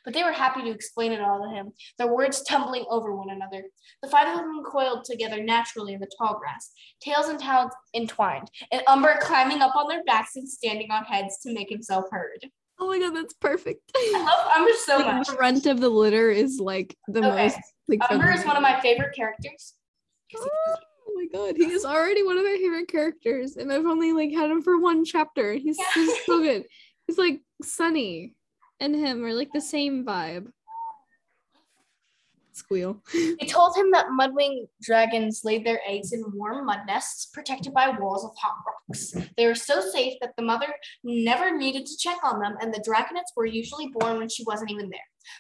but 0.04 0.14
they 0.14 0.24
were 0.24 0.32
happy 0.32 0.62
to 0.62 0.72
explain 0.72 1.12
it 1.12 1.22
all 1.22 1.44
to 1.44 1.50
him, 1.50 1.72
their 1.98 2.14
words 2.14 2.44
tumbling 2.44 2.86
over 2.90 3.16
one 3.16 3.30
another. 3.30 3.64
The 4.02 4.10
five 4.10 4.28
of 4.28 4.38
them 4.38 4.64
coiled 4.64 5.04
together 5.04 5.44
naturally 5.44 5.94
in 5.94 6.00
the 6.00 6.10
tall 6.18 6.40
grass, 6.40 6.72
tails 7.02 7.28
and 7.28 7.40
talons 7.40 7.74
entwined, 7.94 8.50
and 8.72 8.84
Umber 8.88 9.18
climbing 9.22 9.62
up 9.62 9.76
on 9.76 9.88
their 9.88 10.04
backs 10.04 10.36
and 10.36 10.48
standing 10.48 10.92
on 10.92 11.04
heads 11.04 11.40
to 11.40 11.54
make 11.54 11.70
himself 11.70 12.06
heard. 12.12 12.46
Oh 12.80 12.88
my 12.90 13.00
god, 13.00 13.16
that's 13.16 13.34
perfect. 13.34 13.82
I 13.96 14.24
love 14.26 14.58
Umber 14.58 14.72
so 14.86 14.98
like, 14.98 15.16
much. 15.16 15.28
the 15.28 15.34
runt 15.36 15.66
of 15.66 15.80
the 15.80 15.90
litter 15.90 16.30
is 16.30 16.60
like 16.60 16.96
the 17.08 17.20
Okay. 17.20 17.44
most 17.48 17.58
like 17.88 18.00
Umber 18.12 18.32
is 18.32 18.46
one 18.46 18.56
of 18.58 18.62
my 18.62 18.80
favorite 18.82 19.16
characters. 19.16 19.74
he- 20.28 20.38
Oh 21.08 21.14
my 21.16 21.28
god, 21.32 21.56
he 21.56 21.66
is 21.72 21.86
already 21.86 22.24
one 22.24 22.38
of 22.38 22.44
my 22.44 22.58
favorite 22.60 22.90
characters, 22.90 23.56
and 23.56 23.72
I've 23.72 23.86
only 23.86 24.12
like 24.12 24.32
had 24.34 24.50
him 24.52 24.62
for 24.62 24.80
one 24.80 25.06
chapter. 25.06 25.54
He's, 25.54 25.78
Yeah. 25.96 26.04
he's 26.04 26.26
so 26.26 26.42
good. 26.42 26.66
He's 27.08 27.18
like 27.18 27.40
Sunny 27.62 28.34
and 28.82 28.94
him 28.96 29.24
are 29.24 29.34
like 29.34 29.52
the 29.54 29.62
same 29.62 30.04
vibe. 30.06 30.48
Squeal. 32.56 33.02
They 33.12 33.48
told 33.48 33.76
him 33.76 33.92
that 33.92 34.08
mudwing 34.18 34.70
dragons 34.82 35.42
laid 35.44 35.66
their 35.66 35.82
eggs 35.86 36.14
in 36.14 36.24
warm 36.34 36.66
mud 36.66 36.80
nests 36.88 37.26
protected 37.26 37.74
by 37.74 37.90
walls 37.90 38.24
of 38.24 38.32
hot 38.38 38.56
rocks. 38.66 39.14
They 39.36 39.46
were 39.46 39.56
so 39.56 39.82
safe 39.82 40.14
that 40.22 40.38
the 40.38 40.44
mother 40.44 40.74
never 41.04 41.56
needed 41.56 41.86
to 41.86 41.98
check 41.98 42.18
on 42.24 42.40
them, 42.40 42.56
and 42.62 42.74
the 42.74 42.80
dragonets 42.88 43.34
were 43.36 43.46
usually 43.46 43.90
born 44.00 44.20
when 44.20 44.30
she 44.30 44.46
wasn't 44.46 44.72
even 44.72 44.90
there. 44.90 45.00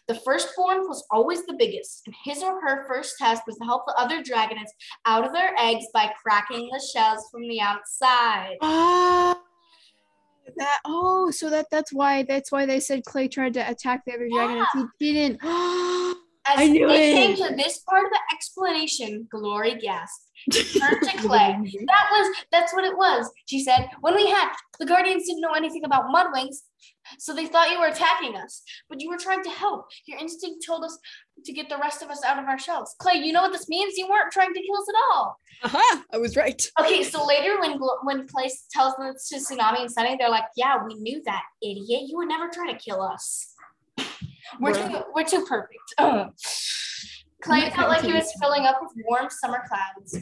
The 0.10 0.20
firstborn 0.26 0.80
was 0.90 1.06
always 1.10 1.46
the 1.46 1.56
biggest, 1.58 2.02
and 2.06 2.16
his 2.26 2.44
or 2.44 2.60
her 2.60 2.86
first 2.86 3.18
task 3.18 3.48
was 3.48 3.56
to 3.60 3.66
help 3.66 3.86
the 3.88 3.96
other 3.98 4.22
dragonets 4.22 4.74
out 5.06 5.26
of 5.26 5.32
their 5.32 5.54
eggs 5.58 5.86
by 5.94 6.12
cracking 6.22 6.70
the 6.70 6.86
shells 6.94 7.30
from 7.32 7.44
the 7.44 7.62
outside. 7.62 8.58
Ah, 8.62 9.40
that 10.58 10.80
oh, 10.84 11.32
so 11.32 11.50
that 11.50 11.68
that's 11.72 11.94
why 11.94 12.24
that's 12.24 12.52
why 12.52 12.66
they 12.66 12.82
said 12.82 13.06
Clay 13.06 13.30
tried 13.30 13.54
to 13.54 13.70
attack 13.70 14.04
the 14.06 14.14
other 14.14 14.28
dragon 14.30 14.66
and 14.74 14.90
he 15.00 15.14
didn't. 15.14 15.40
As 16.48 16.60
I 16.60 16.68
knew 16.68 16.88
they 16.88 17.12
it. 17.12 17.16
came 17.16 17.36
to 17.48 17.56
this 17.56 17.80
part 17.80 18.06
of 18.06 18.12
the 18.12 18.20
explanation, 18.36 19.28
Glory 19.32 19.76
gasped. 19.76 20.26
Turned 20.52 21.02
to 21.02 21.18
Clay. 21.18 21.56
That 21.88 22.08
was 22.12 22.36
that's 22.52 22.74
what 22.74 22.84
it 22.84 22.96
was. 22.96 23.32
She 23.48 23.64
said, 23.64 23.90
when 24.02 24.14
we 24.16 24.30
hatched, 24.30 24.60
the 24.80 24.86
guardians 24.86 25.26
didn't 25.26 25.42
know 25.42 25.54
anything 25.54 25.84
about 25.86 26.12
mudwings, 26.12 26.64
so 27.18 27.34
they 27.34 27.48
thought 27.48 27.72
you 27.72 27.80
were 27.80 27.88
attacking 27.88 28.36
us. 28.36 28.62
But 28.90 29.02
you 29.02 29.10
were 29.10 29.18
trying 29.18 29.44
to 29.44 29.50
help. 29.50 29.86
Your 30.06 30.20
instinct 30.20 30.64
told 30.66 30.84
us 30.84 30.98
to 31.46 31.54
get 31.54 31.70
the 31.70 31.78
rest 31.78 32.04
of 32.04 32.10
us 32.10 32.24
out 32.24 32.38
of 32.38 32.46
our 32.46 32.60
shells. 32.60 32.96
Clay, 33.00 33.16
you 33.16 33.34
know 33.34 33.42
what 33.42 33.54
this 33.54 33.70
means? 33.70 33.98
You 33.98 34.08
weren't 34.08 34.32
trying 34.32 34.54
to 34.54 34.62
kill 34.62 34.78
us 34.78 34.90
at 34.90 34.96
all. 35.14 35.40
Aha! 35.64 36.04
I 36.14 36.18
was 36.18 36.36
right. 36.36 36.62
Okay, 36.80 37.04
so 37.04 37.26
later 37.26 37.60
when 37.60 37.80
when 38.04 38.28
Clay 38.28 38.52
tells 38.72 38.96
them 38.98 39.08
it's 39.08 39.30
to 39.30 39.38
Tsunami 39.38 39.82
and 39.82 39.92
Sunny, 39.92 40.16
they're 40.20 40.30
like, 40.30 40.46
"Yeah, 40.56 40.78
we 40.86 40.96
knew 40.96 41.22
that, 41.26 41.44
idiot. 41.64 42.04
You 42.08 42.18
would 42.18 42.28
never 42.28 42.50
try 42.50 42.72
to 42.72 42.78
kill 42.78 43.02
us. 43.02 43.54
We're 44.60 44.74
too 44.74 45.04
we're 45.14 45.24
too 45.24 45.46
perfect." 45.46 45.84
Ugh. 45.98 46.32
Clay 47.42 47.70
felt 47.70 47.90
like 47.90 48.04
he 48.04 48.14
was 48.14 48.34
filling 48.42 48.66
up 48.66 48.78
with 48.82 48.92
warm 49.08 49.30
summer 49.30 49.64
clouds. 49.68 50.18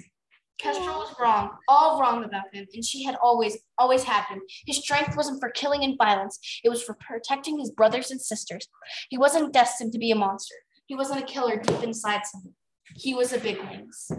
Kestrel 0.60 1.00
was 1.00 1.16
wrong, 1.20 1.52
all 1.68 2.00
wrong 2.00 2.24
about 2.24 2.54
him, 2.54 2.66
and 2.74 2.86
she 2.86 3.04
had 3.04 3.16
always, 3.22 3.58
always 3.78 4.04
had 4.04 4.24
him. 4.26 4.42
His 4.66 4.78
strength 4.78 5.18
wasn't 5.18 5.40
for 5.40 5.50
killing 5.50 5.84
and 5.84 5.98
violence, 5.98 6.40
it 6.64 6.70
was 6.70 6.84
for 6.84 6.96
protecting 6.96 7.60
his 7.60 7.72
brothers 7.72 8.12
and 8.12 8.22
sisters. 8.22 8.68
He 9.10 9.18
wasn't 9.18 9.54
destined 9.54 9.92
to 9.94 10.00
be 10.00 10.12
a 10.12 10.16
monster. 10.16 10.56
He 10.86 10.96
wasn't 10.96 11.22
a 11.22 11.26
killer 11.26 11.58
deep 11.58 11.84
inside 11.84 12.22
someone. 12.26 12.54
He 12.96 13.14
was 13.14 13.34
a 13.34 13.40
big 13.40 13.58
wings. 13.60 14.12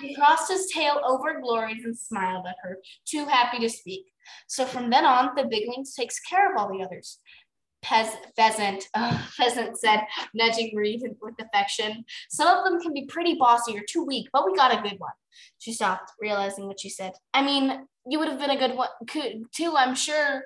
He 0.00 0.14
crossed 0.14 0.50
his 0.50 0.70
tail 0.72 1.00
over 1.04 1.40
Glory's 1.40 1.84
and 1.84 1.96
smiled 1.96 2.46
at 2.46 2.56
her, 2.62 2.78
too 3.04 3.26
happy 3.26 3.58
to 3.60 3.68
speak. 3.68 4.06
So 4.46 4.64
from 4.66 4.90
then 4.90 5.04
on, 5.04 5.34
the 5.34 5.44
big 5.44 5.64
wings 5.68 5.94
takes 5.94 6.20
care 6.20 6.52
of 6.52 6.60
all 6.60 6.68
the 6.68 6.84
others. 6.84 7.18
Pez- 7.84 8.16
pheasant, 8.36 8.88
uh, 8.94 9.18
pheasant 9.36 9.78
said, 9.78 10.00
nudging 10.34 10.74
Reed 10.74 11.02
with 11.20 11.34
affection. 11.40 12.04
Some 12.30 12.56
of 12.56 12.64
them 12.64 12.80
can 12.80 12.92
be 12.92 13.06
pretty 13.06 13.34
bossy 13.34 13.76
or 13.76 13.82
too 13.88 14.04
weak, 14.04 14.28
but 14.32 14.46
we 14.46 14.56
got 14.56 14.76
a 14.76 14.82
good 14.88 14.98
one. 14.98 15.12
She 15.58 15.72
stopped, 15.72 16.12
realizing 16.20 16.66
what 16.66 16.80
she 16.80 16.88
said. 16.88 17.12
I 17.34 17.42
mean, 17.42 17.86
you 18.06 18.18
would 18.18 18.28
have 18.28 18.38
been 18.38 18.50
a 18.50 18.58
good 18.58 18.76
one 18.76 18.88
too, 19.52 19.74
I'm 19.76 19.94
sure. 19.94 20.42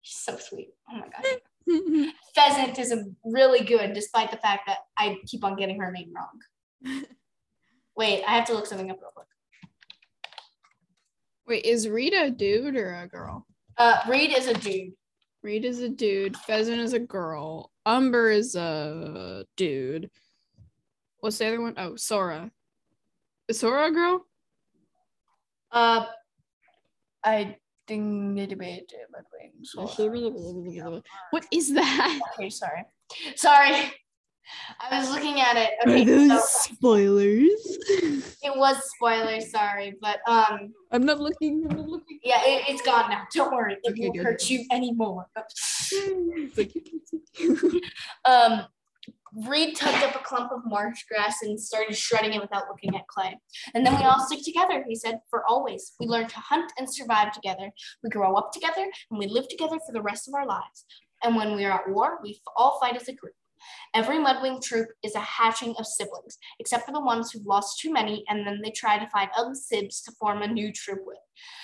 He's 0.00 0.16
so 0.16 0.36
sweet. 0.36 0.70
Oh 0.90 0.96
my 0.96 1.08
god. 1.08 2.12
Pheasant 2.34 2.78
is 2.78 2.92
a 2.92 3.04
really 3.24 3.64
good, 3.64 3.92
despite 3.92 4.30
the 4.30 4.36
fact 4.38 4.62
that 4.66 4.78
I 4.96 5.16
keep 5.26 5.44
on 5.44 5.56
getting 5.56 5.80
her 5.80 5.90
name 5.90 6.12
wrong. 6.14 7.02
Wait, 7.96 8.22
I 8.26 8.36
have 8.36 8.46
to 8.46 8.54
look 8.54 8.66
something 8.66 8.90
up 8.90 8.98
real 9.00 9.10
quick. 9.14 9.26
Wait, 11.46 11.64
is 11.64 11.88
Rita 11.88 12.24
a 12.24 12.30
dude 12.30 12.76
or 12.76 12.94
a 12.94 13.08
girl? 13.08 13.46
Uh, 13.76 13.98
Reed 14.08 14.32
is 14.32 14.46
a 14.46 14.54
dude. 14.54 14.92
Reed 15.42 15.64
is 15.64 15.80
a 15.80 15.88
dude. 15.88 16.36
Pheasant 16.36 16.80
is 16.80 16.92
a 16.92 16.98
girl. 16.98 17.70
Umber 17.86 18.30
is 18.30 18.54
a 18.54 19.44
dude. 19.56 20.10
What's 21.20 21.38
the 21.38 21.46
other 21.46 21.60
one? 21.60 21.74
Oh, 21.76 21.96
Sora. 21.96 22.50
Is 23.48 23.60
Sora 23.60 23.88
a 23.88 23.90
girl? 23.92 24.26
Uh, 25.70 26.06
I 27.24 27.56
think 27.86 28.36
Ding 28.36 28.46
debate 28.48 28.92
wings. 29.32 29.72
What 31.30 31.46
is 31.50 31.72
that? 31.72 32.20
Okay, 32.34 32.50
sorry. 32.50 32.84
Sorry. 33.34 33.92
I 34.80 34.98
was 34.98 35.10
looking 35.10 35.40
at 35.40 35.56
it. 35.56 35.70
Are 35.84 36.04
those 36.04 36.50
so 36.50 36.72
spoilers? 36.74 37.50
it 38.42 38.56
was 38.56 38.76
spoilers, 38.96 39.50
sorry, 39.50 39.94
but 40.00 40.18
um 40.26 40.72
I'm 40.90 41.04
not 41.04 41.20
looking. 41.20 41.66
I'm 41.70 41.76
not 41.76 41.88
looking. 41.88 42.18
yeah, 42.22 42.40
it, 42.44 42.64
it's 42.68 42.82
gone 42.82 43.10
now. 43.10 43.24
Don't 43.34 43.52
worry, 43.52 43.76
it 43.82 43.90
Okay, 43.90 44.00
won't 44.02 44.16
good. 44.16 44.24
hurt 44.24 44.50
you 44.50 44.64
anymore. 44.72 45.26
Like 46.56 46.74
you 46.74 46.82
can 46.82 47.00
see. 47.06 47.80
Um 48.24 48.66
Reed 49.46 49.76
tugged 49.76 50.02
up 50.02 50.14
a 50.16 50.24
clump 50.24 50.50
of 50.52 50.60
marsh 50.64 51.04
grass 51.08 51.42
and 51.42 51.60
started 51.60 51.94
shredding 51.94 52.32
it 52.32 52.40
without 52.40 52.64
looking 52.68 52.96
at 52.96 53.06
Clay. 53.08 53.38
And 53.74 53.84
then 53.84 53.94
we 53.96 54.02
all 54.02 54.18
stick 54.26 54.42
together, 54.42 54.82
he 54.88 54.94
said, 54.96 55.20
for 55.28 55.44
always. 55.46 55.92
We 56.00 56.06
learn 56.06 56.28
to 56.28 56.36
hunt 56.40 56.72
and 56.78 56.92
survive 56.92 57.32
together. 57.32 57.70
We 58.02 58.08
grow 58.08 58.34
up 58.36 58.52
together 58.52 58.86
and 59.10 59.18
we 59.18 59.26
live 59.26 59.46
together 59.48 59.76
for 59.86 59.92
the 59.92 60.00
rest 60.00 60.28
of 60.28 60.34
our 60.34 60.46
lives. 60.46 60.86
And 61.22 61.36
when 61.36 61.54
we 61.56 61.66
are 61.66 61.72
at 61.72 61.90
war, 61.90 62.18
we 62.22 62.30
f- 62.30 62.52
all 62.56 62.78
fight 62.80 62.96
as 62.96 63.08
a 63.08 63.12
group. 63.12 63.34
Every 63.94 64.18
Mudwing 64.18 64.62
troop 64.62 64.88
is 65.02 65.14
a 65.14 65.20
hatching 65.20 65.74
of 65.78 65.86
siblings, 65.86 66.38
except 66.60 66.86
for 66.86 66.92
the 66.92 67.00
ones 67.00 67.30
who've 67.30 67.46
lost 67.46 67.80
too 67.80 67.92
many 67.92 68.24
and 68.28 68.46
then 68.46 68.60
they 68.62 68.70
try 68.70 68.98
to 68.98 69.08
find 69.10 69.30
other 69.36 69.54
sibs 69.54 70.02
to 70.02 70.12
form 70.12 70.42
a 70.42 70.48
new 70.48 70.72
troop 70.72 71.00
with. 71.04 71.18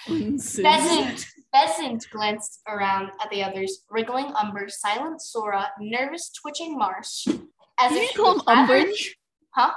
Pheasant, 0.07 1.27
Pheasant 1.53 2.07
glanced 2.11 2.61
around 2.69 3.11
at 3.23 3.31
the 3.31 3.43
others, 3.43 3.85
wriggling 3.91 4.33
Umber, 4.41 4.69
silent 4.69 5.21
Sora, 5.21 5.71
nervous 5.81 6.31
twitching 6.31 6.77
Marsh. 6.77 7.27
As 7.79 7.93
Did 7.93 8.03
if 8.03 8.17
you 8.17 8.23
call 8.23 8.35
him 8.35 8.41
Umbridge? 8.47 9.11
Huh? 9.55 9.73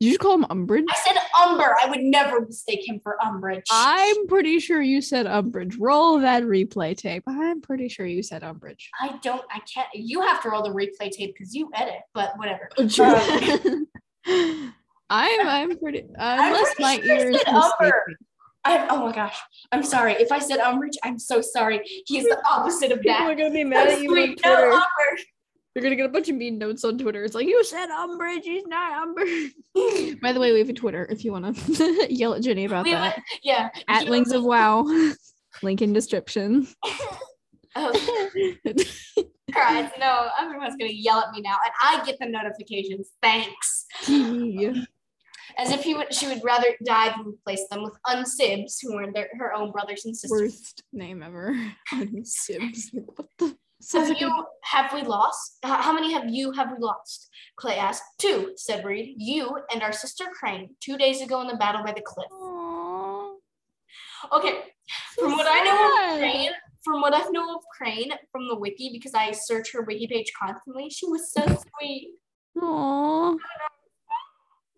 Did 0.00 0.12
you 0.12 0.18
call 0.18 0.34
him 0.34 0.44
Umbridge? 0.44 0.84
I 0.88 0.96
said 1.04 1.16
Umber. 1.42 1.74
I 1.82 1.90
would 1.90 2.02
never 2.02 2.40
mistake 2.42 2.88
him 2.88 3.00
for 3.02 3.16
Umbridge. 3.20 3.66
I'm 3.72 4.28
pretty 4.28 4.60
sure 4.60 4.80
you 4.80 5.02
said 5.02 5.26
Umbridge. 5.26 5.74
Roll 5.76 6.20
that 6.20 6.44
replay 6.44 6.96
tape. 6.96 7.24
I'm 7.26 7.60
pretty 7.60 7.88
sure 7.88 8.06
you 8.06 8.22
said 8.22 8.42
Umbridge. 8.42 8.86
I 9.00 9.18
don't. 9.24 9.42
I 9.52 9.58
can't. 9.60 9.88
You 9.94 10.20
have 10.20 10.40
to 10.44 10.50
roll 10.50 10.62
the 10.62 10.70
replay 10.70 11.10
tape 11.10 11.34
because 11.36 11.52
you 11.52 11.68
edit. 11.74 12.00
But 12.14 12.38
whatever. 12.38 12.68
I'm 12.78 13.86
um, 14.30 14.68
I'm 15.10 15.78
pretty 15.78 16.04
I'm 16.16 16.46
unless 16.52 16.74
pretty 16.74 16.82
my 16.82 17.00
sure 17.04 17.16
ears 17.30 17.42
said 17.44 17.54
Umber. 17.54 18.04
me. 18.06 18.14
I, 18.64 18.86
oh 18.90 19.04
my 19.06 19.12
gosh. 19.12 19.36
I'm 19.72 19.82
sorry. 19.82 20.12
If 20.14 20.30
I 20.30 20.38
said 20.38 20.60
Umbridge, 20.60 20.96
I'm 21.02 21.18
so 21.18 21.40
sorry. 21.40 21.80
He's 22.06 22.24
the 22.24 22.40
opposite 22.48 22.92
of 22.92 23.02
that. 23.02 23.18
People 23.18 23.32
are 23.32 23.34
gonna 23.34 23.50
be 23.50 23.64
mad 23.64 23.88
at 23.88 24.00
you 24.00 24.10
sweet. 24.10 24.40
No, 24.44 24.54
Umber. 24.54 25.22
You're 25.78 25.84
gonna 25.84 25.94
get 25.94 26.06
a 26.06 26.12
bunch 26.12 26.28
of 26.28 26.34
mean 26.34 26.58
notes 26.58 26.82
on 26.84 26.98
Twitter. 26.98 27.22
It's 27.22 27.36
like 27.36 27.46
you 27.46 27.62
said 27.62 27.86
Umbridge, 27.88 28.42
he's 28.42 28.66
not 28.66 29.06
Umbridge. 29.16 30.20
By 30.20 30.32
the 30.32 30.40
way, 30.40 30.52
we 30.52 30.58
have 30.58 30.68
a 30.68 30.72
Twitter 30.72 31.06
if 31.08 31.24
you 31.24 31.30
want 31.30 31.56
to 31.56 32.06
yell 32.12 32.34
at 32.34 32.42
Ginny 32.42 32.64
about 32.64 32.84
We 32.84 32.90
that. 32.94 33.22
yeah. 33.44 33.68
At 33.86 34.06
you- 34.06 34.10
Wings 34.10 34.32
of 34.32 34.42
Wow. 34.42 34.84
Link 35.62 35.80
in 35.80 35.92
description. 35.92 36.66
Oh, 37.76 37.92
Christ, 39.52 39.94
no, 40.00 40.28
everyone's 40.40 40.74
gonna 40.76 40.90
yell 40.90 41.20
at 41.20 41.30
me 41.32 41.42
now, 41.42 41.56
and 41.64 41.72
I 41.80 42.04
get 42.04 42.18
the 42.18 42.26
notifications. 42.26 43.10
Thanks. 43.22 43.86
As 45.56 45.70
if 45.70 45.84
he 45.84 45.94
would, 45.94 46.12
she 46.12 46.26
would 46.26 46.42
rather 46.44 46.66
die 46.84 47.10
than 47.16 47.24
replace 47.28 47.64
them 47.70 47.84
with 47.84 47.94
unsibs 48.08 48.78
who 48.82 48.96
were 48.96 49.12
their, 49.12 49.28
her 49.38 49.54
own 49.54 49.70
brothers 49.70 50.04
and 50.06 50.16
sisters. 50.16 50.40
Worst 50.40 50.82
name 50.92 51.22
ever. 51.22 51.56
unsibs. 51.92 52.88
What 52.92 53.28
the? 53.38 53.56
Sounds 53.80 54.08
Have 54.08 54.20
you 54.20 54.44
have 54.64 54.92
we 54.92 55.02
lost? 55.02 55.58
How 55.62 55.92
many 55.92 56.12
have 56.12 56.28
you 56.28 56.52
have 56.52 56.72
we 56.72 56.78
lost? 56.78 57.30
Clay 57.56 57.76
asked. 57.76 58.02
Two, 58.18 58.52
said 58.56 58.84
Reed. 58.84 59.14
You 59.16 59.58
and 59.72 59.82
our 59.82 59.92
sister 59.92 60.24
Crane, 60.32 60.70
two 60.80 60.96
days 60.96 61.20
ago 61.20 61.40
in 61.40 61.46
the 61.46 61.56
battle 61.56 61.84
by 61.84 61.92
the 61.92 62.02
cliff. 62.02 62.28
Aw, 62.32 63.34
Okay, 64.32 64.60
so 65.14 65.22
from 65.22 65.32
what 65.36 65.46
I 65.48 65.62
know 65.62 66.14
of. 66.14 66.18
Crane, 66.18 66.50
from 66.84 67.00
what 67.00 67.14
I 67.14 67.22
know 67.30 67.54
of 67.54 67.62
Crane 67.76 68.10
from 68.32 68.48
the 68.48 68.56
wiki, 68.58 68.90
because 68.92 69.14
I 69.14 69.30
search 69.30 69.72
her 69.72 69.82
wiki 69.82 70.08
page 70.08 70.32
constantly, 70.40 70.90
she 70.90 71.06
was 71.06 71.32
so 71.32 71.42
sweet. 71.46 72.10
Aw. 72.60 73.36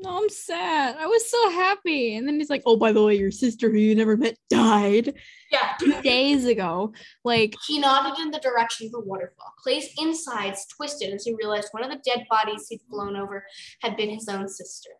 No, 0.03 0.23
I'm 0.23 0.29
sad. 0.31 0.97
I 0.99 1.07
was 1.07 1.31
so 1.31 1.51
happy. 1.51 2.17
And 2.17 2.27
then 2.27 2.37
he's 2.39 2.49
like, 2.49 2.63
oh, 2.65 2.77
by 2.77 2.91
the 2.93 3.03
way, 3.03 3.17
your 3.17 3.31
sister 3.31 3.69
who 3.71 3.77
you 3.77 3.95
never 3.95 4.17
met 4.17 4.37
died 4.49 5.15
Yeah. 5.53 5.75
two 5.79 6.01
days 6.03 6.47
ago. 6.47 6.93
Like, 7.23 7.55
He 7.67 7.79
nodded 7.79 8.19
in 8.19 8.31
the 8.31 8.39
direction 8.41 8.87
of 8.87 8.93
the 8.93 9.01
waterfall. 9.01 9.53
Clay's 9.63 9.89
insides 9.99 10.67
twisted 10.75 11.13
as 11.13 11.25
he 11.25 11.35
realized 11.35 11.69
one 11.73 11.85
of 11.85 11.91
the 11.91 12.01
dead 12.05 12.25
bodies 12.31 12.67
he'd 12.69 12.81
flown 12.91 13.15
over 13.15 13.45
had 13.83 13.97
been 13.97 14.09
his 14.11 14.27
own 14.29 14.49
sister. 14.49 14.91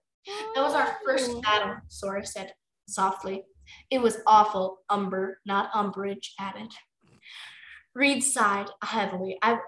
That 0.55 0.61
was 0.63 0.75
our 0.75 0.99
first 1.05 1.31
Oh. 1.31 1.41
battle, 1.41 1.77
Sora 1.89 2.27
said 2.27 2.53
softly. 2.87 3.45
It 3.91 4.01
was 4.03 4.19
awful, 4.27 4.81
Umber, 4.91 5.41
not 5.47 5.73
Umbridge, 5.73 6.33
added. 6.39 6.73
Reed 7.95 8.23
sighed 8.23 8.69
heavily. 8.85 9.39
I 9.43 9.59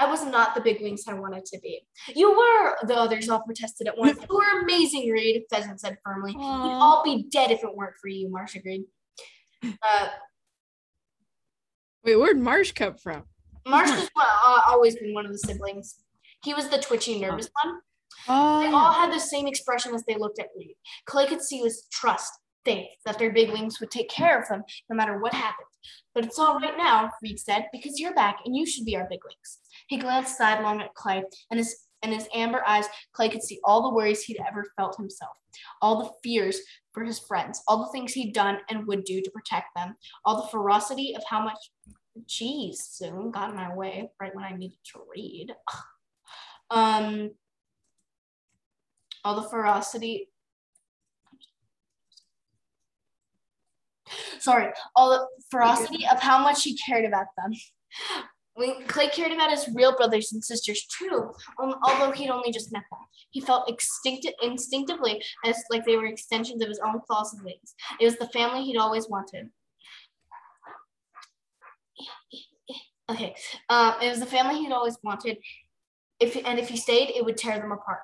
I 0.00 0.10
was 0.10 0.24
not 0.24 0.54
the 0.54 0.62
big 0.62 0.80
wings 0.80 1.04
I 1.06 1.12
wanted 1.12 1.44
to 1.44 1.58
be. 1.60 1.82
You 2.14 2.30
were, 2.30 2.76
the 2.86 2.96
others 2.96 3.28
all 3.28 3.42
protested 3.42 3.86
at 3.86 3.98
once. 3.98 4.18
You 4.30 4.34
were 4.34 4.62
amazing, 4.62 5.10
Reed, 5.10 5.42
Pheasant 5.50 5.78
said 5.78 5.98
firmly. 6.02 6.32
We'd 6.34 6.42
all 6.42 7.02
be 7.04 7.26
dead 7.30 7.50
if 7.50 7.62
it 7.62 7.76
weren't 7.76 7.94
for 8.00 8.08
you, 8.08 8.30
Marsh 8.30 8.56
agreed. 8.56 8.84
Uh, 9.62 10.08
Wait, 12.02 12.16
where'd 12.16 12.38
Marsh 12.38 12.72
come 12.72 12.94
from? 12.94 13.24
Marsh 13.66 13.90
has 13.90 14.08
uh, 14.16 14.60
always 14.68 14.96
been 14.96 15.12
one 15.12 15.26
of 15.26 15.32
the 15.32 15.38
siblings. 15.38 15.98
He 16.42 16.54
was 16.54 16.70
the 16.70 16.78
twitchy, 16.78 17.20
nervous 17.20 17.50
one. 17.62 17.80
Oh, 18.26 18.60
They 18.60 18.68
all 18.68 18.92
had 18.92 19.12
the 19.12 19.20
same 19.20 19.46
expression 19.46 19.94
as 19.94 20.02
they 20.04 20.14
looked 20.14 20.38
at 20.38 20.46
Reed. 20.56 20.76
Clay 21.04 21.26
could 21.26 21.42
see 21.42 21.60
was 21.60 21.86
trust, 21.92 22.32
faith 22.64 22.88
that 23.06 23.18
their 23.18 23.32
big 23.32 23.50
wings 23.50 23.80
would 23.80 23.90
take 23.90 24.08
care 24.08 24.40
of 24.40 24.48
them 24.48 24.62
no 24.88 24.96
matter 24.96 25.18
what 25.18 25.34
happened. 25.34 25.66
But 26.14 26.24
it's 26.24 26.38
all 26.38 26.58
right 26.58 26.76
now, 26.76 27.10
Reed 27.22 27.38
said, 27.38 27.66
because 27.72 27.98
you're 27.98 28.14
back 28.14 28.38
and 28.44 28.56
you 28.56 28.66
should 28.66 28.84
be 28.84 28.96
our 28.96 29.06
big 29.08 29.20
wings. 29.24 29.58
He 29.88 29.96
glanced 29.96 30.36
sidelong 30.36 30.80
at 30.80 30.94
Clay, 30.94 31.24
and 31.50 31.58
his 31.58 31.86
in 32.02 32.12
his 32.12 32.28
amber 32.34 32.62
eyes, 32.66 32.86
Clay 33.12 33.28
could 33.28 33.42
see 33.42 33.60
all 33.62 33.82
the 33.82 33.94
worries 33.94 34.22
he'd 34.22 34.40
ever 34.48 34.64
felt 34.76 34.96
himself, 34.96 35.32
all 35.82 36.02
the 36.02 36.10
fears 36.22 36.58
for 36.92 37.04
his 37.04 37.18
friends, 37.18 37.62
all 37.68 37.84
the 37.84 37.92
things 37.92 38.12
he'd 38.12 38.32
done 38.32 38.58
and 38.70 38.86
would 38.86 39.04
do 39.04 39.20
to 39.20 39.30
protect 39.30 39.66
them, 39.76 39.94
all 40.24 40.40
the 40.40 40.48
ferocity 40.48 41.14
of 41.14 41.22
how 41.28 41.42
much. 41.42 41.58
Geez, 42.26 42.82
soon 42.90 43.30
got 43.30 43.50
in 43.50 43.56
my 43.56 43.74
way 43.74 44.10
right 44.20 44.34
when 44.34 44.44
I 44.44 44.56
needed 44.56 44.78
to 44.92 45.00
read. 45.14 45.54
Um, 46.70 47.32
all 49.24 49.40
the 49.40 49.48
ferocity. 49.48 50.28
Sorry, 54.38 54.72
all 54.96 55.10
the 55.10 55.26
ferocity 55.50 56.06
of 56.06 56.20
how 56.20 56.42
much 56.42 56.62
he 56.62 56.76
cared 56.76 57.04
about 57.04 57.26
them. 57.36 57.52
When 58.54 58.84
Clay 58.88 59.08
cared 59.08 59.32
about 59.32 59.50
his 59.50 59.68
real 59.74 59.96
brothers 59.96 60.32
and 60.32 60.44
sisters 60.44 60.84
too, 60.98 61.32
um, 61.62 61.74
although 61.84 62.10
he'd 62.10 62.30
only 62.30 62.52
just 62.52 62.72
met 62.72 62.82
them. 62.90 63.00
He 63.30 63.40
felt 63.40 63.70
extinct- 63.70 64.26
instinctively 64.42 65.22
as 65.44 65.56
like 65.70 65.84
they 65.84 65.96
were 65.96 66.06
extensions 66.06 66.60
of 66.62 66.68
his 66.68 66.80
own 66.80 67.00
claws 67.06 67.32
and 67.32 67.44
wings. 67.44 67.74
It 68.00 68.04
was 68.04 68.16
the 68.16 68.28
family 68.28 68.64
he'd 68.64 68.76
always 68.76 69.08
wanted. 69.08 69.50
Okay, 73.08 73.34
um, 73.68 73.94
it 74.02 74.08
was 74.08 74.20
the 74.20 74.26
family 74.26 74.58
he'd 74.60 74.72
always 74.72 74.98
wanted. 75.02 75.38
If 76.20 76.36
and 76.44 76.58
if 76.58 76.68
he 76.68 76.76
stayed, 76.76 77.10
it 77.10 77.24
would 77.24 77.36
tear 77.36 77.58
them 77.58 77.72
apart. 77.72 78.00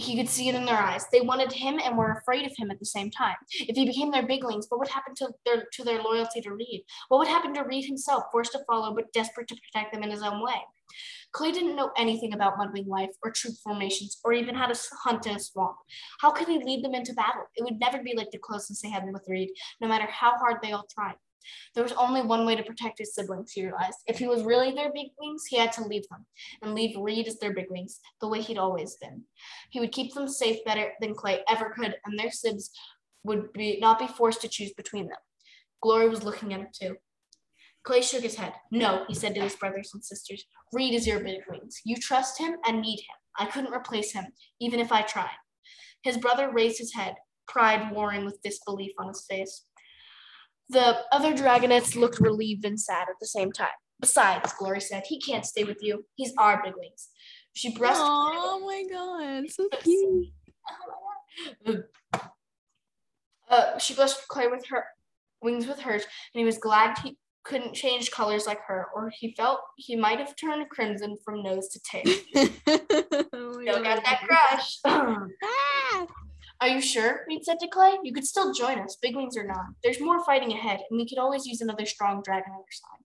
He 0.00 0.16
could 0.16 0.28
see 0.28 0.48
it 0.48 0.54
in 0.54 0.64
their 0.64 0.78
eyes. 0.78 1.04
They 1.12 1.20
wanted 1.20 1.52
him 1.52 1.78
and 1.84 1.96
were 1.96 2.12
afraid 2.12 2.46
of 2.46 2.56
him 2.56 2.70
at 2.70 2.78
the 2.78 2.86
same 2.86 3.10
time. 3.10 3.36
If 3.52 3.76
he 3.76 3.84
became 3.84 4.10
their 4.10 4.26
big 4.26 4.42
wings, 4.44 4.66
what 4.68 4.80
would 4.80 4.88
happen 4.88 5.14
to 5.16 5.28
their 5.44 5.66
to 5.72 5.84
their 5.84 6.02
loyalty 6.02 6.40
to 6.40 6.54
Reed? 6.54 6.84
What 7.08 7.18
would 7.18 7.28
happen 7.28 7.52
to 7.54 7.62
Reed 7.64 7.84
himself, 7.84 8.24
forced 8.32 8.52
to 8.52 8.64
follow 8.66 8.94
but 8.94 9.12
desperate 9.12 9.48
to 9.48 9.56
protect 9.56 9.92
them 9.92 10.02
in 10.02 10.10
his 10.10 10.22
own 10.22 10.42
way? 10.42 10.62
Clay 11.32 11.52
didn't 11.52 11.76
know 11.76 11.90
anything 11.96 12.32
about 12.32 12.58
mudwing 12.58 12.88
life 12.88 13.10
or 13.22 13.30
troop 13.30 13.54
formations 13.62 14.18
or 14.24 14.32
even 14.32 14.54
how 14.54 14.66
to 14.66 14.80
hunt 15.04 15.26
in 15.26 15.36
a 15.36 15.38
swamp. 15.38 15.76
How 16.20 16.30
could 16.30 16.48
he 16.48 16.64
lead 16.64 16.84
them 16.84 16.94
into 16.94 17.12
battle? 17.12 17.44
It 17.54 17.62
would 17.62 17.78
never 17.78 18.02
be 18.02 18.16
like 18.16 18.30
the 18.30 18.38
closeness 18.38 18.80
they 18.80 18.90
had 18.90 19.04
with 19.04 19.28
Reed, 19.28 19.50
no 19.80 19.86
matter 19.86 20.06
how 20.10 20.36
hard 20.38 20.56
they 20.62 20.72
all 20.72 20.86
tried. 20.92 21.14
There 21.74 21.82
was 21.82 21.92
only 21.92 22.22
one 22.22 22.46
way 22.46 22.56
to 22.56 22.62
protect 22.62 22.98
his 22.98 23.14
siblings, 23.14 23.52
he 23.52 23.64
realized. 23.64 23.98
If 24.06 24.18
he 24.18 24.26
was 24.26 24.42
really 24.42 24.72
their 24.72 24.92
big 24.92 25.08
wings, 25.20 25.46
he 25.46 25.56
had 25.56 25.72
to 25.72 25.84
leave 25.84 26.08
them 26.08 26.26
and 26.62 26.74
leave 26.74 26.96
Reed 26.96 27.26
as 27.26 27.38
their 27.38 27.54
big 27.54 27.70
wings, 27.70 28.00
the 28.20 28.28
way 28.28 28.40
he'd 28.40 28.58
always 28.58 28.96
been. 29.00 29.22
He 29.70 29.80
would 29.80 29.92
keep 29.92 30.14
them 30.14 30.28
safe 30.28 30.64
better 30.64 30.92
than 31.00 31.14
Clay 31.14 31.40
ever 31.48 31.70
could, 31.70 31.96
and 32.04 32.18
their 32.18 32.30
sibs 32.30 32.70
would 33.24 33.52
be 33.52 33.78
not 33.80 33.98
be 33.98 34.06
forced 34.06 34.40
to 34.42 34.48
choose 34.48 34.72
between 34.72 35.08
them. 35.08 35.18
Glory 35.82 36.08
was 36.08 36.24
looking 36.24 36.52
at 36.52 36.60
him 36.60 36.68
too. 36.72 36.96
Clay 37.82 38.02
shook 38.02 38.22
his 38.22 38.36
head. 38.36 38.52
No, 38.70 39.04
he 39.08 39.14
said 39.14 39.34
to 39.34 39.40
his 39.40 39.56
brothers 39.56 39.90
and 39.94 40.04
sisters. 40.04 40.44
Reed 40.72 40.94
is 40.94 41.06
your 41.06 41.20
big 41.20 41.40
wings. 41.48 41.80
You 41.84 41.96
trust 41.96 42.38
him 42.38 42.56
and 42.66 42.80
need 42.80 43.00
him. 43.00 43.16
I 43.38 43.46
couldn't 43.46 43.72
replace 43.72 44.12
him, 44.12 44.26
even 44.60 44.80
if 44.80 44.92
I 44.92 45.02
tried. 45.02 45.30
His 46.02 46.18
brother 46.18 46.50
raised 46.50 46.78
his 46.78 46.94
head, 46.94 47.14
pride 47.48 47.92
warring 47.92 48.24
with 48.24 48.42
disbelief 48.42 48.92
on 48.98 49.08
his 49.08 49.24
face. 49.28 49.64
The 50.70 50.98
other 51.10 51.34
dragonets 51.34 51.96
looked 51.96 52.20
relieved 52.20 52.64
and 52.64 52.80
sad 52.80 53.08
at 53.08 53.16
the 53.20 53.26
same 53.26 53.50
time. 53.50 53.68
Besides, 54.00 54.52
Glory 54.54 54.80
said, 54.80 55.02
he 55.06 55.20
can't 55.20 55.44
stay 55.44 55.64
with 55.64 55.78
you. 55.82 56.04
He's 56.14 56.32
our 56.38 56.62
big 56.62 56.74
wings. 56.76 57.08
She 57.54 57.76
breast 57.76 58.00
oh 58.00 58.60
my 58.64 58.84
god, 58.90 59.50
so 59.50 59.68
cute. 59.82 60.28
Oh 61.66 61.82
my 62.12 62.20
Uh, 63.48 63.78
she 63.78 63.94
brushed 63.94 64.28
Clay 64.28 64.46
with 64.46 64.64
her 64.68 64.84
wings 65.42 65.66
with 65.66 65.80
hers, 65.80 66.04
and 66.04 66.38
he 66.38 66.44
was 66.44 66.58
glad 66.58 66.96
he 66.98 67.18
couldn't 67.42 67.74
change 67.74 68.12
colors 68.12 68.46
like 68.46 68.60
her, 68.66 68.86
or 68.94 69.10
he 69.18 69.34
felt 69.34 69.60
he 69.76 69.96
might 69.96 70.20
have 70.20 70.36
turned 70.36 70.68
crimson 70.70 71.16
from 71.24 71.42
nose 71.42 71.68
to 71.68 71.80
tail. 71.80 72.04
Oh 73.32 73.60
Still 73.62 73.82
got 73.82 74.04
that 74.04 74.20
crush. 74.26 74.78
Are 76.60 76.68
you 76.68 76.82
sure? 76.82 77.24
Reed 77.26 77.44
said 77.44 77.58
to 77.60 77.68
Clay. 77.68 77.96
You 78.02 78.12
could 78.12 78.26
still 78.26 78.52
join 78.52 78.78
us, 78.78 78.98
big 79.00 79.16
wings 79.16 79.36
or 79.36 79.46
not. 79.46 79.64
There's 79.82 80.00
more 80.00 80.22
fighting 80.24 80.52
ahead, 80.52 80.80
and 80.90 80.98
we 80.98 81.08
could 81.08 81.18
always 81.18 81.46
use 81.46 81.62
another 81.62 81.86
strong 81.86 82.22
dragon 82.22 82.52
on 82.52 82.58
our 82.58 82.64
side. 82.70 83.04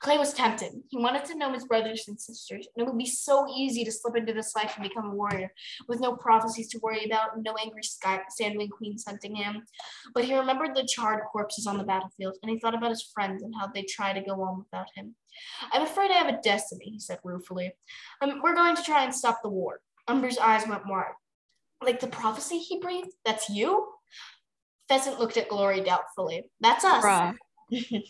Clay 0.00 0.18
was 0.18 0.32
tempted. 0.32 0.72
He 0.88 0.98
wanted 0.98 1.24
to 1.26 1.36
know 1.36 1.52
his 1.52 1.64
brothers 1.66 2.06
and 2.08 2.20
sisters, 2.20 2.66
and 2.74 2.82
it 2.82 2.88
would 2.88 2.98
be 2.98 3.06
so 3.06 3.46
easy 3.54 3.84
to 3.84 3.92
slip 3.92 4.16
into 4.16 4.32
this 4.32 4.56
life 4.56 4.74
and 4.76 4.88
become 4.88 5.10
a 5.10 5.14
warrior, 5.14 5.52
with 5.86 6.00
no 6.00 6.16
prophecies 6.16 6.68
to 6.70 6.80
worry 6.82 7.04
about, 7.04 7.40
no 7.40 7.54
angry 7.62 7.82
sky, 7.82 8.20
sandwing 8.40 8.70
queens 8.70 9.04
hunting 9.06 9.36
him. 9.36 9.62
But 10.14 10.24
he 10.24 10.36
remembered 10.36 10.74
the 10.74 10.88
charred 10.88 11.22
corpses 11.30 11.66
on 11.66 11.78
the 11.78 11.84
battlefield, 11.84 12.36
and 12.42 12.50
he 12.50 12.58
thought 12.58 12.74
about 12.74 12.90
his 12.90 13.10
friends 13.14 13.42
and 13.42 13.54
how 13.60 13.68
they'd 13.68 13.88
try 13.88 14.12
to 14.12 14.20
go 14.20 14.40
on 14.42 14.58
without 14.58 14.88
him. 14.94 15.14
I'm 15.72 15.82
afraid 15.82 16.10
I 16.10 16.14
have 16.14 16.34
a 16.34 16.40
destiny, 16.42 16.86
he 16.86 16.98
said 16.98 17.18
ruefully. 17.22 17.72
Um, 18.20 18.40
we're 18.42 18.54
going 18.54 18.74
to 18.74 18.82
try 18.82 19.04
and 19.04 19.14
stop 19.14 19.40
the 19.42 19.48
war. 19.48 19.80
Umber's 20.08 20.38
eyes 20.38 20.66
went 20.66 20.86
wide. 20.86 21.14
Like 21.82 22.00
the 22.00 22.08
prophecy 22.08 22.58
he 22.58 22.80
breathed? 22.80 23.12
That's 23.24 23.48
you? 23.48 23.88
Pheasant 24.88 25.18
looked 25.18 25.36
at 25.36 25.48
Glory 25.48 25.80
doubtfully. 25.80 26.50
That's 26.60 26.84
us. 26.84 27.04
Bruh. 27.04 27.36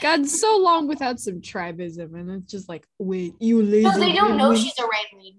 God, 0.00 0.26
so 0.26 0.56
long 0.56 0.88
without 0.88 1.20
some 1.20 1.40
tribism, 1.40 2.14
and 2.16 2.30
it's 2.30 2.50
just 2.50 2.68
like, 2.68 2.84
wait, 2.98 3.34
you 3.38 3.62
lazy. 3.62 3.84
No, 3.84 3.98
they 3.98 4.12
don't 4.12 4.36
know 4.36 4.54
she's 4.54 4.76
a 4.78 4.82
RainWing. 4.82 5.36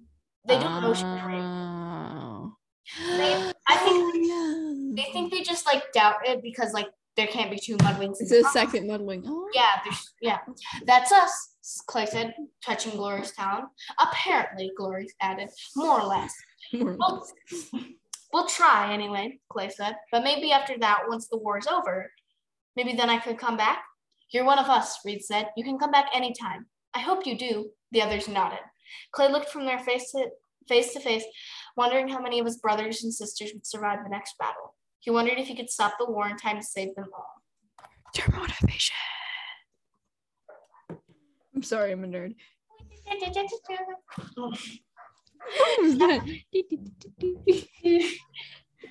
They 0.47 0.59
don't 0.59 0.81
know 0.81 0.93
she's 0.93 1.03
a. 1.03 1.21
Oh. 1.33 2.53
They, 3.17 3.51
I 3.67 3.75
think 3.77 4.15
Oh, 4.27 4.91
they 4.95 5.11
think 5.11 5.31
they 5.31 5.41
just 5.41 5.65
like 5.65 5.91
doubt 5.91 6.25
it 6.25 6.41
because 6.41 6.71
like 6.71 6.87
there 7.17 7.27
can't 7.27 7.51
be 7.51 7.57
two 7.57 7.75
mudwings. 7.77 8.19
in 8.19 8.27
It's 8.27 8.31
a 8.31 8.43
second 8.51 8.87
mudwing. 8.87 9.23
Oh. 9.25 9.47
Yeah, 9.53 9.79
there's 9.83 10.13
yeah. 10.21 10.37
That's 10.85 11.11
us, 11.11 11.83
Clay 11.87 12.05
said, 12.05 12.33
touching 12.63 12.93
Glory's 12.93 13.31
town. 13.31 13.63
Apparently, 13.99 14.71
Glory 14.77 15.07
added, 15.21 15.49
more 15.75 15.99
or 15.99 16.05
less. 16.05 16.33
More- 16.73 16.95
Well, 16.99 17.27
we'll 18.33 18.47
try 18.47 18.93
anyway, 18.93 19.39
Clay 19.49 19.69
said. 19.69 19.95
But 20.11 20.23
maybe 20.23 20.51
after 20.51 20.77
that, 20.79 21.03
once 21.07 21.27
the 21.27 21.37
war 21.37 21.57
is 21.57 21.67
over, 21.67 22.11
maybe 22.75 22.93
then 22.95 23.09
I 23.09 23.19
could 23.19 23.37
come 23.37 23.57
back. 23.57 23.83
You're 24.31 24.45
one 24.45 24.59
of 24.59 24.67
us, 24.69 24.97
Reed 25.05 25.23
said. 25.23 25.49
You 25.55 25.63
can 25.63 25.77
come 25.77 25.91
back 25.91 26.09
anytime. 26.13 26.65
I 26.93 26.99
hope 26.99 27.25
you 27.25 27.37
do. 27.37 27.69
The 27.91 28.01
others 28.01 28.27
nodded. 28.27 28.59
Clay 29.11 29.31
looked 29.31 29.49
from 29.49 29.65
their 29.65 29.79
face 29.79 30.11
to 30.11 30.27
face 30.67 30.93
to 30.93 30.99
face, 30.99 31.23
wondering 31.77 32.07
how 32.07 32.19
many 32.19 32.39
of 32.39 32.45
his 32.45 32.57
brothers 32.57 33.03
and 33.03 33.13
sisters 33.13 33.51
would 33.53 33.67
survive 33.67 33.99
the 34.03 34.09
next 34.09 34.35
battle. 34.39 34.73
He 34.99 35.11
wondered 35.11 35.37
if 35.37 35.47
he 35.47 35.55
could 35.55 35.69
stop 35.69 35.93
the 35.99 36.09
war 36.09 36.27
in 36.27 36.37
time 36.37 36.57
to 36.57 36.63
save 36.63 36.95
them 36.95 37.05
all. 37.15 37.43
Your 38.15 38.31
motivation. 38.35 38.95
I'm 41.53 41.61
sorry, 41.63 41.91
I'm 41.91 42.03
a 42.03 42.07
nerd. 42.07 42.33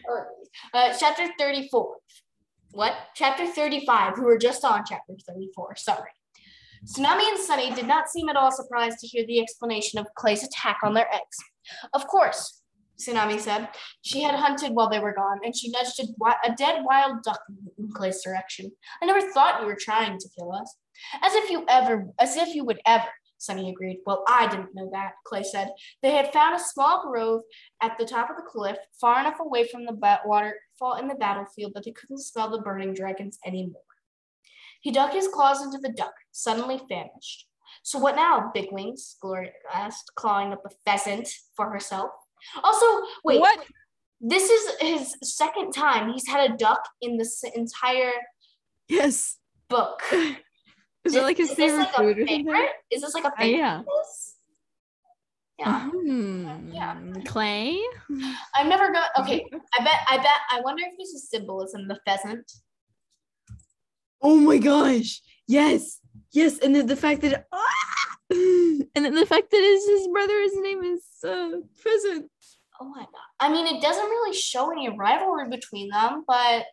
Uh, 0.73 0.95
chapter 0.99 1.27
34. 1.39 1.97
What? 2.73 2.95
Chapter 3.15 3.47
35. 3.47 4.19
We 4.19 4.25
were 4.25 4.39
just 4.39 4.65
on 4.65 4.85
chapter 4.87 5.15
34. 5.27 5.77
Sorry. 5.77 6.11
Tsunami 6.85 7.27
and 7.27 7.39
Sunny 7.39 7.75
did 7.75 7.87
not 7.87 8.11
seem 8.11 8.29
at 8.29 8.37
all 8.37 8.53
surprised 8.53 8.99
to 8.99 9.07
hear 9.07 9.25
the 9.27 9.41
explanation 9.41 9.99
of 9.99 10.07
Clay's 10.17 10.45
attack 10.45 10.79
on 10.85 10.93
their 10.93 11.09
eggs. 11.13 11.39
Of 11.95 12.07
course, 12.07 12.63
Tsunami 12.99 13.41
said. 13.41 13.69
She 14.03 14.23
had 14.23 14.35
hunted 14.35 14.73
while 14.73 14.91
they 14.91 15.01
were 15.01 15.15
gone, 15.15 15.41
and 15.45 15.57
she 15.57 15.71
nudged 15.71 15.99
a, 16.01 16.51
a 16.51 16.55
dead 16.55 16.85
wild 16.85 17.23
duck 17.23 17.41
in 17.79 17.91
Clay's 17.91 18.23
direction. 18.23 18.71
I 19.03 19.07
never 19.07 19.33
thought 19.33 19.61
you 19.61 19.67
were 19.67 19.79
trying 19.81 20.19
to 20.19 20.29
kill 20.39 20.53
us. 20.53 20.77
As 21.23 21.35
if 21.35 21.51
you 21.51 21.65
ever, 21.69 22.07
as 22.21 22.37
if 22.37 22.55
you 22.55 22.65
would 22.65 22.81
ever, 22.87 23.09
Sunny 23.39 23.71
agreed. 23.71 24.01
Well, 24.07 24.25
I 24.29 24.47
didn't 24.49 24.75
know 24.75 24.89
that, 24.93 25.13
Clay 25.25 25.43
said. 25.43 25.71
They 26.03 26.13
had 26.13 26.33
found 26.33 26.57
a 26.57 26.65
small 26.65 27.03
grove 27.11 27.43
at 27.83 27.99
the 27.99 28.07
top 28.07 28.31
of 28.31 28.37
the 28.37 28.43
cliff, 28.43 28.77
far 29.01 29.21
enough 29.21 29.39
away 29.41 29.67
from 29.69 29.85
the 29.85 29.97
waterfall 30.25 30.97
in 30.99 31.09
the 31.09 31.15
battlefield 31.15 31.73
that 31.75 31.85
they 31.85 31.93
couldn't 31.93 32.19
smell 32.23 32.51
the 32.51 32.63
burning 32.63 32.95
dragons 32.95 33.39
anymore. 33.45 33.81
He 34.81 34.91
dug 34.93 35.13
his 35.13 35.29
claws 35.29 35.63
into 35.65 35.79
the 35.79 35.93
duck, 35.93 36.15
suddenly 36.33 36.81
famished. 36.89 37.47
So 37.83 37.99
what 37.99 38.17
now, 38.17 38.51
Big 38.55 38.69
Wings? 38.71 39.17
Gloria 39.21 39.51
asked, 39.73 40.13
clawing 40.15 40.53
up 40.53 40.63
a 40.65 40.71
pheasant 40.85 41.29
for 41.57 41.71
herself. 41.71 42.11
Also, 42.63 42.87
wait, 43.25 43.41
What? 43.41 43.65
this 44.21 44.49
is 44.51 44.77
his 44.81 45.17
second 45.23 45.73
time 45.73 46.13
he's 46.13 46.29
had 46.29 46.51
a 46.51 46.57
duck 46.57 46.87
in 47.01 47.17
this 47.17 47.43
entire 47.55 48.13
Yes. 48.89 49.39
book. 49.69 50.03
Is 51.05 51.15
it 51.15 51.23
like 51.23 51.37
his 51.37 51.51
Is 51.51 51.57
favorite 51.57 51.79
like 51.79 51.89
a 51.93 51.97
food 51.97 52.19
or 52.19 52.27
something? 52.27 52.45
favorite? 52.47 52.71
Is 52.91 53.03
this 53.03 53.15
like 53.15 53.25
a 53.25 53.29
Uh, 53.29 53.37
favorite? 53.39 53.59
yeah. 53.59 53.79
of 53.81 53.87
his? 53.87 54.35
Yeah. 55.59 55.81
Hmm. 55.91 56.71
Yeah. 56.73 57.01
Clay? 57.27 57.79
I've 58.57 58.67
never 58.67 58.91
got 58.93 59.11
okay. 59.21 59.45
I 59.79 59.85
bet 59.85 60.01
I 60.11 60.17
bet 60.17 60.41
I 60.51 60.61
wonder 60.63 60.83
if 60.85 60.95
there's 60.99 61.15
a 61.15 61.19
symbolism 61.27 61.87
the 61.87 61.99
pheasant. 62.05 62.51
Oh 64.21 64.37
my 64.37 64.59
gosh. 64.59 65.21
Yes. 65.47 66.01
Yes. 66.33 66.59
And 66.59 66.75
then 66.75 66.87
the 66.87 66.97
fact 66.97 67.21
that 67.21 67.47
and 68.31 69.05
then 69.05 69.15
the 69.15 69.27
fact 69.27 69.51
that 69.51 69.61
his, 69.61 69.87
his 69.87 70.09
brother, 70.09 70.41
his 70.41 70.57
name 70.57 70.83
is 70.83 71.05
uh 71.23 71.61
Pheasant. 71.77 72.31
Oh 72.81 72.87
my 72.87 73.03
god. 73.03 73.29
I 73.39 73.49
mean 73.53 73.67
it 73.69 73.81
doesn't 73.81 74.03
really 74.05 74.35
show 74.37 74.73
any 74.73 74.89
rivalry 74.89 75.49
between 75.49 75.89
them, 75.91 76.25
but 76.27 76.65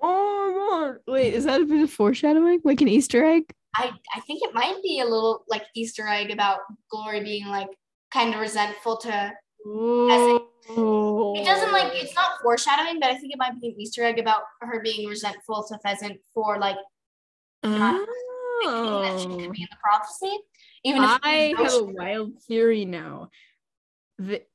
Oh 0.00 0.80
my 0.80 0.88
god. 0.88 0.98
Wait, 1.12 1.34
is 1.34 1.44
that 1.44 1.60
a 1.60 1.64
bit 1.64 1.82
of 1.82 1.90
foreshadowing? 1.90 2.60
Like 2.64 2.80
an 2.80 2.88
Easter 2.88 3.24
egg? 3.24 3.52
I, 3.76 3.90
I 4.14 4.20
think 4.20 4.40
it 4.42 4.54
might 4.54 4.82
be 4.82 5.00
a 5.00 5.04
little 5.04 5.44
like 5.48 5.64
Easter 5.74 6.06
egg 6.08 6.30
about 6.30 6.60
Glory 6.90 7.22
being 7.22 7.46
like 7.46 7.68
kind 8.12 8.34
of 8.34 8.40
resentful 8.40 8.96
to 8.98 9.32
Oh. 9.66 11.34
it 11.36 11.44
doesn't 11.44 11.72
like 11.72 11.92
it's 11.94 12.14
not 12.14 12.40
foreshadowing, 12.42 13.00
but 13.00 13.10
I 13.10 13.18
think 13.18 13.32
it 13.32 13.38
might 13.38 13.60
be 13.60 13.68
an 13.68 13.74
Easter 13.80 14.04
egg 14.04 14.18
about 14.18 14.42
her 14.60 14.80
being 14.82 15.08
resentful 15.08 15.64
to 15.68 15.78
Pheasant 15.78 16.18
for 16.32 16.58
like 16.58 16.76
thinking 17.62 17.82
that 17.82 19.18
she 19.20 19.26
could 19.26 19.34
Oh. 19.48 19.50
be 19.52 19.62
in 19.62 19.68
the 19.70 19.76
prophecy. 19.82 20.36
Even 20.84 21.04
if 21.04 21.10
I 21.22 21.54
have 21.56 21.72
a 21.74 21.84
wild 21.84 22.42
theory 22.42 22.84
now. 22.84 23.30
That 24.18 24.48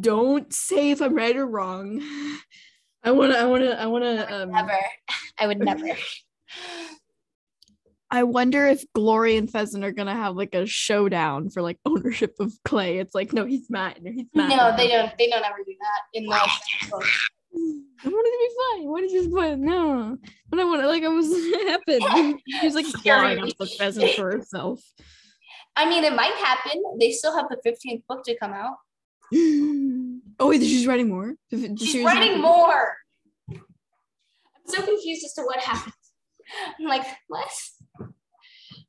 don't 0.00 0.52
say 0.52 0.90
if 0.92 1.00
I'm 1.02 1.14
right 1.14 1.36
or 1.36 1.46
wrong. 1.46 2.00
I 3.04 3.10
wanna, 3.10 3.34
I 3.34 3.44
wanna, 3.44 3.70
I 3.70 3.86
wanna. 3.86 4.26
Um, 4.30 4.50
never. 4.50 4.78
I 5.38 5.46
would 5.46 5.58
never. 5.58 5.86
I 8.10 8.22
wonder 8.22 8.66
if 8.66 8.84
Glory 8.94 9.36
and 9.36 9.50
Pheasant 9.50 9.84
are 9.84 9.92
gonna 9.92 10.14
have 10.14 10.36
like 10.36 10.54
a 10.54 10.66
showdown 10.66 11.50
for 11.50 11.62
like 11.62 11.78
ownership 11.84 12.34
of 12.38 12.52
Clay. 12.64 12.98
It's 12.98 13.14
like, 13.14 13.32
no, 13.32 13.44
he's 13.44 13.68
mine. 13.68 14.02
Or 14.04 14.12
he's 14.12 14.28
mine. 14.34 14.50
No, 14.50 14.74
they 14.76 14.88
don't. 14.88 15.12
They 15.18 15.28
don't 15.28 15.44
ever 15.44 15.58
do 15.66 15.74
that 15.80 16.00
in 16.14 16.24
the 16.24 16.50
book. 16.90 17.04
I 18.04 18.08
wanted 18.08 18.30
to 18.30 18.38
be 18.40 18.82
fun. 18.82 18.90
What 18.90 19.04
is 19.04 19.12
this 19.12 19.32
fun? 19.32 19.64
No, 19.64 20.16
but 20.48 20.60
I 20.60 20.64
want 20.64 20.80
to 20.82 20.86
like 20.88 21.02
I 21.02 21.08
was 21.08 21.28
happen. 21.66 22.38
He 22.46 22.66
was 22.66 22.74
like 22.74 22.86
clawing 22.86 23.38
up 23.40 23.56
the 23.58 23.66
pheasant 23.66 24.10
for 24.12 24.30
herself. 24.30 24.80
I 25.76 25.88
mean, 25.88 26.04
it 26.04 26.14
might 26.14 26.34
happen. 26.34 26.82
They 27.00 27.10
still 27.10 27.36
have 27.36 27.48
the 27.48 27.58
fifteenth 27.62 28.04
book 28.08 28.24
to 28.24 28.36
come 28.38 28.52
out. 28.52 28.76
oh 30.38 30.48
wait, 30.48 30.62
she's 30.62 30.86
writing 30.86 31.08
more. 31.08 31.34
She's 31.50 32.04
writing 32.04 32.40
more. 32.40 32.96
I'm 33.50 33.60
so 34.66 34.82
confused 34.82 35.24
as 35.24 35.32
to 35.34 35.42
what 35.42 35.60
happens. 35.60 35.94
I'm 36.78 36.86
like, 36.86 37.06
what? 37.28 37.48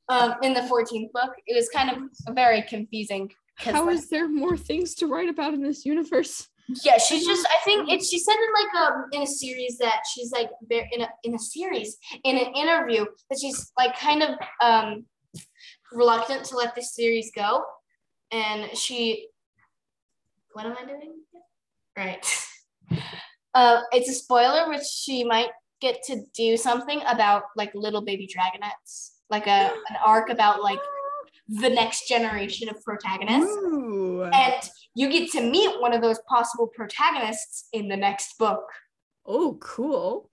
Um, 0.08 0.34
in 0.42 0.54
the 0.54 0.60
14th 0.60 1.10
book, 1.12 1.32
it 1.46 1.56
was 1.56 1.68
kind 1.68 1.90
of 1.90 1.98
a 2.28 2.32
very 2.32 2.62
confusing. 2.62 3.32
How 3.56 3.86
like, 3.86 3.96
is 3.96 4.08
there 4.08 4.28
more 4.28 4.56
things 4.56 4.94
to 4.96 5.06
write 5.06 5.28
about 5.28 5.54
in 5.54 5.62
this 5.62 5.84
universe? 5.84 6.48
Yeah, 6.84 6.98
she's 6.98 7.24
just. 7.26 7.46
I 7.46 7.58
think 7.64 7.88
it's. 7.90 8.08
She 8.10 8.18
said 8.18 8.34
in 8.34 8.52
like 8.52 8.74
um 8.82 9.04
in 9.12 9.22
a 9.22 9.26
series 9.26 9.78
that 9.78 10.02
she's 10.12 10.32
like 10.32 10.50
very 10.68 10.88
in 10.92 11.02
a 11.02 11.08
in 11.22 11.34
a 11.34 11.38
series 11.38 11.96
in 12.24 12.36
an 12.36 12.54
interview 12.54 13.04
that 13.30 13.38
she's 13.40 13.72
like 13.78 13.96
kind 13.98 14.22
of 14.22 14.30
um 14.60 15.06
reluctant 15.92 16.44
to 16.46 16.56
let 16.56 16.74
this 16.74 16.94
series 16.94 17.30
go, 17.34 17.62
and 18.32 18.76
she. 18.76 19.28
What 20.56 20.64
am 20.64 20.74
I 20.82 20.86
doing? 20.86 21.20
Right. 21.96 22.26
Uh, 23.54 23.80
it's 23.90 24.10
a 24.10 24.12
spoiler, 24.12 24.68
which 24.68 24.82
she 24.82 25.24
might 25.24 25.48
get 25.80 26.02
to 26.02 26.20
do 26.34 26.58
something 26.58 27.00
about 27.08 27.44
like 27.56 27.74
little 27.74 28.02
baby 28.02 28.28
dragonets, 28.28 29.12
like 29.30 29.46
a 29.46 29.72
an 29.88 29.96
arc 30.04 30.28
about 30.28 30.62
like 30.62 30.78
the 31.48 31.70
next 31.70 32.06
generation 32.06 32.68
of 32.68 32.76
protagonists 32.84 33.50
Ooh. 33.50 34.24
and 34.24 34.62
you 34.94 35.08
get 35.08 35.30
to 35.30 35.40
meet 35.40 35.80
one 35.80 35.94
of 35.94 36.02
those 36.02 36.18
possible 36.28 36.66
protagonists 36.66 37.68
in 37.72 37.88
the 37.88 37.96
next 37.96 38.36
book. 38.38 38.64
oh, 39.24 39.56
cool. 39.62 40.30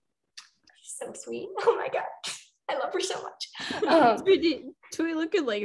So 0.82 1.10
sweet. 1.14 1.48
Oh 1.66 1.76
my 1.76 1.88
god. 1.88 2.04
I 2.68 2.74
love 2.76 2.92
her 2.92 3.00
so 3.00 3.22
much. 3.22 3.82
Um, 3.88 4.18
Do 4.18 4.24
we, 4.26 4.64
do 4.92 5.02
we 5.02 5.14
look 5.14 5.34
at 5.34 5.46
like 5.46 5.62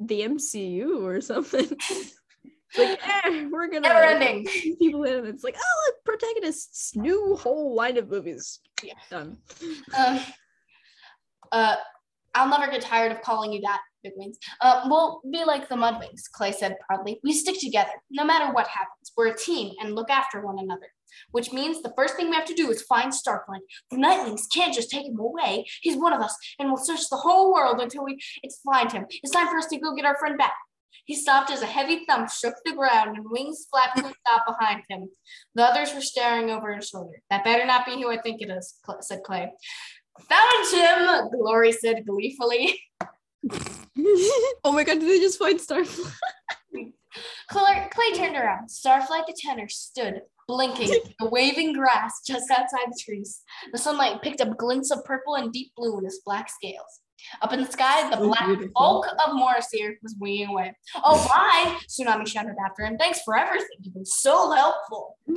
the 0.00 0.20
MCU 0.22 1.02
or 1.04 1.20
something? 1.20 1.68
Like, 2.76 3.00
eh, 3.26 3.46
we're 3.50 3.68
gonna 3.68 3.80
Never 3.80 4.02
ending. 4.02 4.46
people 4.78 5.04
in. 5.04 5.26
It's 5.26 5.44
like, 5.44 5.56
oh, 5.58 5.82
look, 5.86 6.04
protagonists, 6.04 6.96
new 6.96 7.36
whole 7.36 7.74
line 7.74 7.96
of 7.96 8.08
movies. 8.08 8.60
Yeah. 8.82 8.94
Done. 9.10 9.38
Um, 9.96 10.20
uh, 11.52 11.76
I'll 12.34 12.48
never 12.48 12.70
get 12.70 12.80
tired 12.82 13.12
of 13.12 13.22
calling 13.22 13.52
you 13.52 13.60
that, 13.60 13.80
Big 14.02 14.12
Wings. 14.16 14.38
Uh, 14.60 14.86
we'll 14.86 15.20
be 15.30 15.44
like 15.44 15.68
the 15.68 15.76
Mudwings, 15.76 16.22
Clay 16.32 16.50
said 16.50 16.76
proudly. 16.86 17.20
We 17.22 17.32
stick 17.32 17.60
together, 17.60 17.92
no 18.10 18.24
matter 18.24 18.52
what 18.52 18.66
happens. 18.66 19.12
We're 19.16 19.28
a 19.28 19.36
team 19.36 19.72
and 19.80 19.94
look 19.94 20.10
after 20.10 20.44
one 20.44 20.58
another. 20.58 20.86
Which 21.30 21.52
means 21.52 21.80
the 21.80 21.92
first 21.96 22.16
thing 22.16 22.28
we 22.28 22.34
have 22.34 22.44
to 22.46 22.54
do 22.54 22.72
is 22.72 22.82
find 22.82 23.12
Starflight. 23.12 23.60
The 23.92 23.98
NightWings 23.98 24.52
can't 24.52 24.74
just 24.74 24.90
take 24.90 25.06
him 25.06 25.20
away. 25.20 25.64
He's 25.80 25.96
one 25.96 26.12
of 26.12 26.20
us, 26.20 26.36
and 26.58 26.68
we'll 26.68 26.84
search 26.84 27.08
the 27.08 27.16
whole 27.16 27.52
world 27.54 27.80
until 27.80 28.04
we 28.04 28.18
it's 28.42 28.60
find 28.64 28.90
him. 28.90 29.06
It's 29.22 29.32
time 29.32 29.46
for 29.46 29.58
us 29.58 29.66
to 29.66 29.78
go 29.78 29.94
get 29.94 30.06
our 30.06 30.18
friend 30.18 30.36
back. 30.36 30.54
He 31.04 31.14
stopped 31.14 31.50
as 31.50 31.62
a 31.62 31.66
heavy 31.66 32.04
thump 32.06 32.30
shook 32.30 32.54
the 32.64 32.72
ground 32.74 33.16
and 33.16 33.26
wings 33.28 33.66
flapped 33.70 33.98
to 33.98 34.06
a 34.06 34.12
stop 34.26 34.46
behind 34.46 34.82
him. 34.88 35.08
The 35.54 35.64
others 35.64 35.94
were 35.94 36.00
staring 36.00 36.50
over 36.50 36.74
his 36.74 36.88
shoulder. 36.88 37.20
That 37.30 37.44
better 37.44 37.66
not 37.66 37.86
be 37.86 38.00
who 38.00 38.10
I 38.10 38.20
think 38.20 38.40
it 38.40 38.50
is, 38.50 38.74
said 39.00 39.22
Clay. 39.22 39.52
Found 40.28 40.72
him, 40.72 41.30
Glory 41.30 41.72
said 41.72 42.06
gleefully. 42.06 42.80
oh 44.64 44.72
my 44.72 44.84
god, 44.84 45.00
did 45.00 45.08
they 45.08 45.18
just 45.18 45.38
find 45.38 45.58
Starflight? 45.58 46.12
Clay, 47.50 47.88
Clay 47.90 48.12
turned 48.14 48.36
around. 48.36 48.68
Starflight 48.68 49.26
the 49.26 49.36
tenor 49.38 49.68
stood, 49.68 50.22
blinking, 50.48 50.88
the 51.20 51.28
waving 51.28 51.72
grass 51.72 52.20
just 52.26 52.50
outside 52.50 52.86
the 52.88 53.00
trees. 53.04 53.42
The 53.72 53.78
sunlight 53.78 54.22
picked 54.22 54.40
up 54.40 54.56
glints 54.56 54.90
of 54.90 55.04
purple 55.04 55.36
and 55.36 55.52
deep 55.52 55.72
blue 55.76 55.98
in 55.98 56.04
his 56.04 56.20
black 56.24 56.48
scales. 56.50 57.00
Up 57.42 57.52
in 57.52 57.60
the 57.62 57.70
sky, 57.70 58.08
the 58.10 58.16
So 58.16 58.26
black 58.26 58.46
beautiful. 58.46 58.72
bulk 58.74 59.06
of 59.06 59.30
Morrowseer 59.34 59.94
was 60.02 60.14
winging 60.18 60.48
away. 60.48 60.76
Oh, 60.96 61.26
bye! 61.28 61.78
Tsunami 61.88 62.26
shouted 62.26 62.54
after 62.64 62.84
him. 62.84 62.98
Thanks 62.98 63.22
for 63.22 63.36
everything. 63.36 63.68
You've 63.82 63.94
been 63.94 64.04
so 64.04 64.50
helpful. 64.52 65.18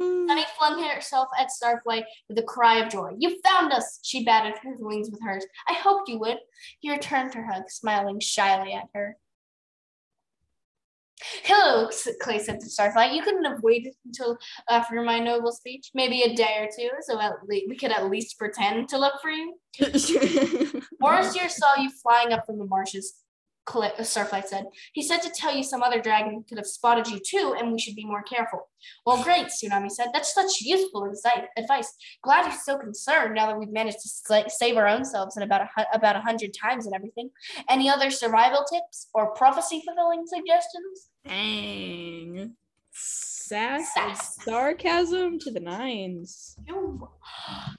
Sunny 0.00 0.44
flung 0.58 0.82
herself 0.82 1.28
at 1.38 1.48
Starflight 1.50 2.04
with 2.28 2.38
a 2.38 2.42
cry 2.42 2.78
of 2.78 2.90
joy. 2.90 3.12
You 3.18 3.38
found 3.44 3.72
us! 3.72 4.00
She 4.02 4.24
batted 4.24 4.54
her 4.62 4.74
wings 4.78 5.10
with 5.10 5.20
hers. 5.22 5.44
I 5.68 5.74
hoped 5.74 6.08
you 6.08 6.18
would. 6.18 6.38
He 6.80 6.90
returned 6.90 7.34
her 7.34 7.44
hug, 7.44 7.70
smiling 7.70 8.18
shyly 8.20 8.72
at 8.72 8.88
her. 8.94 9.16
Hello, 11.44 11.88
Clay 12.20 12.38
said 12.38 12.60
to 12.60 12.66
Starflight. 12.66 13.14
You 13.14 13.22
couldn't 13.22 13.44
have 13.44 13.62
waited 13.62 13.94
until 14.04 14.38
after 14.68 15.02
my 15.02 15.18
noble 15.18 15.52
speech, 15.52 15.90
maybe 15.94 16.22
a 16.22 16.34
day 16.34 16.56
or 16.58 16.68
two, 16.76 16.90
so 17.00 17.20
at 17.20 17.32
least 17.48 17.66
we 17.68 17.76
could 17.76 17.92
at 17.92 18.10
least 18.10 18.38
pretend 18.38 18.88
to 18.88 18.98
look 18.98 19.14
for 19.20 19.30
you. 19.30 19.56
Morris 21.00 21.34
saw 21.48 21.76
you 21.80 21.90
flying 22.02 22.32
up 22.32 22.46
from 22.46 22.58
the 22.58 22.66
marshes, 22.66 23.14
Cla- 23.64 23.92
uh, 23.98 24.02
Starflight 24.02 24.46
said. 24.46 24.64
He 24.92 25.02
said 25.02 25.18
to 25.18 25.30
tell 25.30 25.54
you 25.54 25.62
some 25.62 25.82
other 25.82 26.00
dragon 26.00 26.44
could 26.48 26.58
have 26.58 26.66
spotted 26.66 27.06
you 27.08 27.20
too, 27.20 27.54
and 27.58 27.72
we 27.72 27.78
should 27.78 27.94
be 27.94 28.04
more 28.04 28.22
careful. 28.22 28.68
Well, 29.06 29.22
great, 29.22 29.46
Tsunami 29.46 29.90
said. 29.90 30.08
That's 30.12 30.34
such 30.34 30.60
useful 30.60 31.12
advice. 31.56 31.94
Glad 32.22 32.46
you're 32.46 32.60
so 32.60 32.78
concerned 32.78 33.34
now 33.34 33.46
that 33.46 33.58
we've 33.58 33.72
managed 33.72 33.98
to 34.02 34.50
save 34.50 34.76
our 34.76 34.88
own 34.88 35.04
selves 35.04 35.36
in 35.36 35.44
about 35.44 35.62
a, 35.62 35.86
about 35.94 36.16
a 36.16 36.20
hundred 36.20 36.52
times 36.60 36.86
and 36.86 36.94
everything. 36.94 37.30
Any 37.68 37.88
other 37.88 38.10
survival 38.10 38.64
tips 38.70 39.08
or 39.14 39.32
prophecy 39.34 39.82
fulfilling 39.86 40.26
suggestions? 40.26 41.10
Dang. 41.24 42.56
Sass, 42.94 43.94
Sass. 43.94 44.36
sarcasm 44.44 45.38
to 45.38 45.50
the 45.50 45.60
nines. 45.60 46.56
Ew. 46.66 47.08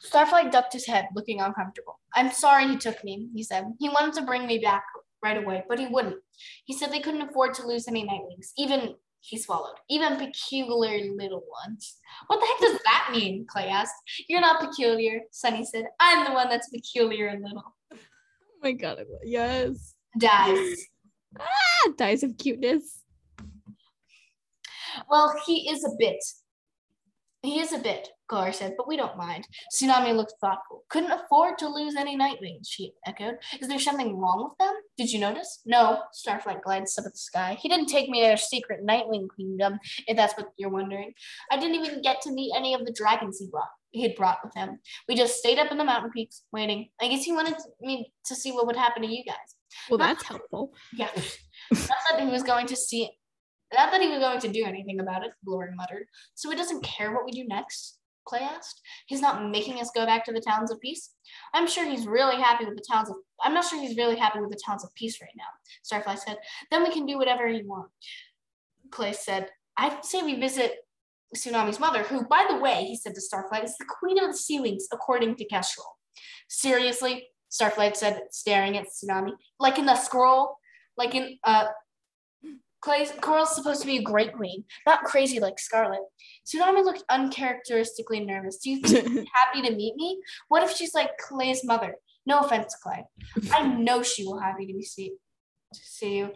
Starflight 0.03 0.51
ducked 0.51 0.73
his 0.73 0.85
head, 0.85 1.07
looking 1.15 1.41
uncomfortable. 1.41 1.99
I'm 2.15 2.31
sorry 2.31 2.67
he 2.67 2.77
took 2.77 3.03
me, 3.03 3.29
he 3.33 3.43
said. 3.43 3.65
He 3.79 3.89
wanted 3.89 4.13
to 4.15 4.25
bring 4.25 4.45
me 4.45 4.59
back 4.59 4.83
right 5.23 5.37
away, 5.37 5.63
but 5.67 5.79
he 5.79 5.87
wouldn't. 5.87 6.17
He 6.65 6.73
said 6.73 6.91
they 6.91 6.99
couldn't 6.99 7.21
afford 7.21 7.53
to 7.55 7.67
lose 7.67 7.87
any 7.87 8.03
nightwings, 8.03 8.51
even 8.57 8.95
he 9.21 9.37
swallowed, 9.37 9.77
even 9.89 10.17
peculiar 10.17 11.13
little 11.15 11.43
ones. 11.65 11.97
What 12.27 12.41
the 12.41 12.45
heck 12.45 12.59
does 12.59 12.79
that 12.83 13.09
mean? 13.13 13.45
Clay 13.47 13.69
asked. 13.69 13.93
You're 14.27 14.41
not 14.41 14.59
peculiar, 14.59 15.21
Sunny 15.31 15.63
said. 15.63 15.85
I'm 15.99 16.25
the 16.25 16.33
one 16.33 16.49
that's 16.49 16.69
peculiar 16.69 17.27
and 17.27 17.41
little. 17.41 17.73
Oh 17.93 17.97
my 18.61 18.73
god, 18.73 18.99
yes. 19.23 19.95
Dies. 20.17 20.87
Ah, 21.39 21.91
dies 21.97 22.23
of 22.23 22.37
cuteness. 22.37 23.03
Well, 25.09 25.33
he 25.45 25.69
is 25.69 25.85
a 25.85 25.95
bit. 25.97 26.23
He 27.43 27.59
is 27.59 27.71
a 27.73 27.79
bit, 27.79 28.09
Gloria 28.33 28.51
said, 28.51 28.73
but 28.75 28.87
we 28.87 28.97
don't 28.97 29.15
mind. 29.15 29.47
Tsunami 29.71 30.15
looked 30.15 30.33
thoughtful. 30.41 30.85
Couldn't 30.89 31.11
afford 31.11 31.59
to 31.59 31.67
lose 31.67 31.95
any 31.95 32.17
nightwings, 32.17 32.67
she 32.67 32.93
echoed. 33.05 33.35
Is 33.61 33.67
there 33.67 33.77
something 33.77 34.17
wrong 34.17 34.45
with 34.49 34.57
them? 34.57 34.73
Did 34.97 35.11
you 35.11 35.19
notice? 35.19 35.61
No, 35.67 36.01
Starflight 36.11 36.63
glanced 36.63 36.97
up 36.97 37.05
at 37.05 37.11
the 37.11 37.17
sky. 37.19 37.55
He 37.61 37.69
didn't 37.69 37.89
take 37.89 38.09
me 38.09 38.21
to 38.21 38.27
their 38.27 38.37
secret 38.37 38.83
nightwing 38.83 39.27
kingdom, 39.37 39.77
if 40.07 40.17
that's 40.17 40.33
what 40.33 40.47
you're 40.57 40.71
wondering. 40.71 41.13
I 41.51 41.59
didn't 41.59 41.85
even 41.85 42.01
get 42.01 42.21
to 42.21 42.31
meet 42.31 42.53
any 42.57 42.73
of 42.73 42.85
the 42.85 42.91
dragons 42.91 43.37
he 43.37 43.51
brought. 43.51 43.69
He 43.91 44.01
had 44.01 44.15
brought 44.15 44.39
with 44.43 44.55
him. 44.55 44.79
We 45.07 45.15
just 45.15 45.37
stayed 45.37 45.59
up 45.59 45.71
in 45.71 45.77
the 45.77 45.83
mountain 45.83 46.09
peaks, 46.09 46.41
waiting. 46.51 46.89
I 46.99 47.09
guess 47.09 47.23
he 47.23 47.33
wanted 47.33 47.57
me 47.81 48.11
to 48.25 48.35
see 48.35 48.51
what 48.51 48.65
would 48.65 48.75
happen 48.75 49.03
to 49.03 49.07
you 49.07 49.23
guys. 49.23 49.35
Well, 49.91 49.99
that's 49.99 50.23
helpful. 50.23 50.73
Yeah. 50.91 51.09
Not 51.71 51.99
that 52.09 52.19
he 52.19 52.25
was 52.25 52.41
going 52.41 52.65
to 52.65 52.75
see 52.75 53.11
not 53.73 53.91
that 53.91 54.01
he 54.01 54.07
was 54.07 54.19
going 54.19 54.39
to 54.39 54.47
do 54.49 54.65
anything 54.65 54.99
about 54.99 55.25
it, 55.25 55.33
Glory 55.43 55.71
muttered. 55.75 56.05
So 56.35 56.49
he 56.49 56.55
doesn't 56.55 56.83
care 56.83 57.11
what 57.11 57.25
we 57.25 57.31
do 57.31 57.47
next? 57.47 57.97
Clay 58.25 58.39
asked. 58.39 58.81
He's 59.07 59.21
not 59.21 59.49
making 59.49 59.79
us 59.79 59.91
go 59.93 60.05
back 60.05 60.25
to 60.25 60.31
the 60.31 60.41
Talons 60.41 60.71
of 60.71 60.79
peace. 60.79 61.11
I'm 61.53 61.67
sure 61.67 61.85
he's 61.85 62.07
really 62.07 62.41
happy 62.41 62.65
with 62.65 62.75
the 62.75 62.85
Talons 62.87 63.09
of 63.09 63.15
I'm 63.43 63.53
not 63.53 63.65
sure 63.65 63.79
he's 63.79 63.97
really 63.97 64.15
happy 64.15 64.39
with 64.39 64.49
the 64.49 64.59
Talons 64.63 64.83
of 64.83 64.93
peace 64.95 65.19
right 65.21 65.31
now, 65.35 65.43
Starfly 65.83 66.17
said. 66.17 66.37
Then 66.71 66.83
we 66.83 66.91
can 66.91 67.05
do 67.05 67.17
whatever 67.17 67.47
he 67.47 67.63
wants. 67.63 67.93
Clay 68.91 69.13
said, 69.13 69.49
I'd 69.77 70.05
say 70.05 70.21
we 70.21 70.39
visit 70.39 70.75
Tsunami's 71.35 71.79
mother, 71.79 72.03
who, 72.03 72.25
by 72.25 72.45
the 72.49 72.57
way, 72.57 72.85
he 72.85 72.95
said 72.95 73.15
to 73.15 73.21
Starflight, 73.21 73.63
is 73.63 73.75
the 73.77 73.85
queen 73.85 74.19
of 74.23 74.31
the 74.31 74.37
sea 74.37 74.59
wings, 74.59 74.87
according 74.91 75.35
to 75.37 75.45
Kestrel. 75.45 75.97
Seriously? 76.47 77.27
Starflight 77.51 77.95
said, 77.95 78.21
staring 78.31 78.77
at 78.77 78.85
Tsunami. 78.85 79.31
Like 79.59 79.77
in 79.77 79.85
the 79.85 79.95
scroll? 79.95 80.57
Like 80.95 81.15
in 81.15 81.37
uh 81.43 81.65
Clay 82.83 83.07
Coral's 83.21 83.55
supposed 83.55 83.79
to 83.81 83.87
be 83.87 83.97
a 83.97 84.03
great 84.03 84.33
queen, 84.33 84.65
not 84.85 85.05
crazy 85.05 85.39
like 85.39 85.57
Scarlet. 85.57 86.01
Tsunami 86.45 86.83
looked 86.83 87.03
uncharacteristically 87.09 88.19
nervous. 88.19 88.57
Do 88.57 88.71
you 88.71 88.81
think 88.81 89.07
she's 89.07 89.27
happy 89.33 89.61
to 89.65 89.73
meet 89.73 89.95
me? 89.95 90.19
What 90.49 90.63
if 90.63 90.75
she's 90.75 90.93
like 90.93 91.17
Clay's 91.17 91.63
mother? 91.63 91.95
No 92.25 92.41
offense, 92.41 92.75
Clay. 92.83 93.05
I 93.53 93.67
know 93.67 94.03
she 94.03 94.25
will 94.25 94.37
happy 94.37 94.67
to 94.67 94.73
be 94.73 94.83
see 94.83 95.13
to 95.73 95.79
see 95.81 96.17
you. 96.17 96.33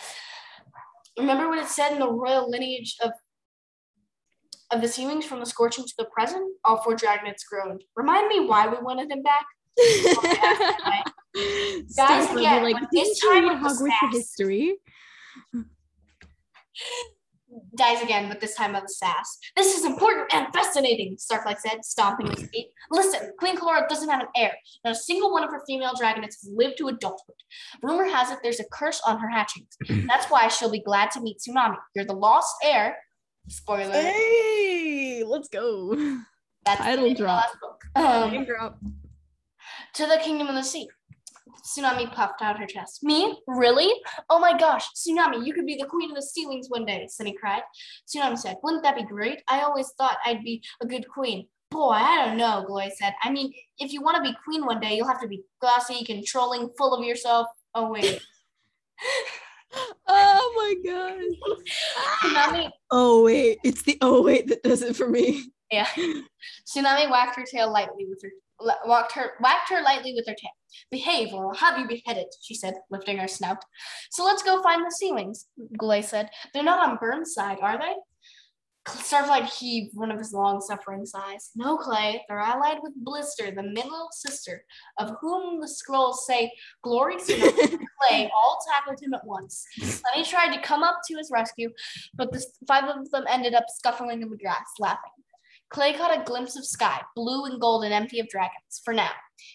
Remember 1.17 1.49
what 1.49 1.59
it 1.59 1.67
said 1.67 1.91
in 1.91 1.99
the 1.99 2.09
royal 2.09 2.49
lineage 2.49 2.95
of 3.03 3.11
of 4.71 4.81
the 4.81 4.87
Seawings 4.87 5.25
from 5.25 5.39
the 5.39 5.45
scorching 5.45 5.83
to 5.83 5.93
the 5.97 6.05
present? 6.05 6.45
All 6.63 6.77
four 6.81 6.95
dragons 6.95 7.43
groaned. 7.43 7.83
Remind 7.95 8.29
me 8.29 8.45
why 8.45 8.67
we 8.67 8.77
wanted 8.81 9.11
him 9.11 9.21
back. 9.21 9.45
Guys, 11.95 12.31
again, 12.31 12.63
like, 12.63 12.77
you 12.91 13.15
time 13.29 13.61
with 13.61 13.79
the 13.79 13.93
history? 14.11 14.77
Dies 17.77 18.01
again, 18.01 18.27
but 18.27 18.41
this 18.41 18.55
time 18.55 18.75
of 18.75 18.83
the 18.83 18.89
sass. 18.89 19.37
This 19.55 19.77
is 19.77 19.85
important 19.85 20.27
and 20.33 20.51
fascinating, 20.53 21.15
Starflight 21.17 21.59
said, 21.59 21.83
stomping 21.85 22.27
his 22.27 22.47
feet. 22.49 22.67
Listen, 22.91 23.31
Queen 23.39 23.57
Calora 23.57 23.87
doesn't 23.87 24.09
have 24.09 24.21
an 24.21 24.27
heir. 24.35 24.53
Not 24.83 24.91
a 24.91 24.95
single 24.95 25.31
one 25.31 25.43
of 25.43 25.49
her 25.51 25.63
female 25.65 25.93
dragonets 25.93 26.41
has 26.41 26.49
lived 26.53 26.77
to 26.79 26.87
adulthood. 26.89 27.35
Rumor 27.81 28.05
has 28.05 28.31
it 28.31 28.39
there's 28.43 28.59
a 28.59 28.65
curse 28.71 29.01
on 29.07 29.19
her 29.19 29.29
hatchings. 29.29 29.77
That's 30.07 30.27
why 30.27 30.47
she'll 30.49 30.71
be 30.71 30.81
glad 30.81 31.11
to 31.11 31.21
meet 31.21 31.37
Tsunami. 31.39 31.77
You're 31.95 32.05
the 32.05 32.13
lost 32.13 32.55
heir. 32.63 32.97
Spoiler. 33.47 33.93
Hey, 33.93 35.23
let's 35.25 35.47
go. 35.47 35.95
That's 36.65 36.81
title 36.81 37.05
the 37.07 37.15
drop. 37.15 37.43
last 37.43 37.57
book. 37.61 37.81
Um, 37.95 38.31
Name 38.31 38.45
drop. 38.45 38.77
to 39.93 40.05
the 40.05 40.19
kingdom 40.21 40.47
of 40.47 40.55
the 40.55 40.63
sea. 40.63 40.89
Tsunami 41.63 42.11
puffed 42.13 42.41
out 42.41 42.59
her 42.59 42.65
chest. 42.65 43.03
Me? 43.03 43.39
Really? 43.47 43.91
Oh 44.29 44.39
my 44.39 44.57
gosh, 44.57 44.85
Tsunami, 44.95 45.45
you 45.45 45.53
could 45.53 45.65
be 45.65 45.75
the 45.75 45.85
queen 45.87 46.11
of 46.11 46.15
the 46.15 46.21
SeaWings 46.25 46.65
one 46.69 46.85
day, 46.85 47.07
Sunny 47.09 47.33
cried. 47.33 47.61
Tsunami 48.07 48.37
said, 48.37 48.57
Wouldn't 48.63 48.83
that 48.83 48.95
be 48.95 49.03
great? 49.03 49.41
I 49.49 49.61
always 49.61 49.89
thought 49.97 50.17
I'd 50.25 50.43
be 50.43 50.63
a 50.81 50.85
good 50.85 51.07
queen. 51.07 51.47
Boy, 51.69 51.91
I 51.91 52.25
don't 52.25 52.37
know, 52.37 52.63
Glory 52.65 52.91
said. 52.97 53.13
I 53.23 53.29
mean, 53.29 53.51
if 53.77 53.91
you 53.91 54.01
want 54.01 54.15
to 54.17 54.23
be 54.23 54.37
queen 54.45 54.65
one 54.65 54.79
day, 54.79 54.95
you'll 54.95 55.07
have 55.07 55.19
to 55.21 55.27
be 55.27 55.43
classy, 55.59 56.03
controlling, 56.05 56.69
full 56.77 56.93
of 56.93 57.03
yourself. 57.03 57.47
Oh, 57.75 57.89
wait. 57.91 58.21
Oh 60.07 60.53
my 60.55 60.89
god. 60.89 61.19
Tsunami, 62.23 62.69
Oh 62.89 63.23
wait, 63.25 63.59
it's 63.63 63.81
the 63.83 63.97
oh 64.01 64.23
wait 64.23 64.47
that 64.47 64.63
does 64.63 64.81
it 64.81 64.95
for 64.95 65.09
me. 65.09 65.51
yeah. 65.69 65.85
Tsunami 66.65 67.11
whacked 67.11 67.35
her 67.35 67.43
tail 67.45 67.71
lightly 67.71 68.05
with 68.09 68.21
her, 68.23 68.31
la- 68.61 68.77
walked 68.85 69.11
her, 69.13 69.33
whacked 69.41 69.69
her 69.69 69.81
lightly 69.83 70.13
with 70.15 70.25
her 70.25 70.33
tail. 70.33 70.51
Behave 70.91 71.33
or 71.33 71.47
I'll 71.47 71.55
have 71.55 71.79
you 71.79 71.87
beheaded, 71.87 72.27
she 72.41 72.55
said, 72.55 72.75
lifting 72.89 73.17
her 73.17 73.27
snout. 73.27 73.63
So 74.11 74.23
let's 74.23 74.43
go 74.43 74.61
find 74.61 74.83
the 74.83 74.95
SeaWings, 75.01 75.45
Glory 75.77 76.01
said. 76.01 76.29
They're 76.53 76.63
not 76.63 76.87
on 76.87 76.97
Burnside, 76.97 77.59
are 77.61 77.77
they? 77.77 77.93
Starflight 78.87 79.53
heaved 79.53 79.91
one 79.95 80.11
of 80.11 80.17
his 80.17 80.31
long 80.31 80.61
suffering 80.61 81.05
sighs. 81.05 81.51
No, 81.55 81.77
Clay, 81.77 82.23
they're 82.27 82.39
allied 82.39 82.77
with 82.81 82.93
Blister, 82.95 83.51
the 83.51 83.63
middle 83.63 84.07
sister, 84.11 84.63
of 84.97 85.15
whom 85.19 85.59
the 85.59 85.67
scrolls 85.67 86.25
say, 86.25 86.51
Glory 86.83 87.17
to 87.17 87.77
Clay 88.01 88.31
all 88.33 88.59
tackled 88.71 89.01
him 89.01 89.13
at 89.13 89.25
once. 89.25 89.65
Sunny 89.79 90.23
tried 90.23 90.55
to 90.55 90.61
come 90.61 90.83
up 90.83 90.99
to 91.07 91.17
his 91.17 91.29
rescue, 91.31 91.69
but 92.15 92.31
the 92.31 92.43
five 92.67 92.85
of 92.85 93.09
them 93.11 93.25
ended 93.29 93.53
up 93.53 93.65
scuffling 93.67 94.21
in 94.21 94.29
the 94.29 94.37
grass, 94.37 94.65
laughing. 94.79 95.11
Clay 95.69 95.93
caught 95.93 96.17
a 96.17 96.23
glimpse 96.23 96.57
of 96.57 96.65
sky, 96.65 97.01
blue 97.15 97.45
and 97.45 97.59
gold 97.59 97.83
and 97.83 97.93
empty 97.93 98.19
of 98.19 98.29
dragons, 98.29 98.81
for 98.85 98.93
now. 98.93 99.11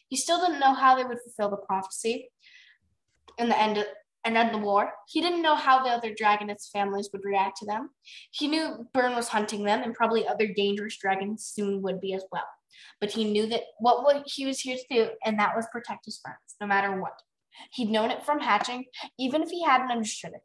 He 0.08 0.16
still 0.16 0.40
didn't 0.40 0.60
know 0.60 0.74
how 0.74 0.96
they 0.96 1.04
would 1.04 1.18
fulfill 1.20 1.50
the 1.50 1.64
prophecy 1.64 2.30
in 3.38 3.48
the 3.48 3.58
end 3.58 3.84
and 4.24 4.36
end 4.36 4.54
the 4.54 4.58
war. 4.58 4.92
He 5.08 5.20
didn't 5.20 5.42
know 5.42 5.56
how 5.56 5.82
the 5.82 5.90
other 5.90 6.14
dragonets 6.14 6.70
families 6.70 7.10
would 7.12 7.24
react 7.24 7.58
to 7.58 7.66
them. 7.66 7.90
He 8.30 8.46
knew 8.48 8.86
Burn 8.94 9.16
was 9.16 9.28
hunting 9.28 9.64
them, 9.64 9.82
and 9.82 9.94
probably 9.94 10.26
other 10.26 10.46
dangerous 10.46 10.96
dragons 10.96 11.44
soon 11.44 11.82
would 11.82 12.00
be 12.00 12.14
as 12.14 12.24
well. 12.30 12.46
But 13.00 13.10
he 13.12 13.24
knew 13.24 13.46
that 13.48 13.62
what, 13.78 14.04
what 14.04 14.22
he 14.26 14.46
was 14.46 14.60
here 14.60 14.76
to 14.76 14.94
do, 14.94 15.10
and 15.24 15.38
that 15.38 15.56
was 15.56 15.66
protect 15.72 16.04
his 16.04 16.18
friends, 16.18 16.56
no 16.60 16.66
matter 16.66 17.00
what. 17.00 17.20
He'd 17.72 17.90
known 17.90 18.10
it 18.10 18.24
from 18.24 18.40
hatching, 18.40 18.86
even 19.18 19.42
if 19.42 19.50
he 19.50 19.64
hadn't 19.64 19.90
understood 19.90 20.32
it. 20.34 20.42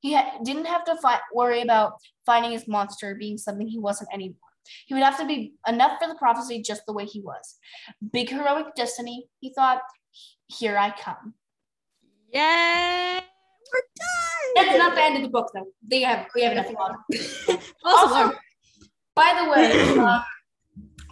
He 0.00 0.14
ha- 0.14 0.38
didn't 0.42 0.66
have 0.66 0.84
to 0.84 0.96
fi- 0.96 1.20
worry 1.34 1.60
about 1.60 1.94
finding 2.24 2.52
his 2.52 2.66
monster 2.66 3.14
being 3.14 3.38
something 3.38 3.68
he 3.68 3.78
wasn't 3.78 4.10
anymore. 4.12 4.47
He 4.86 4.94
would 4.94 5.02
have 5.02 5.18
to 5.18 5.26
be 5.26 5.54
enough 5.66 5.98
for 6.00 6.08
the 6.08 6.14
prophecy 6.14 6.62
just 6.62 6.82
the 6.86 6.92
way 6.92 7.04
he 7.04 7.20
was. 7.20 7.56
Big 8.12 8.30
heroic 8.30 8.74
destiny, 8.74 9.26
he 9.40 9.52
thought, 9.52 9.80
here 10.46 10.76
I 10.76 10.90
come. 10.90 11.34
Yay! 12.32 13.20
We're 13.72 13.82
done. 13.96 14.66
That's 14.66 14.78
not 14.78 14.94
the 14.94 15.02
end 15.02 15.16
of 15.16 15.22
the 15.22 15.28
book, 15.28 15.50
though. 15.54 15.66
They 15.86 16.02
have 16.02 16.26
we 16.34 16.42
have 16.42 16.52
enough 16.52 16.72
log. 16.72 16.96
also, 17.84 18.34
by 19.14 19.40
the 19.42 19.50
way, 19.50 19.98
uh, 19.98 20.22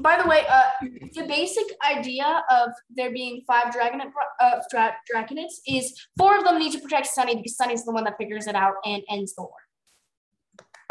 by 0.00 0.20
the 0.20 0.28
way, 0.28 0.44
uh, 0.48 0.62
the 1.14 1.26
basic 1.26 1.64
idea 1.84 2.42
of 2.50 2.70
there 2.94 3.12
being 3.12 3.42
five 3.46 3.74
dragonet 3.74 4.10
uh, 4.40 4.58
dra- 4.70 4.96
dragonets 5.12 5.60
is 5.66 5.94
four 6.18 6.36
of 6.36 6.44
them 6.44 6.58
need 6.58 6.72
to 6.72 6.80
protect 6.80 7.06
Sunny 7.06 7.36
because 7.36 7.56
Sunny's 7.56 7.84
the 7.84 7.92
one 7.92 8.04
that 8.04 8.16
figures 8.18 8.46
it 8.46 8.54
out 8.54 8.74
and 8.84 9.02
ends 9.10 9.34
the 9.34 9.42
war. 9.42 9.50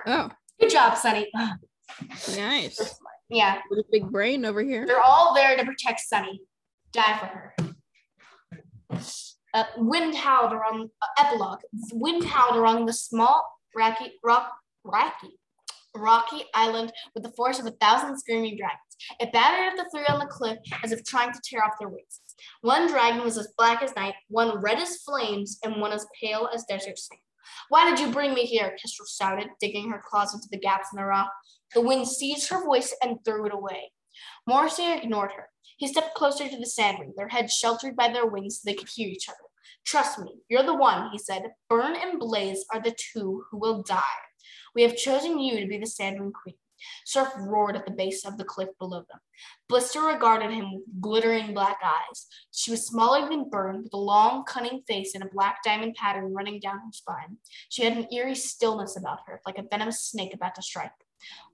Oh, 0.07 0.29
good 0.59 0.69
job, 0.69 0.97
Sunny. 0.97 1.31
Nice. 2.35 2.99
Yeah. 3.29 3.61
With 3.69 3.79
a 3.79 3.85
big 3.91 4.11
brain 4.11 4.45
over 4.45 4.61
here. 4.61 4.85
They're 4.85 5.01
all 5.01 5.33
there 5.33 5.57
to 5.57 5.65
protect 5.65 6.01
Sunny. 6.01 6.41
Die 6.91 7.19
for 7.19 7.25
her. 7.25 7.55
Uh, 9.53 9.63
wind 9.77 10.15
howled 10.15 10.53
around 10.53 10.89
uh, 11.01 11.25
epilogue. 11.25 11.59
Wind 11.93 12.23
howled 12.25 12.57
around 12.57 12.85
the 12.85 12.93
small 12.93 13.43
rocky 13.75 14.13
rock 14.23 14.53
rocky 14.83 15.37
rocky 15.95 16.43
island 16.53 16.91
with 17.13 17.23
the 17.23 17.31
force 17.31 17.59
of 17.59 17.65
a 17.65 17.71
thousand 17.71 18.17
screaming 18.17 18.57
dragons. 18.57 18.79
It 19.19 19.31
battered 19.31 19.67
at 19.67 19.77
the 19.77 19.89
three 19.89 20.05
on 20.07 20.19
the 20.19 20.25
cliff 20.25 20.57
as 20.83 20.91
if 20.91 21.03
trying 21.03 21.31
to 21.31 21.39
tear 21.43 21.63
off 21.63 21.79
their 21.79 21.89
wings. 21.89 22.21
One 22.61 22.87
dragon 22.87 23.23
was 23.23 23.37
as 23.37 23.53
black 23.57 23.81
as 23.81 23.95
night, 23.95 24.15
one 24.27 24.59
red 24.61 24.79
as 24.79 24.97
flames, 24.97 25.59
and 25.63 25.79
one 25.79 25.91
as 25.91 26.05
pale 26.21 26.49
as 26.53 26.65
desert 26.65 26.97
sand. 26.97 27.19
Why 27.69 27.89
did 27.89 27.99
you 27.99 28.11
bring 28.11 28.33
me 28.33 28.45
here? 28.45 28.75
Kestrel 28.81 29.07
shouted, 29.07 29.47
digging 29.61 29.89
her 29.91 30.01
claws 30.05 30.33
into 30.33 30.47
the 30.51 30.59
gaps 30.59 30.89
in 30.93 30.97
the 30.97 31.05
rock. 31.05 31.31
The 31.73 31.81
wind 31.81 32.07
seized 32.07 32.49
her 32.49 32.63
voice 32.63 32.95
and 33.03 33.17
threw 33.23 33.45
it 33.45 33.53
away. 33.53 33.91
Morrowseer 34.49 35.03
ignored 35.03 35.31
her. 35.35 35.49
He 35.77 35.87
stepped 35.87 36.15
closer 36.15 36.47
to 36.47 36.57
the 36.57 36.69
SandWing, 36.79 37.15
their 37.15 37.27
heads 37.27 37.53
sheltered 37.53 37.95
by 37.95 38.07
their 38.07 38.25
wings 38.25 38.57
so 38.57 38.61
they 38.65 38.75
could 38.75 38.89
hear 38.89 39.09
each 39.09 39.27
other. 39.27 39.37
Trust 39.85 40.19
me, 40.19 40.35
you're 40.49 40.63
the 40.63 40.73
one, 40.73 41.11
he 41.11 41.17
said. 41.17 41.43
Burn 41.69 41.95
and 41.95 42.19
Blaze 42.19 42.65
are 42.73 42.81
the 42.81 42.95
two 43.13 43.43
who 43.49 43.57
will 43.57 43.83
die. 43.83 44.01
We 44.73 44.83
have 44.83 44.95
chosen 44.95 45.39
you 45.39 45.59
to 45.59 45.67
be 45.67 45.77
the 45.77 45.85
SandWing 45.85 46.33
Queen. 46.33 46.55
Surf 47.05 47.29
roared 47.37 47.75
at 47.75 47.85
the 47.85 47.91
base 47.91 48.25
of 48.25 48.37
the 48.37 48.43
cliff 48.43 48.69
below 48.79 48.99
them. 49.09 49.19
Blister 49.69 50.01
regarded 50.01 50.51
him 50.51 50.73
with 50.73 50.83
glittering 51.01 51.53
black 51.53 51.77
eyes. 51.83 52.27
She 52.51 52.71
was 52.71 52.85
smaller 52.85 53.27
than 53.27 53.49
Burn, 53.49 53.83
with 53.83 53.93
a 53.93 53.97
long, 53.97 54.43
cunning 54.45 54.81
face 54.87 55.15
and 55.15 55.23
a 55.23 55.29
black 55.33 55.63
diamond 55.63 55.95
pattern 55.95 56.33
running 56.33 56.59
down 56.59 56.77
her 56.77 56.91
spine. 56.91 57.37
She 57.69 57.83
had 57.83 57.97
an 57.97 58.13
eerie 58.13 58.35
stillness 58.35 58.97
about 58.97 59.19
her, 59.27 59.41
like 59.45 59.57
a 59.57 59.63
venomous 59.69 60.03
snake 60.03 60.33
about 60.33 60.55
to 60.55 60.61
strike. 60.61 60.91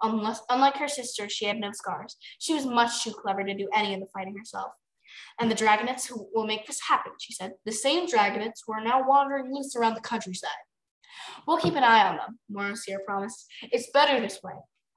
Unless, 0.01 0.41
unlike 0.49 0.75
her 0.77 0.87
sister, 0.87 1.29
she 1.29 1.45
had 1.45 1.59
no 1.59 1.71
scars. 1.71 2.17
She 2.39 2.53
was 2.53 2.65
much 2.65 3.03
too 3.03 3.11
clever 3.11 3.43
to 3.43 3.53
do 3.53 3.69
any 3.73 3.93
of 3.93 3.99
the 3.99 4.07
fighting 4.13 4.37
herself. 4.37 4.71
And 5.39 5.51
the 5.51 5.55
dragonets 5.55 6.05
who 6.07 6.27
will 6.33 6.45
make 6.45 6.65
this 6.65 6.81
happen, 6.87 7.13
she 7.19 7.33
said. 7.33 7.53
The 7.65 7.71
same 7.71 8.07
dragonets 8.07 8.61
who 8.65 8.73
are 8.73 8.83
now 8.83 9.07
wandering 9.07 9.53
loose 9.53 9.75
around 9.75 9.95
the 9.95 10.01
countryside. 10.01 10.49
We'll 11.47 11.57
keep 11.57 11.75
an 11.75 11.83
eye 11.83 12.07
on 12.07 12.17
them, 12.17 12.39
Morrowseer 12.51 13.03
promised. 13.05 13.45
It's 13.71 13.91
better 13.91 14.19
this 14.19 14.41
way. 14.43 14.53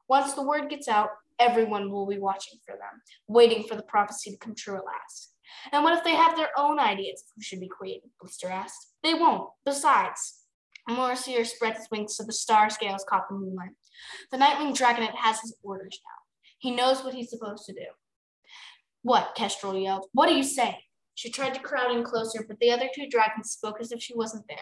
Once 0.08 0.34
the 0.34 0.46
word 0.46 0.68
gets 0.70 0.88
out, 0.88 1.08
everyone 1.38 1.90
will 1.90 2.06
be 2.06 2.18
watching 2.18 2.58
for 2.66 2.72
them, 2.72 3.00
waiting 3.26 3.64
for 3.64 3.74
the 3.74 3.82
prophecy 3.82 4.30
to 4.30 4.36
come 4.36 4.54
true 4.54 4.76
at 4.76 4.84
last. 4.84 5.32
And 5.72 5.82
what 5.82 5.96
if 5.96 6.04
they 6.04 6.14
have 6.14 6.36
their 6.36 6.50
own 6.56 6.78
ideas 6.78 7.22
of 7.22 7.32
who 7.36 7.42
should 7.42 7.60
be 7.60 7.68
queen? 7.68 8.00
Blister 8.20 8.48
asked. 8.48 8.92
They 9.02 9.14
won't. 9.14 9.50
Besides, 9.64 10.42
Morrowseer 10.88 11.46
spread 11.46 11.76
his 11.76 11.88
wings 11.90 12.16
so 12.16 12.24
the 12.24 12.32
star 12.32 12.70
scales 12.70 13.04
caught 13.08 13.28
the 13.28 13.36
moonlight. 13.36 13.70
The 14.30 14.38
Nightwing 14.38 14.76
Dragonet 14.76 15.14
has 15.14 15.40
his 15.40 15.57
orders 15.62 16.01
now. 16.05 16.20
He 16.59 16.70
knows 16.70 17.05
what 17.05 17.14
he's 17.14 17.30
supposed 17.30 17.64
to 17.66 17.72
do. 17.72 17.86
What? 19.03 19.34
Kestrel 19.36 19.78
yelled. 19.78 20.07
What 20.12 20.28
are 20.28 20.36
you 20.36 20.42
saying? 20.42 20.76
She 21.14 21.30
tried 21.30 21.55
to 21.55 21.61
crowd 21.61 21.95
in 21.95 22.03
closer, 22.03 22.45
but 22.47 22.59
the 22.59 22.70
other 22.70 22.88
two 22.95 23.09
dragons 23.09 23.51
spoke 23.51 23.76
as 23.80 23.92
if 23.92 24.03
she 24.03 24.16
wasn't 24.16 24.47
there. 24.49 24.59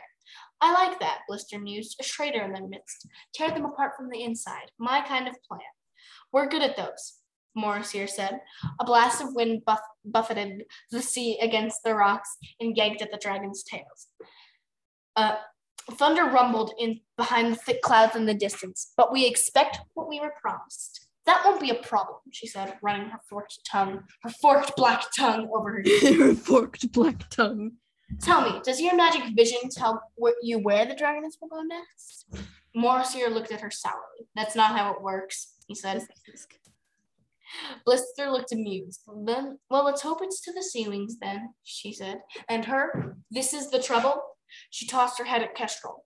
I 0.60 0.72
like 0.72 1.00
that, 1.00 1.20
Blister 1.28 1.58
mused, 1.58 1.96
a 2.00 2.04
traitor 2.04 2.42
in 2.42 2.52
their 2.52 2.66
midst. 2.66 3.06
Tear 3.34 3.50
them 3.50 3.64
apart 3.64 3.92
from 3.96 4.10
the 4.10 4.22
inside. 4.22 4.70
My 4.78 5.00
kind 5.00 5.28
of 5.28 5.36
plan. 5.48 5.60
We're 6.32 6.48
good 6.48 6.62
at 6.62 6.76
those, 6.76 7.18
Morrowseer 7.56 8.08
said. 8.08 8.40
A 8.80 8.84
blast 8.84 9.22
of 9.22 9.34
wind 9.34 9.62
buff- 9.64 9.80
buffeted 10.04 10.64
the 10.90 11.02
sea 11.02 11.38
against 11.40 11.82
the 11.84 11.94
rocks 11.94 12.36
and 12.60 12.76
yanked 12.76 13.02
at 13.02 13.10
the 13.10 13.18
dragon's 13.18 13.62
tails. 13.62 14.08
Uh, 15.16 15.36
thunder 15.90 16.24
rumbled 16.24 16.72
in 16.78 17.00
behind 17.16 17.52
the 17.52 17.56
thick 17.56 17.82
clouds 17.82 18.16
in 18.16 18.26
the 18.26 18.34
distance, 18.34 18.92
but 18.96 19.12
we 19.12 19.26
expect 19.26 19.78
what 19.94 20.08
we 20.08 20.20
were 20.20 20.34
promised. 20.40 21.08
That 21.26 21.42
won't 21.44 21.60
be 21.60 21.70
a 21.70 21.74
problem, 21.74 22.18
she 22.32 22.46
said, 22.46 22.74
running 22.82 23.08
her 23.08 23.20
forked 23.28 23.60
tongue, 23.70 24.04
her 24.22 24.30
forked 24.30 24.76
black 24.76 25.04
tongue 25.16 25.48
over 25.54 25.72
her. 25.72 25.82
her 26.18 26.34
forked 26.34 26.90
black 26.92 27.28
tongue. 27.30 27.72
Tell 28.20 28.42
me, 28.42 28.60
does 28.62 28.80
your 28.80 28.96
magic 28.96 29.22
vision 29.34 29.70
tell 29.70 30.02
you 30.42 30.58
where 30.58 30.84
the 30.84 30.94
dragonets 30.94 31.38
will 31.40 31.48
go 31.48 31.62
next? 31.62 32.26
Morrowseer 32.76 33.32
looked 33.32 33.52
at 33.52 33.60
her 33.60 33.70
sourly. 33.70 34.28
That's 34.34 34.56
not 34.56 34.76
how 34.76 34.92
it 34.92 35.02
works, 35.02 35.54
he 35.66 35.74
said. 35.74 36.06
Blister 37.84 38.30
looked 38.30 38.52
amused. 38.52 39.02
Then, 39.24 39.58
well, 39.70 39.84
let's 39.84 40.02
hope 40.02 40.18
it's 40.22 40.40
to 40.42 40.52
the 40.52 40.64
SeaWings 40.64 41.14
then, 41.20 41.54
she 41.62 41.92
said. 41.92 42.20
And 42.48 42.64
her, 42.64 43.16
this 43.30 43.52
is 43.52 43.70
the 43.70 43.82
trouble? 43.82 44.22
She 44.70 44.86
tossed 44.86 45.18
her 45.18 45.24
head 45.24 45.42
at 45.42 45.54
Kestrel. 45.54 46.04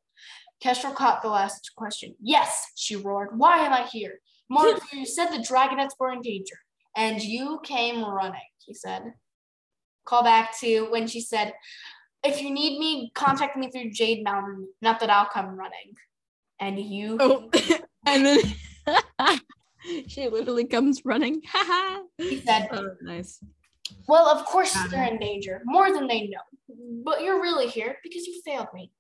Kestrel 0.61 0.95
caught 0.95 1.23
the 1.23 1.29
last 1.29 1.73
question. 1.77 2.15
Yes, 2.21 2.67
she 2.77 2.97
roared. 2.97 3.39
Why 3.39 3.59
am 3.59 3.73
I 3.73 3.83
here? 3.83 4.21
Morrowseer, 4.51 4.81
you 4.93 5.07
said 5.07 5.27
the 5.27 5.39
dragonets 5.39 5.95
were 5.99 6.13
in 6.13 6.23
danger, 6.23 6.57
and 6.97 7.23
you 7.23 7.61
came 7.63 8.05
running, 8.05 8.41
he 8.65 8.75
said. 8.75 9.15
Call 10.05 10.23
back 10.23 10.57
to 10.61 10.89
when 10.91 11.07
she 11.09 11.21
said, 11.21 11.53
if 12.27 12.43
you 12.43 12.51
need 12.51 12.79
me, 12.79 13.11
contact 13.15 13.57
me 13.57 13.71
through 13.71 13.91
Jade 13.91 14.25
Mountain. 14.25 14.69
Not 14.83 15.01
that 15.01 15.11
I'll 15.11 15.27
come 15.27 15.57
running. 15.57 15.95
And 16.61 16.79
you. 16.79 17.17
Oh, 17.21 17.51
and 18.07 18.27
then 18.27 18.41
she 20.09 20.29
literally 20.29 20.65
comes 20.65 21.05
running. 21.05 21.43
he 22.19 22.41
said, 22.41 22.69
"Oh, 22.73 22.89
nice." 23.03 23.41
Well, 24.09 24.29
of 24.29 24.45
course 24.47 24.77
they're 24.91 25.09
in 25.09 25.19
danger, 25.19 25.63
more 25.65 25.93
than 25.93 26.07
they 26.07 26.29
know. 26.29 27.03
But 27.05 27.23
you're 27.23 27.41
really 27.41 27.69
here 27.69 27.97
because 28.03 28.27
you 28.27 28.41
failed 28.45 28.69
me. 28.75 28.91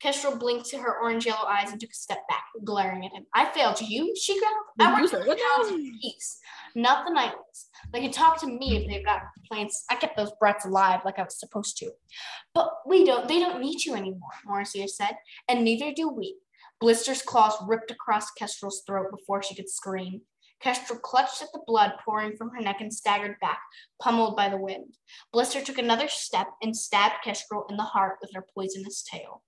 Kestrel 0.00 0.36
blinked 0.36 0.66
to 0.70 0.78
her 0.78 0.98
orange 1.00 1.26
yellow 1.26 1.46
eyes 1.46 1.70
and 1.70 1.80
took 1.80 1.90
a 1.90 1.94
step 1.94 2.26
back, 2.28 2.44
glaring 2.64 3.04
at 3.04 3.12
him. 3.12 3.26
I 3.34 3.46
failed 3.46 3.80
you, 3.80 4.14
she 4.16 4.38
growled. 4.38 4.56
I 4.80 5.00
worked 5.00 5.10
for 5.10 5.18
of 5.20 5.68
Peace, 6.00 6.38
not 6.74 7.06
the 7.06 7.12
NightWings. 7.12 7.66
They 7.92 8.00
could 8.02 8.12
talk 8.12 8.40
to 8.40 8.46
me 8.46 8.76
if 8.76 8.88
they've 8.88 9.04
got 9.04 9.22
complaints. 9.34 9.84
I 9.90 9.96
kept 9.96 10.16
those 10.16 10.32
brats 10.40 10.64
alive 10.64 11.00
like 11.04 11.18
I 11.18 11.22
was 11.22 11.38
supposed 11.38 11.76
to. 11.78 11.90
But 12.54 12.70
we 12.86 13.04
don't 13.04 13.28
they 13.28 13.38
don't 13.38 13.60
need 13.60 13.84
you 13.84 13.94
anymore, 13.94 14.30
Morrowseer 14.48 14.88
said, 14.88 15.16
and 15.48 15.64
neither 15.64 15.92
do 15.92 16.08
we. 16.08 16.36
Blister's 16.80 17.22
claws 17.22 17.54
ripped 17.66 17.90
across 17.90 18.30
Kestrel's 18.32 18.82
throat 18.86 19.06
before 19.10 19.42
she 19.42 19.54
could 19.54 19.70
scream. 19.70 20.22
Kestrel 20.60 20.98
clutched 20.98 21.42
at 21.42 21.48
the 21.52 21.62
blood 21.66 21.92
pouring 22.04 22.36
from 22.36 22.50
her 22.50 22.60
neck 22.60 22.80
and 22.80 22.92
staggered 22.92 23.38
back, 23.40 23.60
pummeled 24.00 24.36
by 24.36 24.48
the 24.48 24.56
wind. 24.56 24.96
Blister 25.32 25.62
took 25.62 25.78
another 25.78 26.08
step 26.08 26.48
and 26.62 26.76
stabbed 26.76 27.22
Kestrel 27.22 27.66
in 27.68 27.76
the 27.76 27.82
heart 27.82 28.18
with 28.20 28.30
her 28.34 28.46
poisonous 28.54 29.02
tail. 29.02 29.42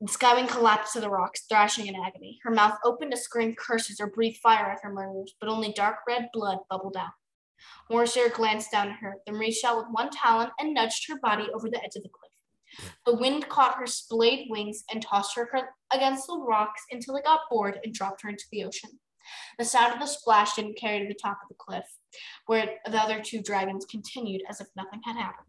The 0.00 0.08
Skywing 0.08 0.48
collapsed 0.48 0.92
to 0.92 1.00
the 1.00 1.08
rocks, 1.08 1.44
thrashing 1.48 1.86
in 1.86 1.94
agony. 1.96 2.38
Her 2.42 2.50
mouth 2.50 2.78
opened 2.84 3.12
to 3.12 3.16
scream 3.16 3.54
curses 3.54 4.00
or 4.00 4.08
breathe 4.08 4.36
fire 4.42 4.70
at 4.70 4.82
her 4.82 4.92
murderers, 4.92 5.34
but 5.40 5.48
only 5.48 5.72
dark 5.72 5.98
red 6.06 6.28
blood 6.32 6.58
bubbled 6.68 6.96
out. 6.96 7.12
Morrowseer 7.90 8.32
glanced 8.32 8.70
down 8.70 8.88
at 8.88 8.98
her, 8.98 9.16
then 9.24 9.36
reached 9.36 9.64
out 9.64 9.78
with 9.78 9.86
one 9.90 10.10
talon 10.10 10.50
and 10.58 10.74
nudged 10.74 11.08
her 11.08 11.18
body 11.20 11.48
over 11.54 11.70
the 11.70 11.82
edge 11.82 11.96
of 11.96 12.02
the 12.02 12.08
cliff. 12.08 12.23
The 13.06 13.16
wind 13.16 13.48
caught 13.48 13.76
her 13.76 13.86
splayed 13.86 14.48
wings 14.50 14.84
and 14.92 15.02
tossed 15.02 15.36
her 15.36 15.48
against 15.92 16.26
the 16.26 16.38
rocks 16.38 16.82
until 16.90 17.16
it 17.16 17.24
got 17.24 17.40
bored 17.50 17.78
and 17.84 17.94
dropped 17.94 18.22
her 18.22 18.28
into 18.28 18.44
the 18.50 18.64
ocean. 18.64 18.90
The 19.58 19.64
sound 19.64 19.94
of 19.94 20.00
the 20.00 20.06
splash 20.06 20.54
didn't 20.54 20.78
carry 20.78 21.00
to 21.00 21.08
the 21.08 21.14
top 21.14 21.38
of 21.42 21.48
the 21.48 21.54
cliff, 21.54 21.86
where 22.46 22.68
the 22.84 22.98
other 22.98 23.22
two 23.22 23.42
dragons 23.42 23.86
continued 23.86 24.42
as 24.48 24.60
if 24.60 24.68
nothing 24.76 25.00
had 25.04 25.16
happened. 25.16 25.48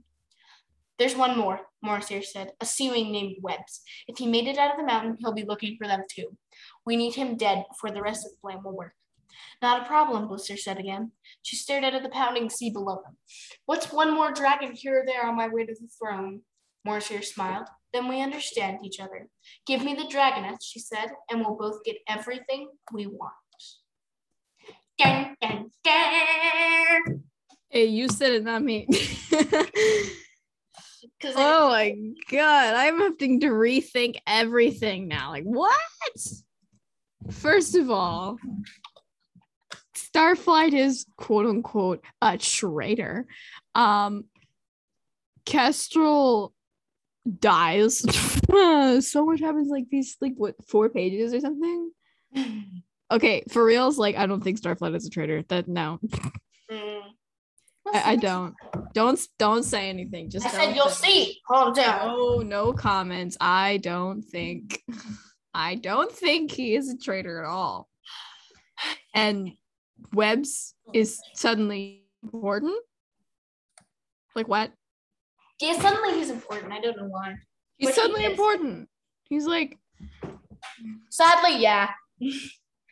There's 0.97 1.15
one 1.15 1.37
more, 1.37 1.59
Morrowseer 1.83 2.23
said, 2.23 2.53
a 2.61 2.65
seawing 2.65 3.11
named 3.11 3.37
Webs. 3.41 3.81
If 4.07 4.17
he 4.17 4.27
made 4.27 4.47
it 4.47 4.57
out 4.57 4.71
of 4.71 4.77
the 4.77 4.85
mountain, 4.85 5.17
he'll 5.19 5.33
be 5.33 5.43
looking 5.43 5.75
for 5.77 5.87
them 5.87 6.03
too. 6.09 6.37
We 6.85 6.95
need 6.95 7.15
him 7.15 7.35
dead 7.35 7.65
before 7.69 7.91
the 7.91 8.01
rest 8.01 8.25
of 8.25 8.31
the 8.31 8.37
plan 8.41 8.63
will 8.63 8.77
work. 8.77 8.93
Not 9.61 9.81
a 9.81 9.85
problem, 9.85 10.29
Blister 10.29 10.55
said 10.55 10.79
again. 10.79 11.11
She 11.41 11.57
stared 11.57 11.83
out 11.83 11.93
at 11.93 12.03
the 12.03 12.09
pounding 12.09 12.49
sea 12.49 12.69
below 12.69 13.01
them. 13.03 13.17
What's 13.65 13.91
one 13.91 14.13
more 14.13 14.31
dragon 14.31 14.71
here 14.71 15.01
or 15.01 15.05
there 15.05 15.25
on 15.25 15.35
my 15.35 15.49
way 15.49 15.65
to 15.65 15.73
the 15.73 15.89
throne? 15.99 16.41
Morrowseer 16.85 17.23
smiled. 17.23 17.67
Then 17.93 18.07
we 18.07 18.21
understand 18.21 18.79
each 18.83 18.99
other. 18.99 19.27
Give 19.65 19.83
me 19.83 19.95
the 19.95 20.03
dragonets, 20.03 20.63
she 20.63 20.79
said, 20.79 21.07
and 21.29 21.39
we'll 21.39 21.55
both 21.55 21.83
get 21.83 21.97
everything 22.07 22.69
we 22.91 23.07
want. 23.07 23.33
Dun, 24.97 25.35
dun, 25.41 25.69
dun. 25.83 27.23
Hey, 27.69 27.85
you 27.85 28.07
said 28.09 28.33
it, 28.33 28.43
not 28.43 28.63
me. 28.63 28.87
oh 31.35 31.69
my 31.69 31.95
god, 32.29 32.75
I'm 32.75 32.99
having 32.99 33.39
to 33.41 33.47
rethink 33.47 34.17
everything 34.27 35.07
now. 35.07 35.31
Like, 35.31 35.43
what? 35.43 35.73
First 37.31 37.75
of 37.75 37.89
all, 37.89 38.37
Starflight 39.95 40.73
is 40.73 41.05
quote 41.17 41.45
unquote 41.45 42.03
a 42.21 42.37
traitor. 42.37 43.27
Um, 43.73 44.25
Kestrel 45.45 46.53
dies. 47.39 47.99
so 49.07 49.25
much 49.25 49.39
happens 49.39 49.69
like 49.69 49.85
these 49.89 50.17
like 50.21 50.33
what 50.37 50.55
four 50.67 50.89
pages 50.89 51.33
or 51.33 51.39
something. 51.39 51.91
Okay, 53.11 53.43
for 53.51 53.63
reals, 53.63 53.99
like 53.99 54.15
I 54.17 54.25
don't 54.25 54.43
think 54.43 54.59
Starflight 54.59 54.95
is 54.95 55.05
a 55.05 55.09
traitor. 55.11 55.43
That 55.49 55.67
no. 55.67 55.99
Mm. 56.71 57.01
I, 57.93 58.13
I, 58.13 58.15
don't. 58.15 58.55
Don't 58.93 59.19
don't 59.37 59.63
say 59.63 59.89
anything. 59.89 60.31
Just 60.31 60.47
I 60.47 60.49
said 60.49 60.75
you'll 60.75 60.89
see. 60.89 61.39
Calm 61.47 61.73
down. 61.73 61.99
Oh, 62.03 62.41
no 62.43 62.73
comments. 62.73 63.37
I 63.39 63.77
don't 63.77 64.23
think 64.23 64.81
I 65.53 65.75
don't 65.75 66.11
think 66.11 66.51
he 66.51 66.75
is 66.75 66.89
a 66.89 66.97
traitor 66.97 67.43
at 67.43 67.47
all. 67.47 67.87
And 69.13 69.51
Webs 70.11 70.73
is 70.93 71.21
suddenly 71.35 72.05
important. 72.23 72.75
Like 74.35 74.47
what? 74.47 74.71
Yeah, 75.61 75.79
suddenly 75.79 76.17
he's 76.17 76.29
important. 76.29 76.73
I 76.73 76.81
don't 76.81 76.97
know 76.97 77.07
why. 77.07 77.35
He's 77.77 77.89
but 77.89 77.95
suddenly 77.95 78.21
he 78.21 78.27
important. 78.27 78.89
He's 79.23 79.45
like 79.45 79.77
Sadly, 81.09 81.57
yeah. 81.59 81.89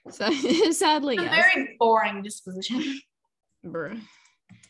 sadly, 0.09 1.17
a 1.17 1.23
yes. 1.23 1.35
very 1.53 1.75
boring 1.79 2.21
disposition. 2.23 2.99
Bruh. 3.65 3.99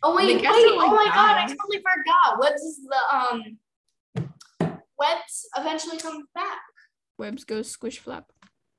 Oh 0.01 0.15
wait, 0.15 0.35
wait! 0.35 0.45
oh 0.45 0.91
my 0.91 1.05
god, 1.05 1.37
I 1.37 1.47
totally 1.47 1.77
forgot. 1.77 2.39
Webs 2.39 2.61
is 2.61 2.79
the 2.83 3.15
um 3.15 4.29
Webs 4.99 5.47
eventually 5.57 5.97
comes 5.97 6.25
back. 6.35 6.59
Webs 7.17 7.43
goes 7.43 7.69
squish 7.69 7.99
flap. 7.99 8.31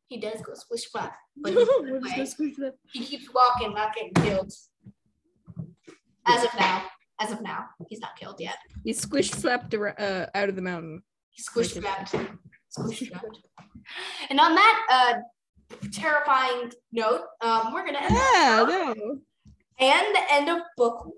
He 0.08 0.18
does 0.18 0.40
go 0.42 0.54
squish 0.54 0.86
flap. 0.86 1.16
But 1.36 1.54
Webs 1.54 2.12
goes 2.16 2.30
squish 2.32 2.54
flap. 2.54 2.74
He 2.92 3.04
keeps 3.04 3.32
walking, 3.32 3.74
not 3.74 3.94
getting 3.94 4.12
killed. 4.14 4.52
As 6.26 6.44
of 6.44 6.50
now. 6.58 6.84
As 7.20 7.30
of 7.30 7.40
now. 7.42 7.66
He's 7.88 8.00
not 8.00 8.16
killed 8.16 8.40
yet. 8.40 8.56
He's 8.82 9.00
squish 9.00 9.30
flapped 9.30 9.74
uh, 9.74 10.26
out 10.34 10.48
of 10.48 10.56
the 10.56 10.62
mountain. 10.62 11.02
He's 11.30 11.44
squish 11.46 11.72
flapped. 11.72 12.14
Squish 12.68 13.08
flapped. 13.08 13.38
And 14.30 14.40
on 14.40 14.54
that 14.54 14.86
uh 14.90 15.88
terrifying 15.92 16.72
note, 16.92 17.22
um, 17.40 17.72
we're 17.72 17.84
gonna 17.84 17.98
end 17.98 18.14
yeah, 18.14 18.64
no. 18.66 19.18
And 19.80 20.06
the 20.14 20.32
end 20.32 20.48
of 20.48 20.58
book 20.76 21.04
one. 21.04 21.14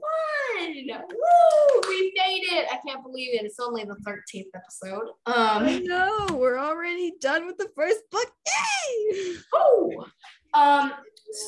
Woo! 0.58 1.80
We 1.88 2.12
made 2.16 2.42
it. 2.52 2.66
I 2.72 2.78
can't 2.86 3.02
believe 3.02 3.34
it. 3.34 3.44
It's 3.44 3.60
only 3.60 3.84
the 3.84 3.96
13th 4.06 4.46
episode. 4.54 5.08
Um 5.26 5.64
I 5.66 5.78
know. 5.84 6.26
We're 6.32 6.58
already 6.58 7.12
done 7.20 7.46
with 7.46 7.58
the 7.58 7.68
first 7.76 8.00
book. 8.10 8.30
Yay! 8.46 9.36
Oh. 9.52 10.06
Um, 10.54 10.92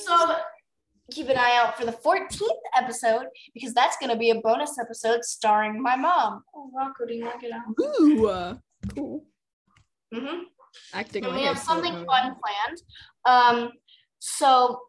so 0.04 0.36
keep 1.10 1.28
an 1.28 1.38
eye 1.38 1.56
out 1.56 1.78
for 1.78 1.84
the 1.84 1.92
14th 1.92 2.48
episode 2.76 3.26
because 3.54 3.72
that's 3.72 3.96
gonna 3.98 4.16
be 4.16 4.30
a 4.30 4.40
bonus 4.40 4.78
episode 4.78 5.24
starring 5.24 5.82
my 5.82 5.96
mom. 5.96 6.42
Oh 6.54 6.70
Rocco, 6.76 7.06
do 7.06 7.14
you 7.14 7.24
want 7.24 7.40
to 7.40 7.46
get 7.46 7.56
out? 7.56 8.00
Ooh, 8.00 8.26
uh, 8.28 8.54
cool. 8.94 9.24
Mm-hmm. 10.14 10.42
Acting. 10.94 11.24
And 11.24 11.34
we 11.34 11.42
have 11.42 11.58
something 11.58 11.92
fun 11.92 12.34
planned. 12.40 12.82
Um, 13.24 13.72
so 14.18 14.80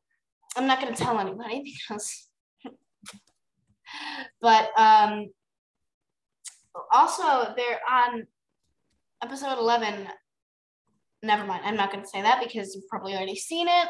I'm 0.55 0.67
not 0.67 0.81
going 0.81 0.93
to 0.93 1.01
tell 1.01 1.19
anybody 1.19 1.63
because, 1.89 2.27
but 4.41 4.71
um, 4.77 5.27
also 6.91 7.53
they're 7.55 7.79
on 7.89 8.27
episode 9.23 9.57
11. 9.57 10.07
Never 11.21 11.45
mind. 11.45 11.63
I'm 11.65 11.75
not 11.75 11.91
going 11.91 12.03
to 12.03 12.09
say 12.09 12.21
that 12.21 12.41
because 12.41 12.75
you've 12.75 12.87
probably 12.87 13.13
already 13.15 13.35
seen 13.35 13.67
it. 13.67 13.87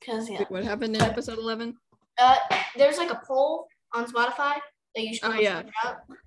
Because 0.00 0.28
yeah. 0.28 0.44
What 0.48 0.64
happened 0.64 0.96
in 0.96 1.02
episode 1.02 1.38
11? 1.38 1.74
Uh, 2.18 2.36
there's 2.76 2.98
like 2.98 3.10
a 3.10 3.20
poll 3.26 3.66
on 3.92 4.06
Spotify 4.06 4.58
that 4.94 5.02
you 5.02 5.14
should. 5.14 5.30
Oh 5.30 5.34
yeah. 5.34 5.62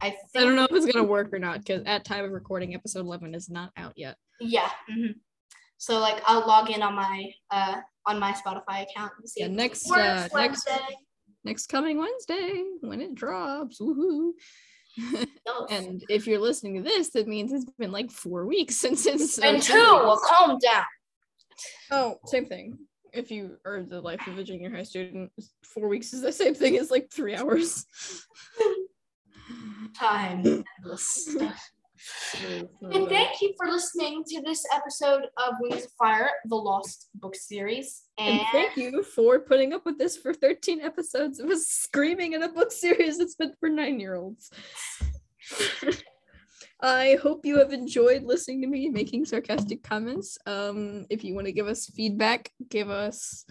I 0.01 0.09
think. 0.09 0.19
I 0.35 0.39
don't 0.41 0.55
know 0.55 0.65
if 0.65 0.71
it's 0.71 0.85
gonna 0.85 1.03
work 1.03 1.33
or 1.33 1.39
not 1.39 1.59
because 1.59 1.83
at 1.85 2.05
time 2.05 2.25
of 2.25 2.31
recording, 2.31 2.73
episode 2.73 3.01
11 3.01 3.35
is 3.35 3.49
not 3.49 3.71
out 3.77 3.93
yet. 3.95 4.17
Yeah. 4.39 4.69
Mm-hmm. 4.91 5.13
So 5.77 5.99
like 5.99 6.21
I'll 6.25 6.45
log 6.47 6.69
in 6.69 6.81
on 6.81 6.95
my 6.95 7.31
uh 7.51 7.75
on 8.05 8.19
my 8.19 8.33
Spotify 8.33 8.83
account 8.83 9.11
and 9.19 9.29
see. 9.29 9.41
Yeah, 9.41 9.47
next 9.47 9.89
uh, 9.91 10.27
next 10.33 10.69
next 11.43 11.67
coming 11.67 11.97
Wednesday 11.97 12.63
when 12.81 13.01
it 13.01 13.15
drops. 13.15 13.79
Woohoo. 13.79 14.31
and 15.69 16.03
if 16.09 16.25
you're 16.25 16.39
listening 16.39 16.75
to 16.75 16.81
this, 16.81 17.11
that 17.11 17.27
means 17.27 17.53
it's 17.53 17.65
been 17.77 17.91
like 17.91 18.11
four 18.11 18.45
weeks 18.45 18.75
since 18.75 19.05
it's 19.05 19.37
and 19.37 19.61
two. 19.61 19.73
Well, 19.73 20.19
calm 20.27 20.57
down. 20.57 20.83
Oh, 21.91 22.15
same 22.25 22.45
thing. 22.45 22.79
If 23.17 23.31
you 23.31 23.57
are 23.65 23.81
the 23.81 23.99
life 23.99 24.25
of 24.27 24.37
a 24.37 24.43
junior 24.43 24.69
high 24.69 24.83
student, 24.83 25.31
four 25.63 25.87
weeks 25.87 26.13
is 26.13 26.21
the 26.21 26.31
same 26.31 26.53
thing 26.53 26.77
as 26.77 26.91
like 26.91 27.09
three 27.11 27.35
hours. 27.35 27.85
Time. 29.95 30.63
And 32.91 33.09
thank 33.09 33.41
you 33.41 33.53
for 33.57 33.67
listening 33.67 34.23
to 34.27 34.41
this 34.41 34.63
episode 34.73 35.23
of 35.37 35.55
Wings 35.59 35.85
of 35.85 35.91
Fire, 35.97 36.29
the 36.45 36.55
Lost 36.55 37.09
book 37.15 37.35
series. 37.35 38.03
And, 38.19 38.39
and 38.39 38.47
thank 38.51 38.77
you 38.77 39.03
for 39.03 39.39
putting 39.39 39.73
up 39.73 39.83
with 39.83 39.97
this 39.97 40.15
for 40.15 40.33
13 40.33 40.79
episodes 40.81 41.39
of 41.39 41.49
us 41.49 41.65
screaming 41.65 42.33
in 42.33 42.43
a 42.43 42.49
book 42.49 42.71
series 42.71 43.17
that's 43.17 43.37
meant 43.39 43.55
for 43.59 43.69
nine 43.69 43.99
year 43.99 44.15
olds. 44.15 44.51
I 46.81 47.17
hope 47.21 47.45
you 47.45 47.57
have 47.57 47.73
enjoyed 47.73 48.23
listening 48.23 48.61
to 48.61 48.67
me 48.67 48.89
making 48.89 49.25
sarcastic 49.25 49.81
comments. 49.83 50.37
Um, 50.45 51.05
if 51.09 51.23
you 51.23 51.33
want 51.33 51.47
to 51.47 51.51
give 51.51 51.67
us 51.67 51.87
feedback, 51.87 52.51
give 52.69 52.89
us 52.89 53.45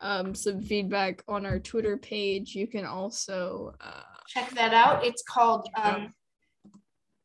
um, 0.00 0.34
some 0.34 0.60
feedback 0.60 1.22
on 1.28 1.46
our 1.46 1.60
Twitter 1.60 1.96
page. 1.96 2.54
You 2.54 2.66
can 2.66 2.84
also 2.84 3.72
uh, 3.80 4.02
check 4.26 4.50
that 4.50 4.74
out. 4.74 5.04
It's 5.04 5.22
called 5.22 5.68
um, 5.80 6.12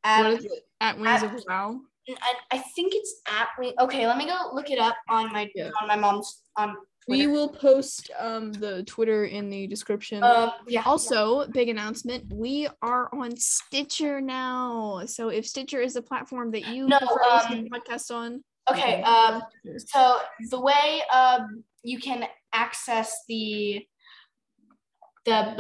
at, 0.03 0.34
it? 0.34 0.51
At 0.80 0.99
Wings 0.99 1.24
at, 1.24 1.36
of 1.36 1.43
Wow. 1.47 1.82
I, 2.22 2.34
I 2.51 2.58
think 2.76 2.93
it's 2.95 3.22
at. 3.28 3.49
Okay, 3.80 4.08
let 4.08 4.18
me 4.18 4.28
go 4.28 4.51
look 4.53 4.70
it 4.70 4.80
up 4.80 4.95
on 5.10 5.34
my 5.34 5.49
yeah. 5.55 5.72
on 5.82 5.88
my 5.88 5.95
mom's 5.95 6.43
on. 6.55 6.76
Twitter. 7.08 7.30
We 7.30 7.34
will 7.34 7.49
post 7.49 8.12
um 8.20 8.51
the 8.51 8.84
Twitter 8.84 9.26
in 9.26 9.49
the 9.49 9.66
description. 9.68 10.24
Um, 10.24 10.51
yeah. 10.68 10.84
Also, 10.86 11.41
yeah. 11.41 11.47
big 11.53 11.70
announcement: 11.70 12.26
we 12.34 12.68
are 12.82 13.10
on 13.14 13.36
Stitcher 13.38 14.20
now. 14.20 15.03
So 15.05 15.30
if 15.30 15.47
Stitcher 15.47 15.80
is 15.80 15.95
a 15.95 16.01
platform 16.01 16.51
that 16.51 16.68
you 16.68 16.88
no, 16.88 16.97
um, 16.97 17.68
podcast 17.74 18.14
on. 18.14 18.43
Okay. 18.70 19.01
Um. 19.03 19.41
So 19.78 20.20
the 20.49 20.60
way 20.60 21.01
um 21.14 21.64
you 21.84 21.99
can 21.99 22.26
access 22.53 23.16
the 23.30 23.86
the 25.26 25.53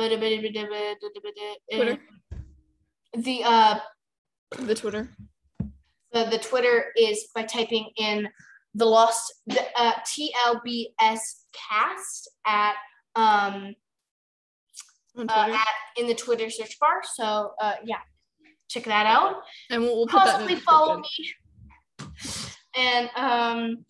Twitter. 1.71 1.97
the 3.13 3.43
uh 3.43 3.79
the 4.59 4.75
Twitter. 4.75 5.09
The, 6.13 6.25
the 6.31 6.39
Twitter 6.39 6.91
is 6.97 7.27
by 7.35 7.43
typing 7.43 7.89
in 7.97 8.29
the 8.77 8.85
lost 8.85 9.33
the 9.47 9.61
uh, 9.75 9.93
TLBS 10.05 11.19
cast 11.51 12.29
at 12.45 12.75
um 13.15 13.73
uh, 15.17 15.49
at 15.51 15.67
in 15.97 16.05
the 16.05 16.13
Twitter 16.13 16.49
search 16.49 16.77
bar. 16.79 17.01
So 17.15 17.53
uh 17.59 17.73
yeah, 17.83 17.97
check 18.69 18.83
that 18.83 19.07
out. 19.07 19.37
And 19.71 19.81
we'll, 19.81 19.97
we'll 19.97 20.07
possibly 20.07 20.55
follow 20.55 20.99
me. 20.99 22.07
And 22.75 23.09
um 23.15 23.85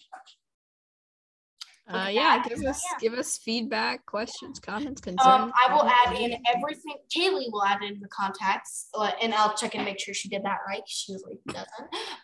Uh, 1.90 2.10
yeah, 2.10 2.38
that. 2.38 2.50
give 2.50 2.64
us 2.66 2.84
Yeah. 2.92 2.98
give 3.00 3.14
us 3.18 3.38
feedback, 3.38 4.06
questions, 4.06 4.60
comments, 4.60 5.00
concerns. 5.00 5.26
Um, 5.26 5.54
I 5.66 5.74
will 5.74 5.86
add 5.86 6.18
in 6.18 6.38
everything. 6.54 6.98
Kaylie 7.16 7.50
will 7.52 7.64
add 7.64 7.82
in 7.82 8.00
the 8.02 8.10
contacts, 8.10 8.90
uh, 8.94 9.12
and 9.22 9.34
I'll 9.34 9.54
check 9.56 9.74
and 9.76 9.86
make 9.86 9.98
sure 10.00 10.14
she 10.14 10.28
did 10.28 10.44
that 10.44 10.58
right. 10.68 10.82
She 10.86 11.14
usually 11.14 11.40
doesn't. 11.48 11.70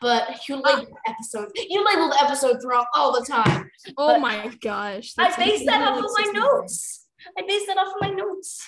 But 0.01 0.47
you 0.49 0.55
label 0.57 0.85
the 0.85 1.09
episodes. 1.11 1.53
You 1.55 1.85
label 1.85 2.09
the 2.09 2.21
episodes 2.21 2.65
wrong 2.65 2.85
all 2.93 3.13
the 3.17 3.25
time. 3.25 3.69
Oh 3.97 4.07
but 4.07 4.19
my 4.21 4.47
gosh. 4.61 5.13
I 5.17 5.23
that's 5.29 5.37
based 5.37 5.65
that 5.65 5.81
off 5.81 5.97
of 5.97 6.11
my 6.17 6.31
notes. 6.33 7.07
I 7.37 7.43
based 7.47 7.67
that 7.67 7.77
off 7.77 7.87
of 7.95 8.01
my 8.01 8.09
notes. 8.09 8.61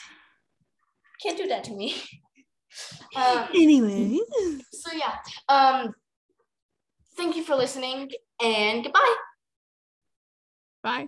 Can't 1.22 1.38
do 1.38 1.48
that 1.48 1.64
to 1.66 1.74
me. 1.76 1.96
Um, 3.18 3.48
Anyway. 3.54 4.20
so 4.72 4.92
yeah. 4.94 5.18
Um, 5.50 5.94
thank 7.18 7.36
you 7.36 7.44
for 7.44 7.56
listening, 7.56 8.12
and 8.42 8.84
goodbye. 8.84 9.16
Bye. 10.86 11.08